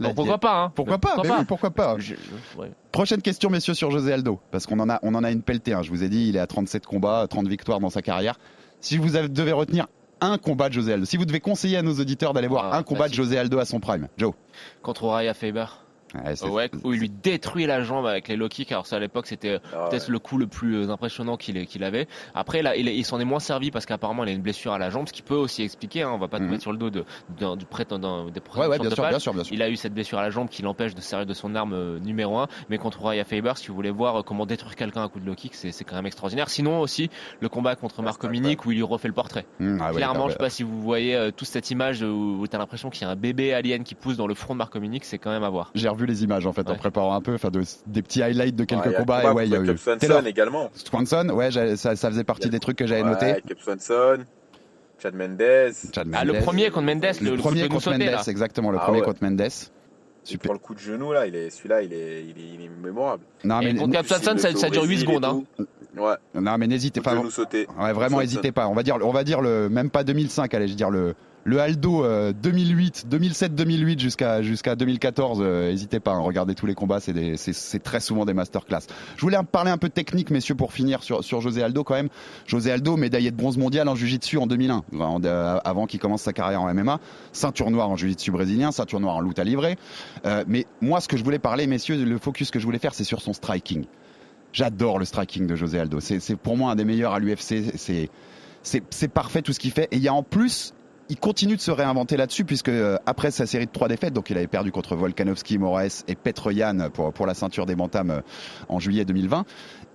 Bon, 0.00 0.14
pourquoi 0.14 0.38
pas, 0.38 0.54
hein 0.64 0.72
Pourquoi 0.74 0.98
pas 0.98 1.14
Pourquoi 1.14 1.28
pas 1.30 1.38
oui, 1.38 1.44
pourquoi 1.46 1.70
pas 1.70 1.94
Je- 1.98 2.14
je- 2.14 2.58
ouais. 2.58 2.70
Prochaine 2.90 3.22
question, 3.22 3.48
messieurs, 3.50 3.74
sur 3.74 3.90
José 3.90 4.12
Aldo. 4.12 4.40
Parce 4.50 4.66
qu'on 4.66 4.78
en 4.80 4.90
a, 4.90 4.98
on 5.02 5.14
en 5.14 5.24
a 5.24 5.30
une 5.30 5.42
pelletée. 5.42 5.72
hein. 5.72 5.82
Je 5.82 5.90
vous 5.90 6.02
ai 6.02 6.08
dit, 6.08 6.28
il 6.28 6.36
est 6.36 6.40
à 6.40 6.46
37 6.46 6.84
combats, 6.86 7.26
30 7.28 7.48
victoires 7.48 7.80
dans 7.80 7.90
sa 7.90 8.02
carrière. 8.02 8.38
Si 8.80 8.98
vous 8.98 9.16
avez- 9.16 9.28
devez 9.28 9.52
retenir 9.52 9.86
un 10.20 10.38
combat 10.38 10.68
de 10.68 10.74
José 10.74 10.92
Aldo, 10.92 11.04
si 11.06 11.16
vous 11.16 11.24
devez 11.24 11.40
conseiller 11.40 11.76
à 11.76 11.82
nos 11.82 11.94
auditeurs 11.94 12.32
d'aller 12.32 12.48
voir 12.48 12.70
Ah, 12.72 12.78
un 12.78 12.82
combat 12.82 13.08
de. 13.08 13.14
José 13.14 13.38
Aldo 13.38 13.58
à 13.58 13.64
son 13.64 13.80
prime, 13.80 14.08
Joe. 14.18 14.34
Contre 14.82 15.06
Raya 15.06 15.34
Faber. 15.34 15.66
Ouais, 16.14 16.36
c'est- 16.36 16.46
Ouais, 16.46 16.70
où 16.84 16.92
il 16.92 17.00
lui 17.00 17.08
détruit 17.08 17.66
la 17.66 17.82
jambe 17.82 18.06
avec 18.06 18.28
les 18.28 18.36
low 18.36 18.48
kicks. 18.48 18.70
Alors 18.72 18.86
ça 18.86 18.96
à 18.96 18.98
l'époque 18.98 19.26
c'était 19.26 19.58
Ah, 19.72 19.88
peut-être 19.88 20.08
le 20.10 20.18
coup 20.18 20.36
le 20.38 20.46
plus 20.46 20.76
euh, 20.76 20.90
impressionnant 20.90 21.36
qu'il 21.36 21.56
ait- 21.56 21.66
qu'il 21.66 21.84
avait. 21.84 22.06
Après 22.34 22.62
là, 22.62 22.76
il, 22.76 22.88
il 22.88 23.04
s'en 23.04 23.18
est 23.20 23.24
moins 23.24 23.40
servi 23.40 23.70
parce 23.70 23.86
qu'apparemment 23.86 24.24
il 24.24 24.28
a 24.30 24.32
une 24.32 24.42
blessure 24.42 24.72
à 24.72 24.78
la 24.78 24.90
jambe, 24.90 25.08
ce 25.08 25.12
qui 25.12 25.22
peut 25.22 25.34
aussi 25.34 25.62
expliquer. 25.62 26.02
Hein, 26.02 26.10
on 26.12 26.18
va 26.18 26.28
pas 26.28 26.38
te 26.38 26.42
Mhm. 26.44 26.50
mettre 26.50 26.62
sur 26.62 26.72
le 26.72 26.78
dos 26.78 26.90
de, 26.90 27.04
d'un- 27.38 27.56
du 27.56 27.64
prétendant 27.64 28.26
des 28.26 28.40
Ouais, 28.56 28.66
ouais, 28.66 28.78
bien 28.78 28.90
de 28.90 28.94
sûr, 28.94 29.08
bien 29.08 29.18
sûr, 29.18 29.32
bien 29.34 29.44
sûr. 29.44 29.54
Il 29.54 29.62
a 29.62 29.70
eu 29.70 29.76
cette 29.76 29.94
blessure 29.94 30.18
à 30.18 30.22
la 30.22 30.30
jambe 30.30 30.48
qui 30.48 30.62
l'empêche 30.62 30.94
de 30.94 31.00
se 31.00 31.08
servir 31.08 31.26
de 31.26 31.34
son 31.34 31.54
arme 31.54 31.72
euh, 31.72 31.98
numéro 31.98 32.36
1. 32.38 32.48
Mais 32.68 32.76
contre 32.78 33.02
Raya 33.02 33.24
Faber, 33.24 33.52
si 33.56 33.68
vous 33.68 33.74
voulez 33.74 33.90
voir 33.90 34.16
euh, 34.20 34.22
comment 34.22 34.44
détruire 34.46 34.76
quelqu'un 34.76 35.04
à 35.04 35.08
coup 35.08 35.20
de 35.20 35.26
low 35.26 35.34
kick, 35.34 35.54
c'est 35.54 35.72
quand 35.84 35.96
même 35.96 36.06
extraordinaire. 36.06 36.48
Sinon 36.50 36.80
aussi 36.80 37.08
le 37.40 37.48
combat 37.48 37.74
contre 37.76 38.02
Marco 38.02 38.28
Minic 38.28 38.66
où 38.66 38.72
il 38.72 38.76
lui 38.76 38.82
refait 38.82 39.08
le 39.08 39.14
portrait. 39.14 39.46
Mmh, 39.60 39.78
ah 39.80 39.88
ouais, 39.90 39.96
Clairement, 39.96 40.26
je 40.28 40.32
sais 40.32 40.38
pas 40.38 40.50
si 40.50 40.62
vous 40.62 40.80
voyez 40.82 41.14
euh, 41.16 41.30
toute 41.30 41.48
cette 41.48 41.70
image 41.70 42.02
où, 42.02 42.38
où 42.40 42.46
t'as 42.46 42.58
l'impression 42.58 42.90
qu'il 42.90 43.02
y 43.02 43.04
a 43.06 43.10
un 43.10 43.16
bébé 43.16 43.54
alien 43.54 43.84
qui 43.84 43.94
pousse 43.94 44.16
dans 44.16 44.26
le 44.26 44.34
front 44.34 44.54
de 44.54 44.58
Marco 44.58 44.78
Minic, 44.80 45.04
c'est 45.04 45.18
quand 45.18 45.30
même 45.30 45.44
à 45.44 45.48
voir. 45.50 45.70
Les 46.06 46.24
images 46.24 46.46
en 46.46 46.52
fait 46.52 46.68
en 46.70 46.74
préparant 46.76 47.14
un 47.14 47.20
peu, 47.20 47.34
enfin 47.34 47.50
de- 47.50 47.62
des 47.86 48.02
petits 48.02 48.22
highlights 48.22 48.56
de 48.56 48.64
quelques 48.64 48.86
Ouais, 48.86 48.94
combats. 48.94 49.20
combat 49.20 49.30
et 49.32 49.34
ouais, 49.34 49.46
il 49.46 49.52
y 49.52 49.56
a 49.56 49.60
eu 49.60 49.76
Swanson 49.78 49.98
Taylor 49.98 50.26
également. 50.26 50.70
Swanson, 50.74 51.28
ouais, 51.30 51.50
ça, 51.76 51.96
ça 51.96 52.10
faisait 52.10 52.24
partie 52.24 52.48
des 52.50 52.60
trucs 52.60 52.76
que 52.78 52.86
j'avais. 52.86 53.02
Ouais, 53.02 53.42
Cap 53.46 53.58
Swanson, 53.60 54.18
Chad 55.02 55.14
Mendes. 55.14 55.72
Chad 55.94 56.08
Ah, 56.12 56.24
le 56.24 56.34
premier 56.40 56.70
contre 56.70 56.86
Mendes, 56.86 57.04
le, 57.20 57.36
premier 57.36 57.62
nous 57.62 57.68
contre 57.68 57.82
sauter, 57.84 57.98
Mendes, 57.98 58.10
là. 58.12 58.22
exactement, 58.26 58.70
le 58.70 58.78
Ah 58.78 58.84
premier 58.84 59.00
ouais. 59.00 59.04
contre 59.06 59.22
Mendes. 59.24 59.48
Super. 60.24 60.44
prend 60.50 60.52
le 60.52 60.58
coup 60.60 60.74
de 60.74 60.78
genou 60.78 61.12
là, 61.12 61.26
il 61.26 61.34
est 61.34 61.50
celui-là, 61.50 61.82
il 61.82 61.92
est, 61.92 62.22
il 62.24 62.30
est, 62.38 62.54
il 62.54 62.64
est 62.64 62.68
mémorable. 62.68 63.24
Non 63.42 63.60
Et 63.60 63.72
mais, 63.72 63.78
contre 63.80 63.92
Cap 63.92 64.06
Swanson, 64.06 64.38
ça, 64.38 64.54
ça 64.54 64.70
dure 64.70 64.84
8 64.84 64.98
secondes. 65.00 65.24
Hein. 65.24 65.42
Ouais, 65.96 66.14
non 66.34 66.56
mais 66.58 66.66
n'hésitez 66.66 67.00
pas. 67.04 67.14
Ouais, 67.78 67.92
vraiment, 67.92 68.16
n'hésitez 68.22 68.52
pas. 68.52 68.68
On 68.68 68.74
va 68.74 68.82
dire, 68.82 68.96
on 69.02 69.12
va 69.12 69.24
dire 69.24 69.40
le, 69.42 69.68
même 69.68 69.90
pas 69.90 70.04
2005, 70.04 70.52
allez, 70.54 70.66
je 70.66 70.72
veux 70.72 70.76
dire 70.76 70.88
le, 70.90 71.14
le 71.44 71.60
Aldo 71.60 72.04
euh, 72.04 72.32
2008, 72.32 73.04
2007-2008 73.10 73.98
jusqu'à 73.98 74.40
jusqu'à 74.42 74.74
2014. 74.74 75.40
euh, 75.42 75.68
N'hésitez 75.70 76.00
pas, 76.00 76.12
hein, 76.12 76.18
regardez 76.20 76.54
tous 76.54 76.64
les 76.66 76.74
combats, 76.74 77.00
c'est 77.00 77.36
c'est 77.36 77.82
très 77.82 78.00
souvent 78.00 78.24
des 78.24 78.32
masterclass. 78.32 78.80
Je 79.16 79.20
voulais 79.20 79.36
parler 79.50 79.70
un 79.70 79.76
peu 79.76 79.88
technique, 79.90 80.30
messieurs, 80.30 80.54
pour 80.54 80.72
finir 80.72 81.02
sur 81.02 81.22
sur 81.24 81.40
José 81.42 81.62
Aldo 81.62 81.84
quand 81.84 81.94
même. 81.94 82.08
José 82.46 82.70
Aldo, 82.72 82.96
médaillé 82.96 83.30
de 83.30 83.36
bronze 83.36 83.58
mondial 83.58 83.86
en 83.88 83.94
jiu-jitsu 83.94 84.38
en 84.38 84.46
2001, 84.46 84.84
avant, 84.94 85.20
de- 85.20 85.28
avant 85.28 85.86
qu'il 85.86 86.00
commence 86.00 86.22
sa 86.22 86.32
carrière 86.32 86.62
en 86.62 86.72
MMA, 86.72 87.00
ceinture 87.32 87.70
noire 87.70 87.90
en 87.90 87.96
jiu-jitsu 87.96 88.30
brésilien, 88.30 88.72
ceinture 88.72 89.00
noire 89.00 89.16
en 89.16 89.20
lutte 89.20 89.38
à 89.38 89.44
livrer. 89.44 89.76
Euh, 90.24 90.44
mais 90.46 90.66
moi, 90.80 91.00
ce 91.00 91.08
que 91.08 91.16
je 91.16 91.24
voulais 91.24 91.38
parler, 91.38 91.66
messieurs, 91.66 92.02
le 92.02 92.18
focus 92.18 92.50
que 92.50 92.58
je 92.60 92.64
voulais 92.64 92.78
faire, 92.78 92.94
c'est 92.94 93.04
sur 93.04 93.20
son 93.20 93.32
striking. 93.32 93.84
J'adore 94.52 94.98
le 94.98 95.04
striking 95.04 95.46
de 95.46 95.56
José 95.56 95.78
Aldo. 95.78 96.00
C'est 96.00 96.36
pour 96.36 96.56
moi 96.56 96.72
un 96.72 96.76
des 96.76 96.84
meilleurs 96.84 97.14
à 97.14 97.18
l'UFC. 97.18 98.08
C'est 98.62 99.08
parfait 99.08 99.42
tout 99.42 99.52
ce 99.52 99.58
qu'il 99.58 99.72
fait. 99.72 99.88
Et 99.90 99.96
il 99.96 100.02
y 100.02 100.08
a 100.08 100.14
en 100.14 100.22
plus, 100.22 100.74
il 101.08 101.18
continue 101.18 101.56
de 101.56 101.60
se 101.60 101.70
réinventer 101.70 102.16
là-dessus 102.16 102.44
puisque 102.44 102.68
euh, 102.68 102.96
après 103.06 103.30
sa 103.30 103.46
série 103.46 103.66
de 103.66 103.70
trois 103.70 103.88
défaites, 103.88 104.12
donc 104.12 104.30
il 104.30 104.36
avait 104.36 104.46
perdu 104.46 104.72
contre 104.72 104.94
Volkanovski, 104.94 105.58
Moraes 105.58 106.04
et 106.08 106.14
Petroyan 106.14 106.90
pour 106.90 107.12
pour 107.12 107.26
la 107.26 107.34
ceinture 107.34 107.66
des 107.66 107.74
bantams 107.74 108.10
euh, 108.10 108.20
en 108.68 108.78
juillet 108.78 109.04
2020. 109.04 109.44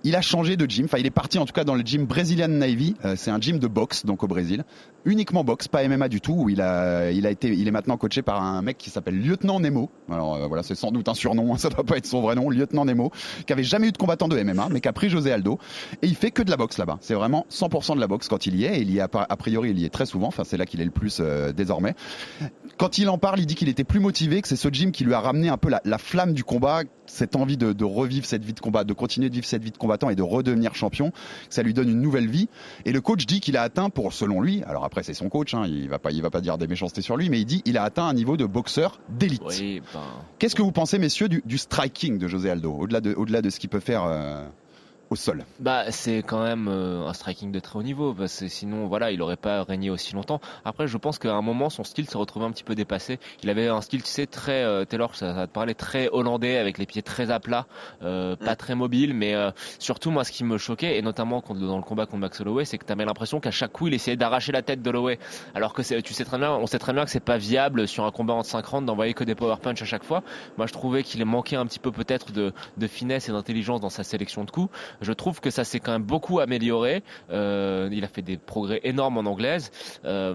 Il 0.04 0.16
a 0.16 0.20
changé 0.20 0.56
de 0.56 0.68
gym. 0.68 0.84
Enfin, 0.84 0.98
il 0.98 1.06
est 1.06 1.10
parti 1.10 1.38
en 1.38 1.46
tout 1.46 1.52
cas 1.52 1.64
dans 1.64 1.74
le 1.74 1.82
gym 1.82 2.06
Brazilian 2.06 2.48
Navy. 2.48 2.94
Euh, 3.04 3.14
c'est 3.16 3.30
un 3.30 3.40
gym 3.40 3.58
de 3.58 3.66
boxe, 3.66 4.04
donc 4.04 4.22
au 4.22 4.26
Brésil. 4.26 4.64
Uniquement 5.04 5.44
boxe, 5.44 5.68
pas 5.68 5.86
MMA 5.86 6.08
du 6.08 6.20
tout. 6.20 6.34
Où 6.34 6.48
il 6.48 6.60
a, 6.60 7.10
il 7.10 7.26
a 7.26 7.30
été, 7.30 7.48
il 7.48 7.66
est 7.66 7.70
maintenant 7.70 7.96
coaché 7.96 8.22
par 8.22 8.42
un 8.42 8.62
mec 8.62 8.78
qui 8.78 8.90
s'appelle 8.90 9.20
Lieutenant 9.20 9.60
Nemo. 9.60 9.90
Alors 10.10 10.36
euh, 10.36 10.46
voilà, 10.46 10.62
c'est 10.62 10.74
sans 10.74 10.90
doute 10.90 11.08
un 11.08 11.14
surnom. 11.14 11.54
hein, 11.54 11.58
ça 11.58 11.68
doit 11.68 11.84
pas 11.84 11.96
être 11.96 12.06
son 12.06 12.20
vrai 12.20 12.34
nom, 12.34 12.50
Lieutenant 12.50 12.84
Nemo, 12.84 13.10
qui 13.46 13.52
avait 13.52 13.64
jamais 13.64 13.88
eu 13.88 13.92
de 13.92 13.98
combattant 13.98 14.28
de 14.28 14.40
MMA, 14.40 14.68
mais 14.70 14.80
qui 14.80 14.88
a 14.88 14.92
pris 14.92 15.10
José 15.10 15.32
Aldo. 15.32 15.58
Et 16.02 16.06
il 16.06 16.14
fait 16.14 16.30
que 16.30 16.42
de 16.42 16.50
la 16.50 16.56
boxe 16.56 16.78
là-bas. 16.78 16.98
C'est 17.00 17.14
vraiment 17.14 17.46
100% 17.50 17.96
de 17.96 18.00
la 18.00 18.06
boxe 18.06 18.28
quand 18.28 18.46
il 18.46 18.56
y 18.56 18.64
est. 18.64 18.78
Et 18.78 18.82
il 18.82 18.92
y 18.92 19.00
a, 19.00 19.08
a 19.12 19.36
priori, 19.36 19.70
il 19.70 19.78
y 19.78 19.84
est 19.84 19.90
très 19.90 20.06
souvent. 20.06 20.28
Enfin, 20.28 20.44
c'est 20.44 20.56
là 20.56 20.66
qu'il 20.66 20.80
est 20.80 20.84
le 20.84 20.90
plus 20.90 21.18
euh, 21.20 21.52
désormais. 21.52 21.94
Quand 22.76 22.98
il 22.98 23.08
en 23.08 23.18
parle, 23.18 23.40
il 23.40 23.46
dit 23.46 23.54
qu'il 23.56 23.68
était 23.68 23.84
plus 23.84 24.00
motivé, 24.00 24.40
que 24.42 24.48
c'est 24.48 24.56
ce 24.56 24.68
gym 24.68 24.92
qui 24.92 25.04
lui 25.04 25.14
a 25.14 25.20
ramené 25.20 25.48
un 25.48 25.56
peu 25.56 25.68
la, 25.68 25.80
la 25.84 25.98
flamme 25.98 26.32
du 26.32 26.44
combat, 26.44 26.82
cette 27.08 27.36
envie 27.36 27.56
de, 27.56 27.84
revivre 27.84 28.26
cette 28.26 28.44
vie 28.44 28.52
de 28.52 28.60
combat, 28.60 28.84
de 28.84 28.92
continuer 28.92 29.28
de 29.28 29.34
vivre 29.34 29.46
cette 29.46 29.62
vie 29.62 29.70
de 29.70 29.78
combattant 29.88 30.10
et 30.10 30.14
de 30.14 30.22
redevenir 30.22 30.74
champion, 30.74 31.12
ça 31.48 31.62
lui 31.62 31.72
donne 31.72 31.88
une 31.88 32.02
nouvelle 32.02 32.28
vie. 32.28 32.48
Et 32.84 32.92
le 32.92 33.00
coach 33.00 33.24
dit 33.24 33.40
qu'il 33.40 33.56
a 33.56 33.62
atteint, 33.62 33.88
pour 33.88 34.12
selon 34.12 34.42
lui, 34.42 34.62
alors 34.64 34.84
après 34.84 35.02
c'est 35.02 35.14
son 35.14 35.30
coach, 35.30 35.54
hein, 35.54 35.64
il 35.66 35.88
va 35.88 35.98
pas, 35.98 36.10
il 36.10 36.20
va 36.20 36.28
pas 36.28 36.42
dire 36.42 36.58
des 36.58 36.66
méchancetés 36.66 37.00
sur 37.00 37.16
lui, 37.16 37.30
mais 37.30 37.40
il 37.40 37.46
dit 37.46 37.62
il 37.64 37.78
a 37.78 37.84
atteint 37.84 38.06
un 38.06 38.12
niveau 38.12 38.36
de 38.36 38.44
boxeur 38.44 39.00
d'élite. 39.08 39.42
Oui, 39.46 39.80
ben, 39.94 40.00
Qu'est-ce 40.38 40.54
que 40.54 40.62
vous 40.62 40.72
pensez, 40.72 40.98
messieurs, 40.98 41.28
du, 41.28 41.42
du 41.46 41.56
striking 41.56 42.18
de 42.18 42.28
José 42.28 42.50
Aldo, 42.50 42.72
au-delà 42.72 43.00
de, 43.00 43.14
au-delà 43.14 43.40
de 43.40 43.48
ce 43.48 43.58
qu'il 43.58 43.70
peut 43.70 43.80
faire 43.80 44.04
euh, 44.04 44.46
au 45.10 45.16
sol 45.16 45.44
Bah, 45.60 45.90
c'est 45.90 46.18
quand 46.18 46.42
même 46.42 46.68
euh, 46.68 47.06
un 47.06 47.12
striking 47.12 47.50
de 47.50 47.58
très 47.60 47.78
haut 47.78 47.82
niveau, 47.82 48.12
parce 48.12 48.40
que 48.40 48.48
sinon, 48.48 48.86
voilà, 48.86 49.10
il 49.10 49.22
aurait 49.22 49.36
pas 49.36 49.62
régné 49.62 49.90
aussi 49.90 50.14
longtemps. 50.14 50.40
Après, 50.64 50.86
je 50.86 50.96
pense 50.98 51.18
qu'à 51.18 51.32
un 51.34 51.42
moment, 51.42 51.70
son 51.70 51.84
style 51.84 52.08
s'est 52.08 52.18
retrouvé 52.18 52.44
un 52.46 52.50
petit 52.50 52.64
peu 52.64 52.74
dépassé. 52.74 53.18
Il 53.42 53.50
avait 53.50 53.68
un 53.68 53.80
style, 53.80 54.02
tu 54.02 54.10
sais, 54.10 54.26
très, 54.26 54.62
euh, 54.64 54.84
Taylor, 54.84 55.14
ça, 55.14 55.28
ça 55.28 55.32
va 55.32 55.46
te 55.46 55.52
parler, 55.52 55.74
très 55.74 56.08
hollandais, 56.10 56.58
avec 56.58 56.78
les 56.78 56.86
pieds 56.86 57.02
très 57.02 57.30
à 57.30 57.40
plat, 57.40 57.66
euh, 58.02 58.36
pas 58.36 58.54
très 58.56 58.74
mobile, 58.74 59.14
mais 59.14 59.34
euh, 59.34 59.50
surtout, 59.78 60.10
moi, 60.10 60.24
ce 60.24 60.32
qui 60.32 60.44
me 60.44 60.58
choquait, 60.58 60.98
et 60.98 61.02
notamment 61.02 61.40
contre- 61.40 61.60
dans 61.60 61.76
le 61.78 61.82
combat 61.82 62.04
contre 62.06 62.18
Max 62.18 62.40
Holloway, 62.40 62.64
c'est 62.64 62.78
que 62.78 62.84
t'avais 62.84 63.04
l'impression 63.04 63.40
qu'à 63.40 63.50
chaque 63.50 63.72
coup, 63.72 63.86
il 63.88 63.94
essayait 63.94 64.16
d'arracher 64.16 64.52
la 64.52 64.62
tête 64.62 64.82
d'Holloway. 64.82 65.18
Alors 65.54 65.72
que 65.72 65.82
c'est- 65.82 66.02
tu 66.02 66.12
sais 66.14 66.24
très 66.24 66.38
bien, 66.38 66.52
on 66.52 66.66
sait 66.66 66.78
très 66.78 66.92
bien 66.92 67.04
que 67.04 67.10
c'est 67.10 67.20
pas 67.20 67.38
viable 67.38 67.88
sur 67.88 68.04
un 68.04 68.10
combat 68.10 68.34
en 68.34 68.42
5 68.42 68.66
rounds 68.66 68.86
d'envoyer 68.86 69.14
que 69.14 69.24
des 69.24 69.34
power 69.34 69.56
punch 69.62 69.80
à 69.80 69.84
chaque 69.86 70.04
fois. 70.04 70.22
Moi, 70.58 70.66
je 70.66 70.72
trouvais 70.72 71.02
qu'il 71.02 71.24
manquait 71.24 71.56
un 71.56 71.66
petit 71.66 71.78
peu 71.78 71.92
peut-être 71.92 72.32
de, 72.32 72.52
de 72.76 72.86
finesse 72.86 73.28
et 73.28 73.32
d'intelligence 73.32 73.80
dans 73.80 73.88
sa 73.90 74.04
sélection 74.04 74.44
de 74.44 74.50
coups. 74.50 74.70
Je 75.00 75.12
trouve 75.12 75.40
que 75.40 75.50
ça 75.50 75.64
s'est 75.64 75.80
quand 75.80 75.92
même 75.92 76.02
beaucoup 76.02 76.40
amélioré. 76.40 77.02
Euh, 77.30 77.88
il 77.92 78.04
a 78.04 78.08
fait 78.08 78.22
des 78.22 78.36
progrès 78.36 78.80
énormes 78.84 79.18
en 79.18 79.30
anglaise. 79.30 79.70
Euh, 80.04 80.34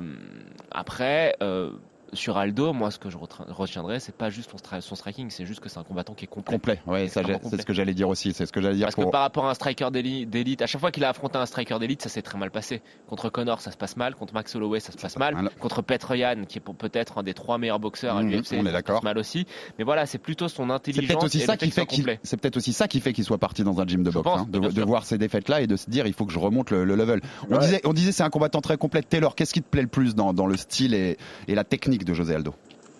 après, 0.71 1.36
euh, 1.41 1.71
sur 2.13 2.38
Aldo, 2.38 2.73
moi, 2.73 2.91
ce 2.91 2.99
que 2.99 3.10
je 3.10 3.17
retiendrai, 3.17 3.99
c'est 3.99 4.15
pas 4.15 4.30
juste 4.30 4.52
son, 4.82 4.95
striking, 4.95 5.30
c'est 5.30 5.45
juste 5.45 5.60
que 5.60 5.69
c'est 5.69 5.80
un 5.80 5.84
combattant 5.84 6.13
qui 6.13 6.26
est 6.26 6.28
complet. 6.28 6.56
Complet, 6.56 6.80
ouais, 6.88 7.08
c'est 7.10 7.21
ce 7.23 7.65
que 7.65 7.73
j'allais 7.73 7.93
dire 7.93 8.10
aussi. 8.10 8.34
C'est 8.34 8.45
ce 8.45 8.52
que 8.52 8.62
j'allais 8.62 8.76
dire 8.76 8.86
Parce 8.88 8.95
pour. 8.95 9.06
que 9.06 9.10
par 9.12 9.21
rapport 9.21 9.45
à 9.45 9.52
un 9.52 9.54
striker 9.54 9.89
d'éli- 9.91 10.26
d'élite, 10.26 10.62
à 10.62 10.67
chaque 10.67 10.82
fois 10.82 10.91
qu'il 10.91 11.04
a 11.04 11.10
affronté 11.10 11.38
un 11.38 11.45
striker 11.45 11.78
d'élite, 11.80 12.02
ça 12.02 12.10
s'est 12.10 12.21
très 12.21 12.38
mal 12.38 12.52
passé. 12.52 12.82
Contre 13.08 13.30
Connor, 13.30 13.62
ça 13.62 13.71
se 13.71 13.78
passe 13.78 13.97
mal. 13.97 14.15
Contre 14.15 14.34
Max 14.34 14.56
Holloway, 14.56 14.80
ça 14.80 14.91
se 14.91 14.97
passe 14.97 15.17
mal. 15.17 15.34
mal. 15.36 15.49
Contre 15.60 15.82
Petr 15.82 16.15
Yan, 16.15 16.45
qui 16.47 16.60
est 16.60 16.62
peut-être 16.62 17.17
un 17.17 17.23
des 17.23 17.34
trois 17.34 17.58
meilleurs 17.58 17.80
boxeurs 17.80 18.17
à 18.17 18.23
Mhm, 18.23 18.30
l'UFC, 18.32 18.54
on 18.60 18.65
est 18.65 18.71
d'accord. 18.71 19.04
mal 19.04 19.17
aussi. 19.17 19.45
Mais 19.78 19.84
voilà, 19.84 20.06
c'est 20.06 20.17
plutôt 20.17 20.47
son 20.47 20.67
C'est 20.67 20.71
intelligence. 20.73 21.08
peut-être 21.08 21.23
aussi 21.26 21.38
et 21.41 21.45
ça 21.45 21.58
qui 21.58 21.71
fait 21.71 21.86
qu'il, 21.86 22.19
c'est 22.23 22.38
peut-être 22.39 22.58
aussi 22.58 22.73
ça 22.73 22.88
qui 22.88 22.99
fait 22.99 23.13
qu'il 23.13 23.23
soit 23.23 23.38
parti 23.38 23.63
dans 23.63 23.80
un 23.82 23.86
gym 23.88 24.04
de 24.04 24.10
boxe, 24.12 24.23
pense, 24.23 24.41
hein, 24.41 24.47
de, 24.49 24.82
voir 24.84 25.06
ces 25.06 25.17
défaites-là 25.17 25.62
et 25.62 25.67
de 25.67 25.76
se 25.76 25.89
dire 25.89 26.06
il 26.08 26.13
faut 26.13 26.26
que 26.26 26.34
je 26.34 26.39
remonte 26.39 26.71
le, 26.71 26.84
le 26.84 26.95
level. 26.95 27.21
On 27.49 27.54
Ouais. 27.54 27.60
disait, 27.60 27.82
on 27.86 27.93
disait 27.93 28.12
c'est 28.12 28.23
un 28.23 28.30
combattant 28.30 28.62
très 28.62 28.78
complet. 28.78 29.02
Taylor, 29.02 29.36
qu'est-ce 29.36 29.54
qui 29.54 29.62
te 29.62 29.67
plaît 29.69 29.82
le 29.82 29.88
plus 29.88 30.15
dans, 30.15 30.34
dans 30.34 30.47
le 30.47 30.58
style 30.58 30.93
et, 30.93 31.17
et 31.47 31.56
la 31.56 31.63
technique 31.63 32.03
de 32.06 32.13
José 32.13 32.36
Aldo 32.36 32.54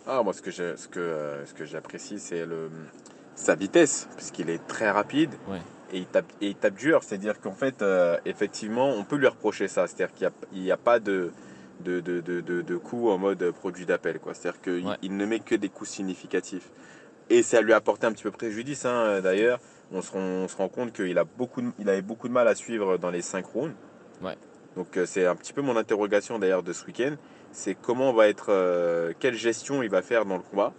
Ah, 0.08 0.22
moi, 0.24 0.34
ce 0.34 0.42
que 0.42 0.52
ce 0.52 0.88
que, 0.88 1.00
euh, 1.00 1.46
ce 1.46 1.54
que 1.54 1.66
j'apprécie, 1.66 2.20
c'est 2.20 2.46
le, 2.46 2.70
sa 3.36 3.56
vitesse, 3.56 4.08
puisqu'il 4.16 4.50
est 4.50 4.66
très 4.68 4.90
rapide 4.92 5.32
Ouais. 5.48 5.60
et, 5.92 6.00
il 6.00 6.06
tape, 6.06 6.32
et 6.42 6.48
il 6.50 6.56
tape 6.56 6.76
dur. 6.76 7.02
C'est-à-dire 7.04 7.40
qu'en 7.40 7.54
fait, 7.54 7.82
euh, 7.82 8.18
effectivement, 8.26 8.90
on 8.90 9.04
peut 9.04 9.16
lui 9.16 9.28
reprocher 9.28 9.68
ça. 9.68 9.88
C'est-à-dire 9.88 10.14
qu'il 10.52 10.62
n'y 10.62 10.72
a, 10.72 10.78
pas 10.78 11.00
de, 11.00 11.32
de, 11.82 12.00
de, 12.00 12.20
de, 12.22 12.42
de- 12.42 12.62
de 12.62 12.78
coups 12.78 13.10
en 13.12 13.18
mode 13.18 13.52
produit 13.52 13.86
d'appel. 13.86 14.20
quoi. 14.20 14.34
C'est-à-dire 14.34 14.62
qu'il 14.62 14.86
Ouais. 14.88 14.98
il 15.02 15.16
ne 15.18 15.26
met 15.26 15.40
que 15.40 15.56
des 15.56 15.70
coups 15.70 15.90
significatifs. 15.90 16.70
Et 17.30 17.42
ça 17.42 17.62
lui 17.62 17.72
a 17.74 17.78
apporté 17.78 18.06
un 18.06 18.12
petit 18.12 18.24
peu 18.24 18.32
préjudice, 18.32 18.86
hein, 18.86 19.22
d'ailleurs. 19.22 19.60
On 19.92 20.02
se, 20.02 20.12
rend, 20.12 20.20
on 20.20 20.48
se 20.48 20.56
rend 20.58 20.70
compte 20.70 20.92
qu'il 20.94 21.18
a 21.18 21.24
beaucoup 21.24 21.62
de- 21.62 21.72
il 21.80 21.88
avait 21.90 22.02
beaucoup 22.02 22.28
de 22.28 22.34
mal 22.34 22.48
à 22.48 22.56
suivre 22.56 22.98
dans 22.98 23.10
les 23.12 23.22
5 23.22 23.46
rounds. 23.46 23.74
Ouais. 24.22 24.36
Donc 24.76 24.98
euh, 24.98 25.06
c'est 25.06 25.26
un 25.28 25.36
petit 25.36 25.54
peu 25.54 25.62
mon 25.62 25.78
interrogation 25.78 26.40
d'ailleurs 26.40 26.64
de 26.64 26.74
ce 26.74 26.84
week-end 26.86 27.16
c'est 27.54 27.76
comment 27.76 28.12
va 28.12 28.28
être, 28.28 28.48
euh, 28.50 29.14
quelle 29.20 29.36
gestion 29.36 29.82
il 29.84 29.90
va 29.90 30.02
faire 30.02 30.26
dans 30.26 30.36
le 30.38 30.44
combat. 30.44 30.74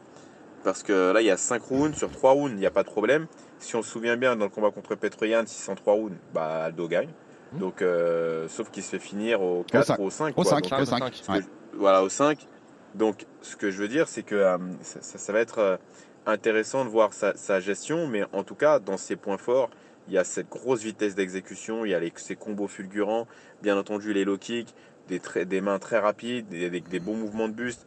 Parce 0.62 0.82
que 0.82 1.12
là, 1.12 1.20
il 1.20 1.26
y 1.26 1.30
a 1.30 1.36
5 1.36 1.62
rounds, 1.62 1.96
sur 1.96 2.10
3 2.10 2.32
rounds, 2.32 2.52
il 2.54 2.58
n'y 2.58 2.66
a 2.66 2.70
pas 2.70 2.82
de 2.82 2.88
problème. 2.88 3.26
Si 3.58 3.76
on 3.76 3.82
se 3.82 3.90
souvient 3.90 4.16
bien, 4.16 4.34
dans 4.36 4.44
le 4.44 4.50
combat 4.50 4.70
contre 4.70 4.94
Petroyan, 4.94 5.44
si 5.46 5.54
c'est 5.60 5.70
en 5.70 5.74
3 5.74 5.92
rounds, 5.94 6.16
bah, 6.32 6.64
Aldo 6.64 6.88
gagne. 6.88 7.08
Mhm. 7.52 7.58
Donc, 7.60 7.82
euh, 7.82 8.48
sauf 8.48 8.70
qu'il 8.70 8.82
se 8.82 8.90
fait 8.90 8.98
finir 8.98 9.40
au 9.42 9.62
4 9.64 9.86
cinq. 9.86 9.98
ou 9.98 10.04
au 10.04 10.10
5. 10.10 10.30
Au 10.30 10.42
quoi. 10.42 10.44
5, 10.44 10.56
Donc, 10.62 10.66
cinq, 10.70 10.78
au 10.78 10.82
au 10.82 10.84
5. 10.86 10.98
cinq. 10.98 11.14
ce 11.14 11.26
que 11.38 11.40
je- 11.40 11.78
voilà, 11.78 12.02
au 12.02 12.08
5. 12.08 12.46
Donc, 12.94 13.26
ce 13.42 13.56
que 13.56 13.70
je 13.70 13.78
veux 13.78 13.88
dire, 13.88 14.08
c'est 14.08 14.22
que 14.22 14.34
euh, 14.34 14.58
ça, 14.82 15.00
ça- 15.02 15.18
ça 15.18 15.32
va 15.32 15.40
être 15.40 15.78
intéressant 16.26 16.84
de 16.84 16.90
voir 16.90 17.12
sa, 17.12 17.36
sa 17.36 17.60
gestion, 17.60 18.06
mais 18.06 18.24
en 18.32 18.42
tout 18.44 18.54
cas, 18.54 18.78
dans 18.78 18.96
ses 18.96 19.16
points 19.16 19.36
forts, 19.38 19.68
il 20.08 20.14
y 20.14 20.18
a 20.18 20.24
cette 20.24 20.48
grosse 20.48 20.82
vitesse 20.82 21.14
d'exécution, 21.14 21.84
il 21.84 21.90
y 21.90 21.94
a 21.94 22.00
les, 22.00 22.12
ces 22.16 22.36
combos 22.36 22.68
fulgurants, 22.68 23.26
bien 23.62 23.76
entendu 23.76 24.12
les 24.12 24.24
low 24.24 24.38
kicks, 24.38 24.74
des, 25.08 25.20
très- 25.20 25.44
des 25.44 25.60
mains 25.60 25.78
très 25.78 25.98
rapides, 25.98 26.48
des, 26.48 26.70
des- 26.70 26.80
des 26.80 27.00
bons 27.00 27.16
mouvements 27.16 27.48
de 27.48 27.54
buste. 27.54 27.86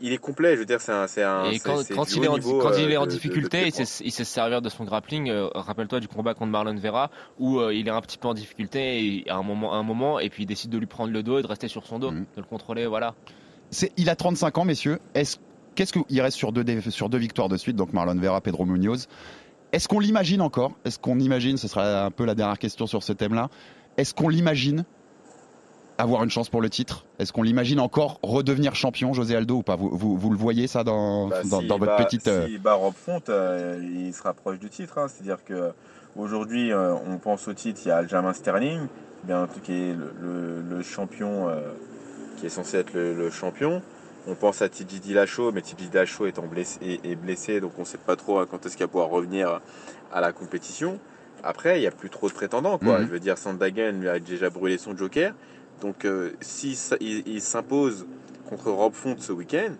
Il 0.00 0.12
est 0.12 0.18
complet, 0.18 0.54
je 0.54 0.60
veux 0.60 0.64
dire, 0.64 0.80
c'est 0.80 0.92
un. 0.92 1.08
c'est 1.08 1.24
un- 1.24 1.46
Et 1.50 1.58
c'est- 1.58 1.92
quand, 1.94 2.14
il 2.14 2.22
est 2.24 2.28
haut 2.28 2.32
en, 2.34 2.38
niveau, 2.38 2.58
quand 2.60 2.70
il 2.78 2.84
euh, 2.84 2.90
est 2.90 2.96
en 2.96 3.00
de- 3.02 3.06
de- 3.06 3.10
de 3.10 3.16
difficulté, 3.20 3.66
il, 3.66 3.72
sait, 3.72 4.04
il 4.04 4.12
sait 4.12 4.22
se 4.24 4.32
servir 4.32 4.62
de 4.62 4.68
son 4.68 4.84
grappling. 4.84 5.28
Euh, 5.28 5.48
Rappelle-toi 5.54 5.98
du 5.98 6.06
combat 6.06 6.34
contre 6.34 6.52
Marlon 6.52 6.76
Vera 6.76 7.10
où 7.40 7.58
euh, 7.58 7.74
il 7.74 7.88
est 7.88 7.90
un 7.90 8.00
petit 8.00 8.16
peu 8.16 8.28
en 8.28 8.34
difficulté 8.34 9.04
et 9.24 9.28
à 9.28 9.34
un 9.36 9.42
moment, 9.42 9.72
à 9.74 9.76
un 9.76 9.82
moment, 9.82 10.20
et 10.20 10.30
puis 10.30 10.44
il 10.44 10.46
décide 10.46 10.70
de 10.70 10.78
lui 10.78 10.86
prendre 10.86 11.12
le 11.12 11.22
dos 11.24 11.38
et 11.40 11.42
de 11.42 11.48
rester 11.48 11.66
sur 11.66 11.84
son 11.84 11.98
dos, 11.98 12.12
Mhm. 12.12 12.20
de 12.36 12.40
le 12.40 12.46
contrôler. 12.46 12.86
Voilà. 12.86 13.14
Il 13.96 14.08
a 14.08 14.14
35 14.14 14.56
ans, 14.58 14.64
messieurs. 14.64 14.98
Est-ce, 15.14 15.38
qu'est-ce 15.74 15.92
qu'il 15.92 16.20
reste 16.20 16.36
sur 16.36 16.52
deux, 16.52 16.64
sur 16.90 17.08
deux 17.08 17.18
victoires 17.18 17.48
de 17.48 17.56
suite, 17.56 17.74
donc 17.76 17.92
Marlon 17.92 18.14
Vera, 18.20 18.40
Pedro 18.40 18.64
Munoz. 18.66 19.08
Est-ce 19.72 19.88
qu'on 19.88 19.98
l'imagine 20.00 20.40
encore? 20.42 20.72
Est-ce 20.84 20.98
qu'on 21.00 21.18
imagine, 21.18 21.56
ce 21.56 21.66
sera 21.66 22.04
un 22.04 22.10
peu 22.12 22.24
la 22.24 22.34
dernière 22.36 22.58
question 22.58 22.86
sur 22.86 23.02
ce 23.02 23.12
thème-là, 23.12 23.50
est-ce 23.96 24.14
qu'on 24.14 24.28
l'imagine 24.28 24.84
avoir 25.98 26.22
une 26.24 26.30
chance 26.30 26.48
pour 26.48 26.60
le 26.62 26.70
titre 26.70 27.04
Est-ce 27.18 27.32
qu'on 27.32 27.42
l'imagine 27.42 27.80
encore 27.80 28.18
redevenir 28.22 28.74
champion, 28.74 29.12
José 29.12 29.36
Aldo, 29.36 29.56
ou 29.56 29.62
pas 29.62 29.76
vous, 29.76 29.90
vous, 29.90 30.16
vous 30.16 30.30
le 30.30 30.36
voyez 30.36 30.66
ça 30.66 30.84
dans, 30.84 31.28
Bah, 31.28 31.42
dans, 31.44 31.60
votre 31.78 31.96
bat- 31.96 32.04
petite... 32.04 32.26
euh, 32.28 32.46
S'il 32.46 32.60
bat 32.60 32.74
Rob 32.74 32.94
Font, 32.94 33.20
euh, 33.28 33.80
il 33.82 34.14
se 34.14 34.22
rapproche 34.22 34.58
du 34.58 34.70
titre. 34.70 34.98
hein. 34.98 35.06
C'est-à-dire 35.08 35.44
que 35.44 35.72
aujourd'hui, 36.16 36.72
euh, 36.72 36.94
on 37.06 37.18
pense 37.18 37.48
au 37.48 37.52
titre, 37.52 37.80
il 37.84 37.88
y 37.88 37.90
a 37.90 37.96
Aljamain 37.98 38.32
Sterling, 38.32 38.80
bien, 39.24 39.48
qui 39.64 39.72
est 39.72 39.92
le, 39.94 40.12
le- 40.20 40.62
le 40.76 40.82
champion, 40.82 41.48
euh, 41.48 41.60
qui 42.38 42.46
est 42.46 42.50
censé 42.50 42.78
être 42.78 42.94
le, 42.94 43.14
le 43.14 43.30
champion. 43.30 43.82
On 44.26 44.34
pense 44.34 44.60
à 44.62 44.68
TJ 44.68 45.00
Dillashaw, 45.00 45.52
mais 45.52 45.62
TJ 45.62 45.88
Dillashaw 45.90 46.26
étant 46.26 46.46
blessé, 46.46 46.78
est, 46.82 47.10
est 47.10 47.16
blessé, 47.16 47.60
donc 47.60 47.72
on 47.78 47.80
ne 47.80 47.86
sait 47.86 47.98
pas 47.98 48.14
trop 48.14 48.38
hein, 48.38 48.46
quand 48.50 48.64
est-ce 48.66 48.76
qu'il 48.76 48.84
va 48.84 48.88
pouvoir 48.88 49.08
revenir 49.08 49.60
à 50.12 50.20
la 50.20 50.32
compétition. 50.32 50.98
Après, 51.42 51.78
il 51.78 51.80
n'y 51.82 51.86
a 51.86 51.90
plus 51.92 52.10
trop 52.10 52.28
de 52.28 52.34
prétendants. 52.34 52.78
Quoi. 52.78 52.98
Mhm. 52.98 53.06
Je 53.06 53.10
veux 53.12 53.20
dire, 53.20 53.38
Sandhagen 53.38 53.92
lui 54.00 54.08
a 54.08 54.18
déjà 54.18 54.50
brûlé 54.50 54.76
son 54.76 54.96
joker. 54.96 55.32
Donc, 55.80 56.04
euh, 56.04 56.30
si 56.40 56.74
ça- 56.74 56.96
il, 57.00 57.26
il 57.28 57.40
s'impose 57.40 58.06
contre 58.48 58.70
Rob 58.70 58.92
Font 58.94 59.16
ce 59.18 59.32
week-end, 59.32 59.72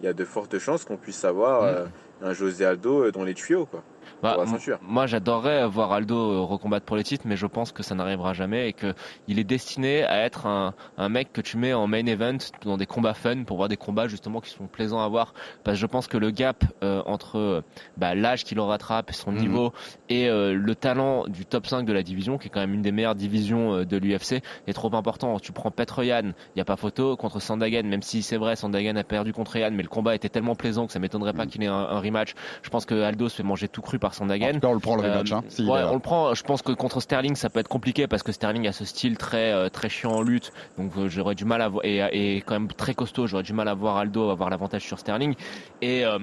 il 0.00 0.06
y 0.06 0.08
a 0.08 0.12
de 0.12 0.24
fortes 0.24 0.58
chances 0.58 0.84
qu'on 0.84 0.96
puisse 0.96 1.24
avoir 1.24 1.62
Mhm. 1.62 1.68
euh, 1.68 1.86
un 2.22 2.32
José 2.32 2.64
Aldo 2.64 3.04
euh, 3.04 3.12
dans 3.12 3.24
les 3.24 3.34
tuyaux. 3.34 3.66
Quoi. 3.66 3.82
Bah, 4.22 4.36
moi, 4.82 5.06
j'adorerais 5.06 5.66
voir 5.66 5.92
Aldo 5.92 6.16
euh, 6.16 6.40
recombattre 6.40 6.86
pour 6.86 6.96
le 6.96 7.02
titre, 7.02 7.24
mais 7.26 7.36
je 7.36 7.46
pense 7.46 7.72
que 7.72 7.82
ça 7.82 7.94
n'arrivera 7.94 8.32
jamais 8.32 8.68
et 8.68 8.72
que 8.72 8.94
il 9.28 9.38
est 9.38 9.44
destiné 9.44 10.04
à 10.04 10.24
être 10.24 10.46
un, 10.46 10.74
un 10.98 11.08
mec 11.08 11.32
que 11.32 11.40
tu 11.40 11.56
mets 11.56 11.72
en 11.72 11.86
main 11.86 12.04
event 12.06 12.36
dans 12.64 12.76
des 12.76 12.86
combats 12.86 13.14
fun 13.14 13.44
pour 13.44 13.56
voir 13.56 13.68
des 13.68 13.76
combats 13.76 14.08
justement 14.08 14.40
qui 14.40 14.50
sont 14.50 14.66
plaisants 14.66 15.00
à 15.00 15.08
voir. 15.08 15.34
Parce 15.64 15.76
que 15.76 15.80
je 15.80 15.86
pense 15.86 16.06
que 16.06 16.16
le 16.18 16.30
gap 16.30 16.64
euh, 16.82 17.02
entre 17.06 17.38
euh, 17.38 17.62
bah, 17.96 18.14
l'âge 18.14 18.44
qui 18.44 18.54
le 18.54 18.62
rattrape, 18.62 19.12
son 19.12 19.32
Mhm. 19.32 19.38
niveau 19.38 19.72
et 20.08 20.28
euh, 20.28 20.52
le 20.54 20.74
talent 20.74 21.24
du 21.28 21.46
top 21.46 21.66
5 21.66 21.84
de 21.84 21.92
la 21.92 22.02
division, 22.02 22.36
qui 22.38 22.48
est 22.48 22.50
quand 22.50 22.60
même 22.60 22.74
une 22.74 22.82
des 22.82 22.92
meilleures 22.92 23.14
divisions 23.14 23.74
euh, 23.74 23.84
de 23.84 23.96
l'UFC, 23.96 24.42
est 24.66 24.72
trop 24.72 24.94
important. 24.94 25.38
Tu 25.38 25.52
prends 25.52 25.70
Petr 25.70 26.02
Yan, 26.04 26.22
il 26.24 26.34
n'y 26.56 26.62
a 26.62 26.64
pas 26.64 26.76
photo 26.76 27.16
contre 27.16 27.40
Sandagen, 27.40 27.82
même 27.86 28.02
si 28.02 28.22
c'est 28.22 28.36
vrai, 28.36 28.56
Sandagen 28.56 28.96
a 28.96 29.04
perdu 29.04 29.32
contre 29.32 29.56
Yan, 29.56 29.70
mais 29.72 29.82
le 29.82 29.88
combat 29.88 30.14
était 30.14 30.28
tellement 30.28 30.54
plaisant 30.54 30.86
que 30.86 30.92
ça 30.92 30.98
m'étonnerait 30.98 31.32
pas 31.32 31.44
Mhm. 31.44 31.50
qu'il 31.50 31.62
ait 31.62 31.66
un, 31.68 31.74
un 31.74 32.00
rematch. 32.00 32.34
Je 32.62 32.70
pense 32.70 32.84
que 32.86 32.94
Aldo 33.02 33.28
se 33.28 33.36
fait 33.36 33.42
manger 33.42 33.68
tout 33.68 33.82
par 33.98 34.10
en 34.10 34.14
Sandagen. 34.14 34.52
tout 34.54 34.60
cas, 34.60 34.68
on 34.68 34.72
le 34.74 34.78
prend 34.80 34.96
le 34.96 35.04
Euh, 35.04 35.12
rematch. 35.12 35.32
hein, 35.32 35.42
s'il 35.48 35.68
ouais, 35.68 35.80
là. 35.80 35.90
on 35.90 35.94
le 35.94 36.00
prend. 36.00 36.34
Je 36.34 36.42
pense 36.44 36.62
que 36.62 36.72
contre 36.72 37.00
Sterling, 37.00 37.34
ça 37.34 37.50
peut 37.50 37.60
être 37.60 37.68
compliqué 37.68 38.06
parce 38.06 38.22
que 38.22 38.32
Sterling 38.32 38.66
a 38.68 38.72
ce 38.72 38.84
style 38.84 39.16
très 39.16 39.52
euh, 39.52 39.68
très 39.68 39.88
chiant 39.88 40.12
en 40.12 40.22
lutte. 40.22 40.52
Donc 40.78 40.92
euh, 40.96 41.08
j'aurais 41.08 41.34
du 41.34 41.44
mal 41.44 41.60
à 41.62 41.68
voir 41.68 41.84
et, 41.84 41.98
et 42.12 42.36
quand 42.42 42.54
même 42.54 42.68
très 42.68 42.94
costaud. 42.94 43.26
J'aurais 43.26 43.42
du 43.42 43.52
mal 43.52 43.68
à 43.68 43.74
voir 43.74 43.96
Aldo 43.96 44.30
avoir 44.30 44.50
l'avantage 44.50 44.82
sur 44.82 44.98
Sterling. 44.98 45.34
Et 45.82 46.04
euh, 46.04 46.18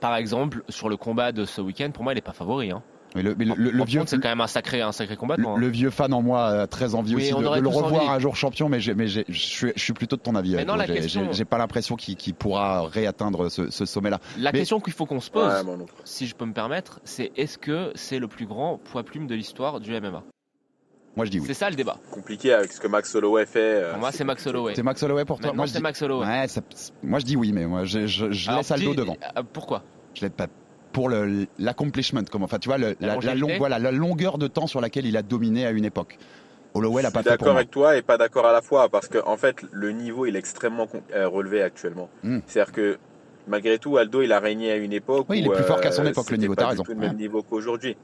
par 0.00 0.16
exemple, 0.16 0.62
sur 0.68 0.88
le 0.88 0.96
combat 0.96 1.32
de 1.32 1.44
ce 1.44 1.60
week-end, 1.60 1.90
pour 1.92 2.02
moi, 2.04 2.12
il 2.12 2.18
est 2.18 2.22
pas 2.22 2.32
favori. 2.32 2.70
Hein. 2.70 2.82
Mais 3.14 3.22
le, 3.22 3.34
mais 3.36 3.44
le- 3.44 3.54
le- 3.56 3.70
le 3.70 3.78
Par 3.78 3.86
vieux, 3.86 4.02
c'est 4.06 4.18
quand 4.20 4.28
même 4.28 4.40
un 4.40 4.46
sacré, 4.46 4.80
un 4.80 4.92
sacré 4.92 5.16
combattant. 5.16 5.56
hein. 5.56 5.58
le 5.58 5.68
vieux 5.68 5.90
fan 5.90 6.12
en 6.14 6.22
moi 6.22 6.46
a 6.46 6.66
très 6.66 6.94
envie 6.94 7.14
Oui, 7.14 7.24
aussi 7.24 7.34
on 7.34 7.40
de, 7.40 7.60
le 7.60 7.68
revoir 7.68 8.02
envie. 8.02 8.08
un 8.10 8.18
jour 8.18 8.36
champion, 8.36 8.68
mais, 8.70 8.80
je 8.80 8.92
suis, 9.32 9.72
je 9.76 9.82
suis 9.82 9.92
plutôt 9.92 10.16
de 10.16 10.22
ton 10.22 10.34
avis. 10.34 10.54
Mais 10.54 10.64
non, 10.64 10.76
la 10.76 10.86
J'ai- 10.86 10.94
question- 10.94 11.28
j'ai 11.32 11.44
pas 11.44 11.58
l'impression 11.58 11.96
qu'il 11.96 12.34
pourra 12.34 12.86
réatteindre 12.88 13.50
ce, 13.50 13.70
ce 13.70 13.84
sommet-là. 13.84 14.18
La 14.38 14.52
Mais- 14.52 14.60
question 14.60 14.80
qu'il 14.80 14.92
faut 14.94 15.04
qu'on 15.06 15.20
se 15.20 15.30
pose, 15.30 15.44
Ouais, 15.46 15.74
si 16.04 16.26
je 16.26 16.34
peux 16.34 16.46
me 16.46 16.54
permettre, 16.54 17.00
c'est 17.04 17.32
est-ce 17.36 17.58
que 17.58 17.92
c'est 17.94 18.18
le 18.18 18.28
plus 18.28 18.46
grand 18.46 18.78
poids 18.78 19.02
plume 19.02 19.26
de 19.26 19.34
l'histoire 19.34 19.78
du 19.80 19.92
MMA 19.94 20.22
Moi, 21.14 21.26
je 21.26 21.30
dis 21.30 21.40
oui. 21.40 21.46
C'est 21.46 21.52
ça 21.54 21.68
le 21.68 21.76
débat. 21.76 21.98
Compliqué 22.10 22.54
avec 22.54 22.72
ce 22.72 22.80
que 22.80 22.86
Max 22.88 23.14
Holloway 23.14 23.44
fait. 23.44 23.58
euh, 23.60 23.90
Pour 23.90 24.00
moi, 24.00 24.12
c'est 24.12 24.24
Max. 24.24 24.46
Holloway. 24.46 24.72
C'est 24.74 24.82
Max 24.82 25.02
Holloway 25.02 25.26
pour 25.26 25.36
toi? 25.38 25.48
Maintenant, 25.48 25.56
Moi, 25.58 25.66
je 25.66 25.72
c'est 25.72 25.78
dis- 25.78 25.82
Max 25.82 26.00
Holloway. 26.00 26.26
Ouais, 26.26 26.48
ça- 26.48 26.62
moi, 27.02 27.18
je 27.18 27.24
dis 27.26 27.36
oui, 27.36 27.52
mais 27.52 27.66
moi, 27.66 27.84
je, 27.84 28.06
je- 28.06 28.30
je 28.32 28.48
Alors, 28.48 28.60
laisse 28.60 28.70
Aldo 28.70 28.90
dis- 28.92 28.96
devant. 28.96 29.16
euh, 29.36 29.42
Pourquoi? 29.52 29.82
Je 30.14 30.22
l'aide 30.22 30.32
pas 30.32 30.46
pour 30.92 31.08
le 31.08 31.46
l'accomplishment, 31.58 32.24
comme 32.30 32.42
enfin, 32.42 32.58
tu 32.58 32.68
vois, 32.68 32.78
le- 32.78 32.94
La 33.00 33.16
la, 33.16 33.34
voilà, 33.58 33.78
la 33.78 33.90
longueur 33.92 34.38
de 34.38 34.46
temps 34.46 34.66
sur 34.66 34.80
laquelle 34.80 35.06
il 35.06 35.16
a 35.16 35.22
dominé 35.22 35.66
à 35.66 35.70
une 35.70 35.84
époque. 35.84 36.18
Holloway 36.74 37.02
l'a 37.02 37.10
pas 37.10 37.22
fait 37.22 37.30
d'accord 37.30 37.56
avec 37.56 37.70
toi 37.70 37.96
et 37.96 38.02
pas 38.02 38.16
d'accord 38.16 38.46
à 38.46 38.52
la 38.52 38.62
fois 38.62 38.88
parce 38.88 39.06
que 39.08 39.18
en 39.26 39.36
fait 39.36 39.56
le 39.72 39.90
niveau 39.92 40.24
il 40.24 40.36
est 40.36 40.38
extrêmement 40.38 40.86
euh, 41.14 41.28
relevé 41.28 41.62
actuellement. 41.62 42.08
Mm. 42.22 42.38
C'est-à-dire 42.46 42.72
que 42.72 42.98
malgré 43.46 43.78
tout 43.78 43.98
Aldo 43.98 44.22
il 44.22 44.32
a 44.32 44.40
régné 44.40 44.72
à 44.72 44.76
une 44.76 44.92
époque 44.94 45.26
Oui, 45.28 45.40
il 45.40 45.48
où, 45.48 45.52
est 45.52 45.56
plus 45.56 45.64
fort 45.64 45.80
qu'à 45.82 45.92
son 45.92 46.04
euh, 46.06 46.08
époque, 46.10 46.24
le 46.30 46.36
c'était 46.36 46.40
niveau, 46.40 46.54
pas 46.54 46.62
t'as 46.62 46.68
raison. 46.70 46.82
tout 46.82 46.92
le 46.92 46.98
même 46.98 47.16
niveau 47.16 47.42
qu'aujourd'hui. 47.42 47.96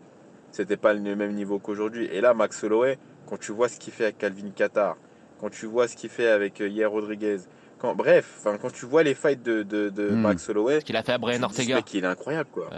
C'était 0.53 0.77
pas 0.77 0.93
le 0.93 1.01
même 1.01 1.33
niveau 1.33 1.59
qu'aujourd'hui. 1.59 2.09
Et 2.13 2.21
là 2.21 2.35
Max 2.35 2.63
Holloway 2.63 2.99
quand 3.27 3.39
tu 3.41 3.53
vois 3.53 3.69
ce 3.69 3.79
qu'il 3.79 3.93
fait 3.93 4.05
avec 4.05 4.19
Calvin 4.19 4.51
Qatar, 4.55 4.97
quand 5.41 5.51
tu 5.51 5.65
vois 5.67 5.89
ce 5.89 5.97
qu'il 5.97 6.11
fait 6.11 6.29
avec 6.29 6.61
euh, 6.61 6.69
Yair 6.69 6.91
Rodriguez, 6.91 7.39
quand 7.79 7.95
bref, 7.95 8.35
enfin 8.39 8.59
quand 8.61 8.73
tu 8.73 8.87
vois 8.87 9.03
les 9.03 9.15
fights 9.15 9.43
de, 9.43 9.63
de, 9.63 9.89
de 9.89 10.09
Mm. 10.11 10.21
Max 10.21 10.49
Holloway, 10.49 10.81
Ce 10.81 10.85
qu'il 10.85 10.97
a 10.97 11.03
fait 11.03 11.13
à 11.13 11.17
tu 11.17 11.21
Brian 11.23 11.43
Ortega. 11.43 11.77
mec 11.77 11.95
il 11.95 12.05
est 12.05 12.07
incroyable 12.07 12.51
quoi. 12.53 12.69
Ouais, 12.71 12.77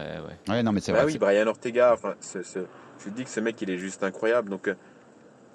ouais. 0.48 0.54
Ouais, 0.54 0.62
non, 0.62 0.72
mais 0.72 0.80
c'est 0.80 0.92
Bah 0.92 1.02
vrai. 1.02 1.12
oui, 1.12 1.18
Brian 1.18 1.46
Ortega, 1.46 1.92
enfin, 1.94 2.14
ce- 2.20 2.42
ce- 2.42 2.58
je 2.98 3.04
te 3.04 3.10
dis 3.10 3.24
que 3.24 3.30
ce 3.30 3.40
mec 3.40 3.60
il 3.62 3.70
est 3.70 3.78
juste 3.78 4.02
incroyable. 4.04 4.50
Donc 4.50 4.68
euh, 4.68 4.74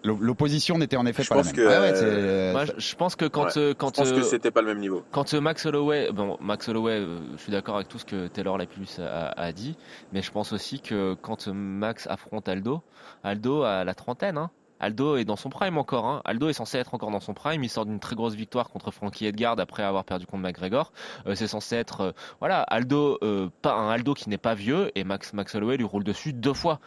L'o- 0.04 0.20
L'opposition 0.22 0.78
n'était 0.78 0.98
en 0.98 1.06
effet 1.08 1.24
Je 1.24 1.30
pas 1.30 1.36
la 1.36 1.42
pense 1.42 1.48
même. 1.48 1.56
que, 1.56 1.68
Ouais, 1.68 1.80
ouais, 1.80 1.94
euh, 2.04 2.52
Moi, 2.52 2.66
je, 2.66 2.72
je 2.78 2.96
pense 2.96 3.16
que 3.16 3.26
quand, 3.26 3.46
Ouais. 3.46 3.58
euh, 3.58 3.70
je 3.70 3.74
quand, 3.74 3.92
pense 3.96 4.12
que 4.12 4.20
euh, 4.20 4.22
c'était 4.24 4.52
pas 4.52 4.62
le 4.62 4.68
même 4.68 4.78
niveau. 4.78 5.04
quand 5.12 5.34
euh, 5.34 5.42
Max 5.42 5.66
Holloway, 5.66 6.12
bon, 6.12 6.38
Max 6.42 6.70
Holloway, 6.70 7.00
euh, 7.00 7.20
je 7.36 7.42
suis 7.42 7.52
d'accord 7.52 7.78
avec 7.78 7.88
tout 7.88 7.98
ce 7.98 8.06
que 8.06 8.28
Taylor 8.28 8.60
Lapillus 8.60 9.00
a, 9.00 9.30
a 9.30 9.52
dit, 9.52 9.76
mais 10.14 10.22
je 10.22 10.32
pense 10.32 10.54
aussi 10.54 10.80
que 10.80 11.16
quand 11.16 11.48
Max 11.48 12.06
affronte 12.06 12.48
Aldo, 12.48 12.84
Aldo 13.24 13.64
a 13.64 13.84
la 13.84 13.96
trentaine, 13.96 14.38
hein. 14.38 14.52
Aldo 14.80 15.18
est 15.18 15.26
dans 15.26 15.36
son 15.36 15.50
prime 15.50 15.78
encore. 15.78 16.06
Hein. 16.06 16.22
Aldo 16.26 16.50
est 16.50 16.54
censé 16.54 16.78
être 16.78 16.94
encore 16.94 17.12
dans 17.12 17.20
son 17.20 17.34
prime. 17.34 17.64
Il 17.64 17.70
sort 17.70 17.86
d'une 17.86 18.00
très 18.00 18.16
grosse 18.16 18.36
victoire 18.36 18.70
contre 18.70 18.92
Frankie 18.92 19.26
Edgard 19.26 19.60
après 19.60 19.84
avoir 19.84 20.04
perdu 20.04 20.26
contre 20.26 20.44
McGregor. 20.44 20.92
Euh, 21.28 21.36
c'est 21.36 21.48
censé 21.48 21.76
être, 21.76 22.02
euh, 22.02 22.12
voilà, 22.40 22.62
Aldo, 22.62 23.18
euh, 23.24 23.50
pas 23.62 23.74
un 23.74 23.90
Aldo 23.90 24.14
qui 24.14 24.30
n'est 24.30 24.38
pas 24.38 24.54
vieux 24.54 24.92
et 24.96 25.04
Max 25.04 25.34
Max 25.34 25.56
Holloway 25.56 25.78
lui 25.78 25.86
roule 25.86 26.04
dessus 26.04 26.34
deux 26.34 26.54
fois. 26.54 26.80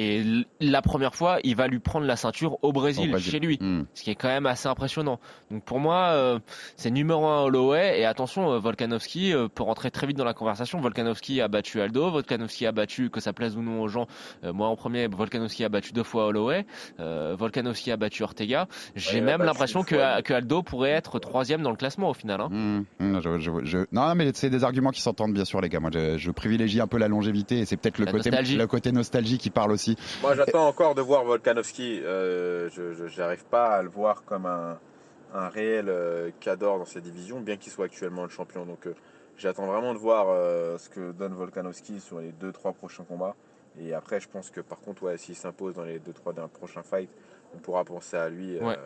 Et 0.00 0.22
la 0.60 0.80
première 0.80 1.16
fois, 1.16 1.38
il 1.42 1.56
va 1.56 1.66
lui 1.66 1.80
prendre 1.80 2.06
la 2.06 2.14
ceinture 2.14 2.56
au 2.62 2.72
Brésil, 2.72 3.08
Au 3.08 3.12
Brésil. 3.14 3.32
chez 3.32 3.40
lui, 3.40 3.58
Hmm. 3.60 3.82
ce 3.94 4.04
qui 4.04 4.10
est 4.10 4.14
quand 4.14 4.28
même 4.28 4.46
assez 4.46 4.68
impressionnant. 4.68 5.18
Donc 5.50 5.64
pour 5.64 5.80
moi, 5.80 6.10
euh, 6.12 6.38
c'est 6.76 6.92
numéro 6.92 7.26
un 7.26 7.42
Holloway. 7.42 7.98
Et 8.00 8.04
attention, 8.04 8.52
euh, 8.52 8.58
Volkanovski 8.60 9.32
euh, 9.34 9.48
peut 9.48 9.64
rentrer 9.64 9.90
très 9.90 10.06
vite 10.06 10.16
dans 10.16 10.24
la 10.24 10.34
conversation. 10.34 10.80
Volkanovski 10.80 11.40
a 11.40 11.48
battu 11.48 11.80
Aldo, 11.80 12.10
Volkanovski 12.12 12.64
a 12.66 12.70
battu, 12.70 13.10
que 13.10 13.18
ça 13.20 13.32
plaise 13.32 13.56
ou 13.56 13.62
non 13.62 13.82
aux 13.82 13.88
gens, 13.88 14.06
euh, 14.44 14.52
moi 14.52 14.68
en 14.68 14.76
premier, 14.76 15.08
Volkanovski 15.08 15.64
a 15.64 15.68
battu 15.68 15.92
deux 15.92 16.04
fois 16.04 16.26
Holloway, 16.26 16.64
euh, 17.00 17.34
Volkanovski 17.36 17.90
a 17.90 17.96
battu 17.96 18.22
Ortega. 18.22 18.68
J'ai 18.94 19.18
Ouais, 19.18 19.24
même 19.24 19.42
l'impression 19.42 19.82
que, 19.82 19.96
Aldo 20.32 20.62
pourrait 20.62 20.90
être 20.90 21.18
troisième 21.18 21.62
dans 21.62 21.70
le 21.70 21.76
classement 21.76 22.10
au 22.10 22.14
final. 22.14 22.40
hein. 22.40 22.48
Mmh, 22.50 22.84
mmh, 23.00 23.20
je- 23.20 23.38
je- 23.40 23.64
je- 23.64 23.78
Non, 23.90 24.14
mais 24.14 24.30
c'est 24.34 24.50
des 24.50 24.62
arguments 24.62 24.90
qui 24.90 25.00
s'entendent 25.00 25.32
bien 25.34 25.44
sûr, 25.44 25.60
les 25.60 25.68
gars. 25.68 25.80
Moi, 25.80 25.90
je, 25.92 26.18
je 26.18 26.30
privilégie 26.30 26.80
un 26.80 26.86
peu 26.86 26.98
la 26.98 27.08
longévité 27.08 27.58
et 27.58 27.64
c'est 27.64 27.76
peut-être 27.76 27.98
le 27.98 28.04
La 28.04 28.12
côté, 28.12 28.30
nostalgie. 28.30 28.56
le 28.56 28.66
côté 28.68 28.92
nostalgie 28.92 29.38
qui 29.38 29.50
parle 29.50 29.72
aussi. 29.72 29.87
Moi, 30.22 30.34
j'attends 30.34 30.66
encore 30.68 30.94
de 30.94 31.02
voir 31.02 31.24
Volkanovski. 31.24 32.00
Euh, 32.04 32.68
je 32.70 33.20
n'arrive 33.20 33.44
pas 33.44 33.66
à 33.76 33.82
le 33.82 33.88
voir 33.88 34.24
comme 34.24 34.46
un, 34.46 34.78
un 35.34 35.48
réel 35.48 35.86
euh, 35.88 36.30
cador 36.40 36.78
dans 36.78 36.84
cette 36.84 37.04
division, 37.04 37.40
bien 37.40 37.56
qu'il 37.56 37.72
soit 37.72 37.86
actuellement 37.86 38.22
le 38.24 38.28
champion. 38.28 38.64
Donc, 38.64 38.86
euh, 38.86 38.94
j'attends 39.36 39.66
vraiment 39.66 39.92
de 39.92 39.98
voir 39.98 40.26
euh, 40.28 40.78
ce 40.78 40.88
que 40.88 41.12
donne 41.12 41.34
Volkanovski 41.34 42.00
sur 42.00 42.20
les 42.20 42.32
2-3 42.32 42.74
prochains 42.74 43.04
combats. 43.04 43.36
Et 43.80 43.94
après, 43.94 44.20
je 44.20 44.28
pense 44.28 44.50
que 44.50 44.60
par 44.60 44.80
contre, 44.80 45.04
ouais, 45.04 45.16
s'il 45.18 45.36
s'impose 45.36 45.74
dans 45.74 45.84
les 45.84 46.00
2-3 46.00 46.34
d'un 46.34 46.48
prochains 46.48 46.82
fights, 46.82 47.10
on 47.54 47.58
pourra 47.58 47.84
penser 47.84 48.16
à 48.16 48.28
lui 48.28 48.56
euh, 48.58 48.64
Ouais. 48.64 48.76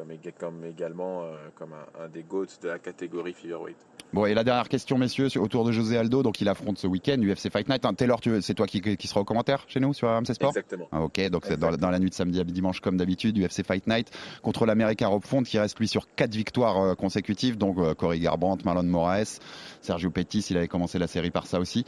Comme, 0.00 0.12
ég- 0.12 0.32
comme 0.38 0.64
également 0.64 1.22
euh, 1.24 1.34
comme 1.54 1.72
un, 1.72 2.04
un 2.04 2.08
des 2.08 2.22
GOATs 2.22 2.58
de 2.62 2.68
la 2.68 2.78
catégorie 2.78 3.32
featherweight. 3.34 3.76
Bon, 4.12 4.26
et 4.26 4.34
la 4.34 4.42
dernière 4.42 4.68
question, 4.68 4.98
messieurs, 4.98 5.28
autour 5.36 5.64
de 5.64 5.70
José 5.72 5.96
Aldo. 5.96 6.22
Donc, 6.24 6.40
il 6.40 6.48
affronte 6.48 6.78
ce 6.78 6.86
week-end 6.88 7.18
UFC 7.22 7.48
Fight 7.52 7.68
Night. 7.68 7.84
Hein, 7.84 7.94
Taylor, 7.94 8.18
c'est 8.40 8.54
toi 8.54 8.66
qui, 8.66 8.80
qui 8.80 9.06
sera 9.06 9.20
au 9.20 9.24
commentaire 9.24 9.64
chez 9.68 9.78
nous 9.78 9.92
sur 9.94 10.08
RMC 10.08 10.32
Sport? 10.34 10.48
Exactement. 10.50 10.88
Ah, 10.90 11.02
ok, 11.02 11.28
donc 11.30 11.44
c'est 11.46 11.56
dans, 11.58 11.70
dans 11.76 11.90
la 11.90 11.98
nuit 12.00 12.10
de 12.10 12.14
samedi 12.14 12.40
à 12.40 12.44
dimanche 12.44 12.80
comme 12.80 12.96
d'habitude, 12.96 13.38
UFC 13.38 13.64
Fight 13.64 13.86
Night 13.86 14.10
contre 14.42 14.66
l'Américain 14.66 15.06
Rob 15.06 15.22
Font 15.24 15.42
qui 15.44 15.58
reste 15.60 15.78
lui 15.78 15.86
sur 15.86 16.12
quatre 16.16 16.34
victoires 16.34 16.78
euh, 16.82 16.94
consécutives, 16.94 17.56
donc 17.56 17.78
euh, 17.78 17.94
Cory 17.94 18.18
Garbrandt, 18.20 18.64
Marlon 18.64 18.82
Moraes, 18.82 19.38
Sergio 19.80 20.10
Pettis, 20.10 20.44
il 20.50 20.56
avait 20.56 20.66
commencé 20.68 20.98
la 20.98 21.06
série 21.06 21.30
par 21.30 21.46
ça 21.46 21.60
aussi. 21.60 21.84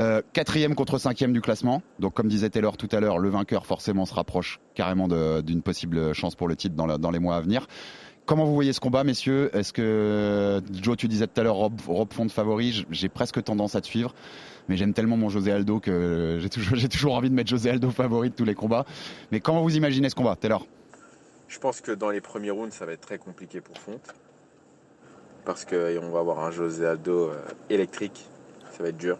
Euh, 0.00 0.20
quatrième 0.34 0.74
contre 0.74 0.98
cinquième 0.98 1.32
du 1.32 1.40
classement, 1.40 1.82
donc 1.98 2.12
comme 2.14 2.28
disait 2.28 2.50
Taylor 2.50 2.76
tout 2.76 2.88
à 2.92 3.00
l'heure, 3.00 3.18
le 3.18 3.30
vainqueur 3.30 3.66
forcément 3.66 4.04
se 4.04 4.14
rapproche 4.14 4.60
carrément 4.74 5.08
d'une 5.42 5.62
possible 5.62 6.12
chance 6.14 6.36
pour 6.36 6.46
le 6.48 6.54
titre 6.54 6.76
dans, 6.76 6.86
la- 6.86 6.98
dans 6.98 7.10
les 7.10 7.18
mois 7.18 7.36
à 7.36 7.40
venir. 7.40 7.45
Comment 8.26 8.44
vous 8.44 8.54
voyez 8.54 8.72
ce 8.72 8.80
combat, 8.80 9.04
messieurs? 9.04 9.50
Est-ce 9.54 9.72
que 9.72 10.60
Joe, 10.82 10.96
tu 10.96 11.06
disais 11.06 11.28
tout 11.28 11.40
à 11.40 11.44
l'heure 11.44 11.54
Rob, 11.54 11.80
Rob 11.86 12.12
Font 12.12 12.28
favori 12.28 12.84
J'ai 12.90 13.08
presque 13.08 13.40
tendance 13.44 13.76
à 13.76 13.80
te 13.80 13.86
suivre, 13.86 14.14
mais 14.68 14.76
j'aime 14.76 14.94
tellement 14.94 15.16
mon 15.16 15.28
José 15.28 15.52
Aldo 15.52 15.78
que 15.78 16.40
j'ai 16.74 16.88
toujours, 16.88 17.14
envie 17.14 17.30
de 17.30 17.34
mettre 17.34 17.50
José 17.50 17.70
Aldo 17.70 17.88
favori 17.90 18.30
de 18.30 18.34
tous 18.34 18.44
les 18.44 18.56
combats. 18.56 18.84
Mais 19.30 19.38
comment 19.38 19.62
vous 19.62 19.76
imaginez 19.76 20.10
ce 20.10 20.16
combat, 20.16 20.34
Taylor? 20.34 20.66
Je 21.46 21.60
pense 21.60 21.80
que 21.80 21.92
dans 21.92 22.10
les 22.10 22.20
premiers 22.20 22.50
rounds, 22.50 22.74
ça 22.74 22.84
va 22.84 22.92
être 22.92 23.00
très 23.00 23.18
compliqué 23.18 23.60
pour 23.60 23.78
Fonte. 23.78 24.12
Parce 25.44 25.64
qu'on 25.64 26.10
va 26.10 26.18
avoir 26.18 26.40
un 26.40 26.50
José 26.50 26.84
Aldo 26.84 27.28
euh, 27.30 27.36
électrique. 27.70 28.26
Ça 28.72 28.82
va 28.82 28.88
être 28.88 28.96
dur. 28.96 29.18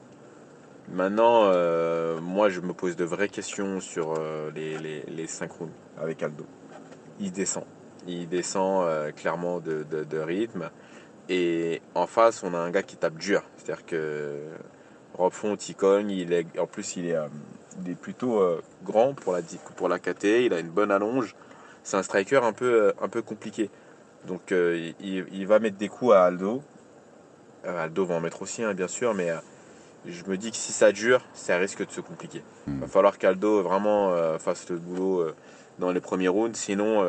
Maintenant, 0.93 1.45
euh, 1.45 2.20
moi, 2.20 2.49
je 2.49 2.61
me 2.61 2.72
pose 2.72 2.97
de 2.97 3.05
vraies 3.05 3.29
questions 3.29 3.79
sur 3.79 4.14
euh, 4.18 4.51
les, 4.53 4.79
les, 4.79 5.03
les 5.03 5.27
5 5.29 5.53
rounds 5.53 5.72
avec 5.97 6.24
Aldo. 6.24 6.45
Il 7.20 7.31
descend. 7.31 7.62
Il 8.07 8.29
descend 8.29 8.85
euh, 8.87 9.11
clairement 9.13 9.59
de, 9.61 9.85
de- 9.91 10.05
de 10.05 10.19
rythme. 10.19 10.71
Et 11.29 11.83
en 11.95 12.07
face, 12.07 12.43
on 12.45 12.55
a 12.55 12.59
un 12.59 12.71
gars 12.71 12.83
qui 12.83 12.97
tape 12.97 13.17
dur. 13.19 13.43
C'est-à-dire 13.57 13.85
que 13.85 14.39
Rob 15.15 15.33
Font, 15.33 15.57
il 15.57 15.75
cogne. 15.75 16.11
Il 16.11 16.33
est, 16.33 16.47
en 16.59 16.67
plus, 16.67 16.97
il 16.97 17.07
est, 17.07 17.17
euh, 17.17 17.27
il 17.85 17.91
est 17.93 17.95
plutôt 17.97 18.41
euh, 18.41 18.63
grand 18.85 19.15
pour 19.15 19.33
la, 19.33 19.41
pour 19.77 19.89
la 19.89 19.99
KT. 19.99 20.45
Il 20.47 20.53
a 20.55 20.61
une 20.61 20.69
bonne 20.71 20.91
allonge 20.91 21.35
c'est 21.83 21.97
un 21.97 22.03
striker 22.03 22.41
un 22.43 22.53
peu, 22.53 22.93
un 23.01 23.09
peu 23.09 23.23
compliqué. 23.23 23.71
Donc 24.27 24.51
il, 24.51 24.95
il 25.01 25.47
va 25.47 25.61
mettre 25.61 25.77
des 25.77 25.89
coups 25.89 26.15
à 26.15 26.25
Aldo. 26.25 26.61
Aldo 27.65 28.05
va 28.05 28.17
en 28.17 28.21
mettre 28.21 28.43
aussi, 28.43 28.65
hein, 28.65 28.75
bien 28.75 28.89
sûr, 28.89 29.15
mais 29.15 29.31
je 30.05 30.25
me 30.25 30.37
dis 30.37 30.51
que 30.51 30.57
si 30.57 30.73
ça 30.73 30.91
dure, 30.91 31.21
ça 31.33 31.57
risque 31.59 31.87
de 31.87 31.93
se 31.93 32.01
compliquer. 32.01 32.43
Il 32.67 32.73
Hmm. 32.73 32.81
va 32.81 32.87
falloir 32.89 33.19
qu'Aldo 33.19 33.63
vraiment 33.63 34.13
fasse 34.41 34.69
le 34.69 34.79
boulot 34.79 35.29
dans 35.79 35.93
les 35.93 36.01
premiers 36.01 36.27
rounds, 36.27 36.59
sinon 36.59 37.07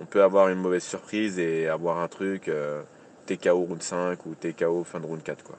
on 0.00 0.04
peut 0.06 0.22
avoir 0.22 0.48
une 0.48 0.58
mauvaise 0.58 0.84
surprise 0.84 1.38
et 1.38 1.68
avoir 1.68 1.98
un 1.98 2.08
truc 2.08 2.48
euh, 2.48 2.82
TKO 3.26 3.54
round 3.64 3.82
5 3.82 4.24
ou 4.26 4.34
TKO 4.34 4.84
fin 4.84 5.00
de 5.00 5.06
round 5.06 5.22
4. 5.22 5.42
Quoi. 5.44 5.56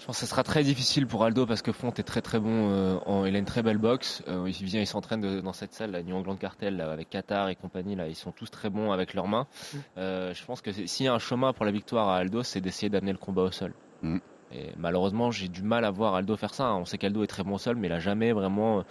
Je 0.00 0.06
pense 0.06 0.16
que 0.20 0.20
ce 0.20 0.26
sera 0.30 0.44
très 0.44 0.62
difficile 0.62 1.08
pour 1.08 1.24
Aldo 1.24 1.44
parce 1.44 1.60
que 1.60 1.72
Font 1.72 1.90
est 1.90 2.04
très 2.04 2.20
très 2.22 2.38
bon. 2.38 2.70
euh, 2.70 2.98
en- 3.06 3.24
il 3.24 3.34
a 3.34 3.38
une 3.40 3.44
très 3.44 3.64
belle 3.64 3.78
boxe. 3.78 4.22
Euh, 4.28 4.44
il 4.48 4.64
vient, 4.66 4.80
il 4.80 4.86
s'entraîne 4.86 5.40
dans 5.40 5.52
cette 5.52 5.74
salle, 5.74 5.90
la 5.90 6.04
New 6.04 6.14
England 6.14 6.36
Cartel, 6.36 6.76
là, 6.76 6.92
avec 6.92 7.10
Qatar 7.10 7.48
et 7.48 7.56
compagnie. 7.56 7.96
Là, 7.96 8.06
ils 8.06 8.14
sont 8.14 8.30
tous 8.30 8.48
très 8.48 8.70
bons 8.70 8.92
avec 8.92 9.12
leurs 9.14 9.26
mains. 9.26 9.48
Euh, 9.96 10.32
je 10.34 10.44
pense 10.44 10.60
que 10.60 10.70
s'il 10.70 11.06
y 11.06 11.08
a 11.08 11.14
un 11.14 11.18
chemin 11.18 11.52
pour 11.52 11.64
la 11.64 11.72
victoire 11.72 12.08
à 12.10 12.18
Aldo, 12.18 12.44
c'est 12.44 12.60
d'essayer 12.60 12.90
d'amener 12.90 13.10
le 13.10 13.18
combat 13.18 13.42
au 13.42 13.50
sol. 13.50 13.72
Mm. 14.02 14.18
Et 14.52 14.70
malheureusement, 14.78 15.30
j'ai 15.30 15.48
du 15.48 15.62
mal 15.62 15.84
à 15.84 15.90
voir 15.90 16.14
Aldo 16.14 16.36
faire 16.36 16.54
ça. 16.54 16.64
hein. 16.68 16.76
On 16.76 16.84
sait 16.86 16.96
qu'Aldo 16.96 17.22
est 17.22 17.26
très 17.26 17.44
bon 17.44 17.54
au 17.56 17.58
sol, 17.58 17.76
mais 17.76 17.88
il 17.88 17.92
a 17.92 17.98
jamais 18.00 18.32
vraiment 18.32 18.78
euh, 18.78 18.82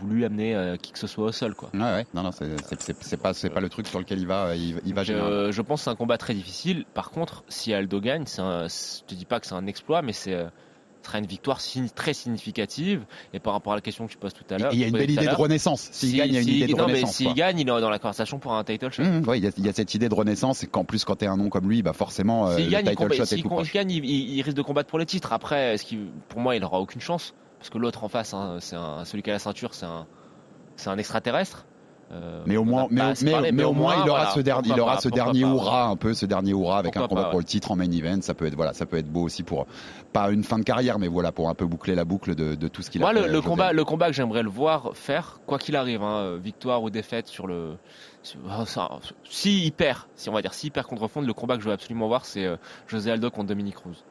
voulu 0.00 0.24
amener 0.24 0.56
euh, 0.56 0.76
qui 0.76 0.90
que 0.90 0.98
ce 0.98 1.06
soit 1.06 1.26
au 1.26 1.32
sol, 1.32 1.54
quoi. 1.54 1.70
Ouais, 1.72 1.80
ouais, 1.80 2.06
non, 2.14 2.22
non, 2.24 2.32
c'est- 2.32 3.16
pas, 3.22 3.32
c'est 3.32 3.50
pas 3.50 3.60
le 3.60 3.68
truc 3.68 3.86
sur 3.86 4.00
lequel 4.00 4.18
il 4.18 4.26
va, 4.26 4.56
il, 4.56 4.80
il 4.84 4.92
va 4.92 5.02
euh, 5.08 5.52
je 5.52 5.62
pense 5.62 5.80
que 5.80 5.84
c'est 5.84 5.90
un 5.90 5.94
combat 5.94 6.18
très 6.18 6.34
difficile. 6.34 6.84
Par 6.94 7.10
contre, 7.12 7.44
si 7.48 7.72
Aldo 7.72 8.00
gagne, 8.00 8.24
un- 8.38 8.66
je 8.66 9.04
te 9.06 9.14
dis 9.14 9.24
pas 9.24 9.38
que 9.38 9.46
c'est 9.46 9.54
un 9.54 9.66
exploit, 9.66 10.02
mais 10.02 10.12
c'est 10.12 10.34
euh, 10.34 10.46
ce 10.46 10.73
sera 11.04 11.18
une 11.18 11.26
victoire 11.26 11.58
très 11.94 12.14
significative. 12.14 13.04
Et 13.32 13.38
par 13.40 13.52
rapport 13.52 13.72
à 13.72 13.76
la 13.76 13.82
question 13.82 14.06
que 14.06 14.12
tu 14.12 14.18
poses 14.18 14.32
tout 14.34 14.44
à 14.50 14.58
l'heure, 14.58 14.72
Il 14.72 14.78
y 14.80 14.84
a 14.84 14.86
une 14.86 14.92
tu 14.92 14.98
belle 14.98 15.10
idée 15.10 15.26
de 15.26 15.34
renaissance. 15.34 15.88
S'il 15.92 16.10
si- 16.10 16.16
gagne, 16.16 16.28
il 16.28 16.34
y 16.34 16.36
a 16.36 16.40
une 16.40 16.46
si- 16.46 16.56
idée 16.58 16.72
de 16.72 16.76
non, 16.78 16.86
renaissance. 16.86 17.14
s'il 17.16 17.34
gagne, 17.34 17.58
il 17.58 17.62
est 17.62 17.80
dans 17.80 17.90
la 17.90 17.98
conversation 17.98 18.38
pour 18.38 18.54
un 18.54 18.64
title 18.64 18.90
shot. 18.90 19.02
Mmh, 19.04 19.28
ouais, 19.28 19.38
il 19.38 19.44
y, 19.44 19.46
a- 19.46 19.52
il 19.56 19.64
y 19.64 19.68
a 19.68 19.72
cette 19.72 19.94
idée 19.94 20.08
de 20.08 20.14
renaissance 20.14 20.62
et 20.62 20.66
qu'en 20.66 20.84
plus 20.84 21.04
quand 21.04 21.16
t'es 21.16 21.26
un 21.26 21.36
nom 21.36 21.48
comme 21.48 21.68
lui, 21.68 21.82
bah 21.82 21.92
forcément 21.92 22.48
euh, 22.48 22.56
S'il 22.56 22.66
le 22.66 22.70
gagne, 22.70 22.86
il, 22.86 22.90
title 22.90 23.02
combat- 23.02 23.14
shot 23.16 23.22
est 23.36 23.42
tout 23.42 23.48
gagne, 23.74 23.90
il, 23.90 24.04
il- 24.04 24.34
il 24.36 24.42
risque 24.42 24.56
de 24.56 24.62
combattre 24.62 24.88
pour 24.88 24.98
le 24.98 25.06
titre. 25.06 25.32
Après, 25.32 25.76
pour 26.28 26.40
moi, 26.40 26.56
il 26.56 26.60
n'aura 26.60 26.80
aucune 26.80 27.00
chance. 27.00 27.34
Parce 27.58 27.70
que 27.70 27.78
l'autre 27.78 28.04
en 28.04 28.08
face, 28.08 28.34
hein, 28.34 28.58
c'est 28.60 28.76
un- 28.76 29.04
celui 29.04 29.22
qui 29.22 29.30
a 29.30 29.32
la 29.34 29.38
ceinture, 29.38 29.74
c'est 29.74 29.86
un, 29.86 30.06
c'est 30.76 30.90
un 30.90 30.98
extraterrestre. 30.98 31.64
Euh, 32.12 32.42
Mais 32.46 32.56
au 32.56 32.64
moins, 32.64 32.86
mais, 32.90 33.00
parler, 33.30 33.64
au 33.64 33.72
moins, 33.72 33.94
il 34.04 34.08
aura 34.08 34.20
voilà, 34.20 34.30
ce 34.30 34.40
dernier, 34.40 34.68
il 34.68 34.80
aura 34.80 34.94
pas, 34.94 35.00
ce 35.00 35.08
dernier 35.08 35.40
hurrah, 35.40 35.86
un 35.86 35.96
peu 35.96 36.14
ce 36.14 36.26
dernier 36.26 36.50
hurrah 36.52 36.78
avec 36.78 36.96
un 36.96 37.08
combat 37.08 37.24
pas, 37.24 37.30
pour 37.30 37.38
le 37.40 37.44
titre 37.44 37.72
en 37.72 37.76
main 37.76 37.90
event. 37.90 38.20
Ça 38.20 38.34
peut 38.34 38.46
être, 38.46 38.54
voilà, 38.54 38.72
ça 38.72 38.86
peut 38.86 38.98
être 38.98 39.08
beau 39.10 39.22
aussi 39.22 39.42
pour 39.42 39.66
pas 40.12 40.30
une 40.30 40.44
fin 40.44 40.58
de 40.58 40.64
carrière, 40.64 40.98
mais 40.98 41.08
voilà, 41.08 41.32
pour 41.32 41.48
un 41.48 41.54
peu 41.54 41.66
boucler 41.66 41.94
la 41.94 42.04
boucle 42.04 42.34
de, 42.34 42.54
de 42.54 42.68
tout 42.68 42.82
ce 42.82 42.90
qu'il 42.90 43.02
a 43.02 43.06
Moi, 43.06 43.14
fait. 43.14 43.20
le, 43.20 43.26
le 43.28 43.34
José. 43.34 43.48
combat, 43.48 43.72
le 43.72 43.84
combat 43.84 44.06
que 44.08 44.12
j'aimerais 44.12 44.42
le 44.42 44.50
voir 44.50 44.90
faire, 44.94 45.40
quoi 45.46 45.58
qu'il 45.58 45.76
arrive, 45.76 46.02
hein, 46.02 46.36
victoire 46.36 46.82
ou 46.82 46.90
défaite 46.90 47.26
sur 47.26 47.46
le. 47.46 47.76
sur- 48.22 48.38
oh, 48.46 48.64
si 49.28 49.64
il 49.64 49.72
perd, 49.72 50.00
si 50.14 50.28
on 50.28 50.32
va 50.32 50.42
dire 50.42 50.54
si 50.54 50.68
il 50.68 50.70
perd 50.70 50.86
contre 50.86 51.08
Fond, 51.08 51.22
le 51.22 51.32
combat 51.32 51.56
que 51.56 51.62
je 51.62 51.68
veux 51.68 51.74
absolument 51.74 52.06
voir, 52.06 52.26
c'est 52.26 52.44
euh, 52.44 52.56
José 52.86 53.10
Aldo 53.10 53.30
contre 53.30 53.48
Dominique 53.48 53.76
Cruz. 53.76 54.04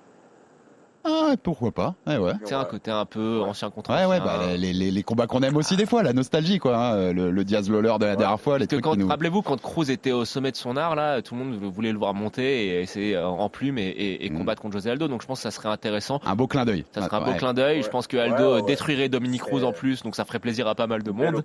Ah, 1.06 1.34
pourquoi 1.44 1.72
pas 1.72 1.96
Ouais, 2.08 2.18
ouais. 2.18 2.32
C'est 2.46 2.54
un 2.56 2.64
côté 2.64 2.90
un 2.90 3.06
peu 3.06 3.42
ancien 3.42 3.70
contre 3.70 3.90
Ouais, 3.92 4.06
ouais, 4.06 4.20
bah, 4.22 4.40
les, 4.58 4.72
les, 4.72 4.90
les 4.90 5.04
combats 5.04 5.28
qu'on 5.28 5.42
aime 5.42 5.58
aussi 5.58 5.76
des 5.76 5.86
fois, 5.86 6.02
la 6.02 6.14
nostalgie, 6.14 6.60
quoi. 6.60 6.78
hein, 6.78 7.12
le, 7.12 7.30
le 7.30 7.44
Diaz 7.44 7.70
Lawler 7.70 7.96
de 8.00 8.06
la 8.06 8.16
dernière 8.16 8.40
fois, 8.40 8.58
les 8.58 8.66
Parce 8.68 8.70
que 8.70 8.76
trucs 8.76 8.84
quand, 8.86 8.92
qui 8.94 9.00
nous. 9.00 9.08
rappelez-vous, 9.08 9.42
quand 9.42 9.60
Cruz 9.62 9.92
était 9.92 10.14
au 10.14 10.24
sommet 10.24 10.52
de 10.52 10.56
son 10.56 10.78
art, 10.78 10.96
là, 10.96 11.22
tout 11.22 11.36
le 11.36 11.44
monde 11.44 11.56
voulait 11.62 11.92
le 11.92 11.98
voir 11.98 12.14
monter 12.14 12.68
et 12.68 12.82
essayer 12.82 13.16
euh, 13.18 13.28
en 13.28 13.50
plume 13.50 13.78
et, 13.78 13.82
et- 13.88 14.26
et 14.26 14.30
Mm. 14.30 14.38
combattre 14.38 14.62
contre 14.62 14.74
José 14.76 14.92
Aldo. 14.92 15.08
Donc 15.10 15.22
je 15.22 15.28
pense 15.28 15.40
que 15.40 15.44
ça 15.44 15.52
serait 15.52 15.70
intéressant. 15.70 16.22
Un 16.26 16.36
beau 16.36 16.48
clin 16.48 16.64
d'œil. 16.64 16.86
Ça 16.94 17.02
serait 17.02 17.18
un 17.18 17.20
Ouais. 17.26 17.34
beau 17.34 17.38
clin 17.38 17.54
d'œil. 17.54 17.84
Je 17.84 17.90
pense 17.90 18.08
que 18.08 18.16
Aldo 18.18 18.36
Ouais, 18.38 18.44
ouais, 18.48 18.54
ouais. 18.62 18.62
détruirait 18.64 19.10
Dominique 19.10 19.42
Cruz 19.42 19.64
en 19.66 19.74
plus, 19.74 20.04
donc 20.04 20.16
ça 20.16 20.24
ferait 20.24 20.40
plaisir 20.40 20.68
à 20.68 20.76
pas 20.76 20.88
mal 20.88 21.04
de 21.04 21.12
Belle 21.12 21.34
monde. 21.34 21.44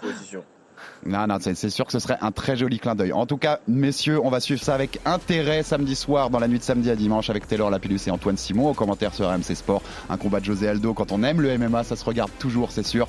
Non, 1.07 1.27
non, 1.27 1.39
c'est 1.41 1.55
c'est 1.55 1.71
sûr 1.71 1.87
que 1.87 1.93
ce 1.93 1.99
serait 1.99 2.19
un 2.21 2.33
très 2.33 2.57
joli 2.57 2.79
clin 2.79 2.95
d'œil. 2.95 3.13
En 3.13 3.27
tout 3.27 3.37
cas, 3.37 3.61
messieurs, 3.69 4.21
on 4.23 4.31
va 4.31 4.41
suivre 4.41 4.63
ça 4.63 4.75
avec 4.75 5.01
intérêt 5.05 5.63
samedi 5.63 5.95
soir, 5.95 6.31
dans 6.31 6.39
la 6.39 6.49
nuit 6.49 6.59
de 6.59 6.65
samedi 6.65 6.91
à 6.91 6.97
dimanche, 6.97 7.31
avec 7.31 7.47
Taylor 7.47 7.71
Lapillus 7.71 8.01
et 8.07 8.11
Antoine 8.11 8.37
Simon. 8.37 8.71
Au 8.71 8.75
commentaire 8.75 9.15
sur 9.15 9.29
RMC 9.29 9.55
Sport, 9.55 9.83
un 10.09 10.17
combat 10.17 10.41
de 10.41 10.45
José 10.45 10.69
Aldo. 10.69 10.95
Quand 10.95 11.13
on 11.13 11.23
aime 11.23 11.41
le 11.41 11.57
MMA, 11.59 11.85
ça 11.85 11.97
se 11.97 12.05
regarde 12.05 12.31
toujours, 12.39 12.73
c'est 12.73 12.87
sûr. 12.87 13.09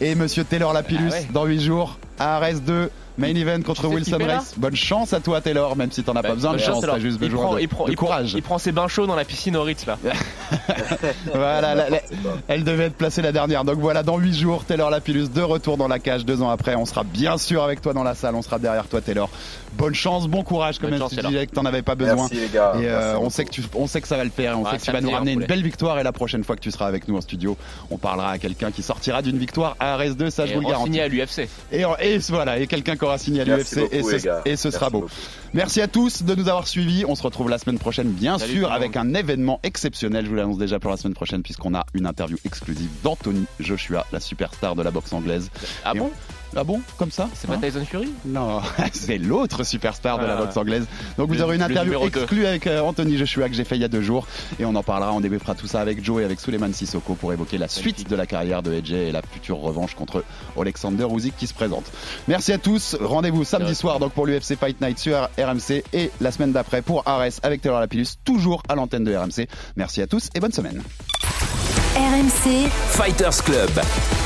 Et 0.00 0.14
monsieur 0.14 0.44
Taylor 0.44 0.72
Lapillus, 0.72 1.08
Ah 1.10 1.14
ouais. 1.14 1.26
dans 1.32 1.44
8 1.46 1.60
jours, 1.60 1.98
à 2.18 2.40
RS2, 2.40 2.88
main 3.18 3.34
event 3.34 3.62
contre 3.62 3.86
Wilson 3.88 4.18
Race. 4.26 4.54
Bonne 4.58 4.76
chance 4.76 5.14
à 5.14 5.20
toi, 5.20 5.40
Taylor, 5.40 5.74
même 5.74 5.90
si 5.90 6.02
t'en 6.02 6.12
as 6.12 6.20
Bah, 6.22 6.28
pas 6.28 6.34
besoin 6.34 6.52
de 6.52 6.56
bonne 6.58 6.66
chance, 6.66 6.84
t'as 6.84 6.98
juste 6.98 7.18
il 7.22 7.30
besoin 7.30 7.44
prend, 7.46 7.54
de, 7.54 7.60
il 7.60 7.68
prend, 7.68 7.84
de 7.86 7.90
il 7.92 7.96
prend- 7.96 8.06
courage. 8.06 8.32
il 8.34 8.42
prend 8.42 8.58
ses 8.58 8.72
bains 8.72 8.88
chauds 8.88 9.06
dans 9.06 9.16
la 9.16 9.24
piscine 9.24 9.56
au 9.56 9.62
Ritz 9.62 9.86
là. 9.86 9.96
Voilà, 11.34 11.74
la- 11.74 11.88
la- 11.90 12.00
elle 12.48 12.62
devait 12.64 12.84
être 12.84 12.96
placée 12.96 13.22
la 13.22 13.32
dernière. 13.32 13.64
Donc 13.64 13.78
voilà, 13.78 14.02
dans 14.02 14.18
8 14.18 14.34
jours, 14.38 14.64
Taylor 14.64 14.90
Lapillus 14.90 15.28
de 15.28 15.40
retour 15.42 15.76
dans 15.78 15.88
la 15.88 15.98
cage. 15.98 16.24
Deux 16.26 16.42
ans 16.42 16.50
après, 16.50 16.74
on 16.74 16.84
sera 16.84 17.02
bien 17.04 17.38
sûr 17.38 17.62
avec 17.62 17.80
toi 17.80 17.92
dans 17.94 18.04
la 18.04 18.14
salle. 18.14 18.34
On 18.34 18.42
sera 18.42 18.58
derrière 18.58 18.86
toi, 18.86 19.00
Taylor. 19.00 19.30
Bonne 19.76 19.94
chance, 19.94 20.26
bon 20.26 20.42
courage, 20.42 20.78
comme 20.78 20.90
Bonne 20.90 20.98
même 20.98 21.00
chance, 21.00 21.10
si 21.12 21.16
tu 21.18 21.26
disais 21.26 21.46
que 21.46 21.52
t'en 21.54 21.64
avais 21.64 21.82
pas 21.82 21.94
besoin. 21.94 22.14
Merci 22.16 22.34
les 22.36 22.48
gars. 22.48 22.72
Et 22.80 22.86
euh, 22.86 22.98
Merci 23.12 23.16
on 23.24 23.30
sait 23.30 23.44
que 23.44 23.50
tu, 23.50 23.62
on 23.74 23.86
sait 23.86 24.00
que 24.00 24.08
ça 24.08 24.16
va 24.16 24.24
le 24.24 24.30
faire. 24.30 24.52
et 24.52 24.54
On 24.54 24.62
Ouais, 24.64 24.70
sait 24.72 24.78
que 24.78 24.82
tu 24.84 24.92
vas 24.92 25.00
nous 25.00 25.10
ramener 25.10 25.32
une 25.32 25.36
poulet. 25.38 25.46
belle 25.46 25.62
victoire. 25.62 25.98
Et 25.98 26.02
la 26.02 26.12
prochaine 26.12 26.44
fois 26.44 26.56
que 26.56 26.60
tu 26.62 26.70
seras 26.70 26.86
avec 26.86 27.08
nous 27.08 27.16
en 27.16 27.20
studio, 27.20 27.56
on 27.90 27.98
parlera 27.98 28.30
à 28.30 28.38
quelqu'un 28.38 28.70
qui 28.70 28.82
sortira 28.82 29.22
d'une 29.22 29.38
victoire 29.38 29.76
à 29.80 29.98
RS2. 29.98 30.30
Ça, 30.30 30.46
je 30.46 30.54
vous 30.54 30.60
le 30.60 30.66
garantis. 30.68 30.86
signé 30.92 31.02
à 31.02 31.08
l'UFC. 31.08 31.48
Et, 31.72 31.82
et 32.00 32.18
voilà, 32.28 32.58
et 32.58 32.66
quelqu'un 32.66 32.96
qui 32.96 33.04
aura 33.04 33.18
signé 33.18 33.42
à 33.42 33.44
l'UFC. 33.44 33.78
Et, 33.92 34.02
ce- 34.02 34.48
et 34.48 34.56
sera 34.56 34.90
beau. 34.90 35.00
beaucoup. 35.02 35.12
Merci 35.54 35.80
à 35.80 35.88
tous 35.88 36.22
de 36.22 36.34
nous 36.34 36.48
avoir 36.48 36.66
suivis. 36.66 37.04
On 37.06 37.14
se 37.14 37.22
retrouve 37.22 37.48
la 37.48 37.58
semaine 37.58 37.78
prochaine, 37.78 38.08
bien 38.08 38.38
Salut 38.38 38.54
sûr, 38.58 38.72
avec 38.72 38.96
un 38.96 39.14
événement 39.14 39.60
exceptionnel. 39.62 40.24
Je 40.24 40.30
vous 40.30 40.36
l'annonce 40.36 40.58
déjà 40.58 40.78
pour 40.78 40.90
la 40.90 40.96
semaine 40.96 41.14
prochaine, 41.14 41.42
puisqu'on 41.42 41.74
a 41.74 41.84
une 41.94 42.06
interview 42.06 42.36
exclusive 42.44 42.88
d'Anthony 43.02 43.44
Joshua, 43.60 44.06
la 44.12 44.20
superstar 44.20 44.74
de 44.74 44.82
la 44.82 44.90
boxe 44.90 45.12
anglaise. 45.12 45.50
Ah 45.84 45.92
Et 45.94 45.98
bon? 45.98 46.10
Ah 46.58 46.64
bon 46.64 46.80
Comme 46.96 47.10
ça 47.10 47.28
C'est 47.34 47.50
Hein 47.50 47.58
pas 47.60 47.66
Tyson 47.66 47.84
Fury 47.84 48.08
Non, 48.24 48.60
c'est 48.92 49.18
l'autre 49.18 49.62
superstar 49.62 50.18
de 50.18 50.24
la 50.24 50.34
Ah. 50.34 50.42
boxe 50.42 50.56
anglaise. 50.56 50.86
Donc 51.18 51.28
vous 51.28 51.42
aurez 51.42 51.56
une 51.56 51.62
interview 51.62 52.02
exclue 52.06 52.46
avec 52.46 52.66
euh, 52.66 52.80
Anthony 52.80 53.18
Joshua 53.18 53.48
que 53.48 53.54
j'ai 53.54 53.64
fait 53.64 53.76
il 53.76 53.82
y 53.82 53.84
a 53.84 53.88
deux 53.88 54.00
jours. 54.02 54.26
Et 54.58 54.64
on 54.64 54.74
en 54.74 54.82
parlera, 54.82 55.12
on 55.12 55.20
débriefera 55.20 55.54
tout 55.54 55.66
ça 55.66 55.80
avec 55.80 56.02
Joe 56.04 56.22
et 56.22 56.24
avec 56.24 56.40
Suleiman 56.40 56.72
Sissoko 56.72 57.14
pour 57.14 57.32
évoquer 57.32 57.58
la 57.58 57.68
suite 57.68 58.08
de 58.08 58.16
la 58.16 58.26
carrière 58.26 58.62
de 58.62 58.72
AJ 58.74 58.92
et 58.92 59.12
la 59.12 59.22
future 59.22 59.58
revanche 59.58 59.94
contre 59.94 60.24
Alexander 60.58 61.06
Usyk 61.14 61.36
qui 61.36 61.46
se 61.46 61.54
présente. 61.54 61.84
Merci 62.28 62.52
à 62.52 62.58
tous. 62.58 62.96
Rendez-vous 63.00 63.44
samedi 63.44 63.74
soir 63.74 63.98
donc 63.98 64.12
pour 64.12 64.26
l'UFC 64.26 64.56
Fight 64.58 64.80
Night 64.80 64.98
sur 64.98 65.28
RMC 65.38 65.82
et 65.92 66.10
la 66.20 66.30
semaine 66.32 66.52
d'après 66.52 66.82
pour 66.82 67.02
Ares 67.06 67.32
avec 67.42 67.60
Taylor 67.60 67.80
Lapillus, 67.80 68.06
toujours 68.24 68.62
à 68.68 68.74
l'antenne 68.74 69.04
de 69.04 69.14
RMC. 69.14 69.46
Merci 69.76 70.00
à 70.02 70.06
tous 70.06 70.30
et 70.34 70.40
bonne 70.40 70.52
semaine. 70.52 70.82
RMC, 71.96 72.68
Fighters 72.90 73.42
Club. 73.44 74.25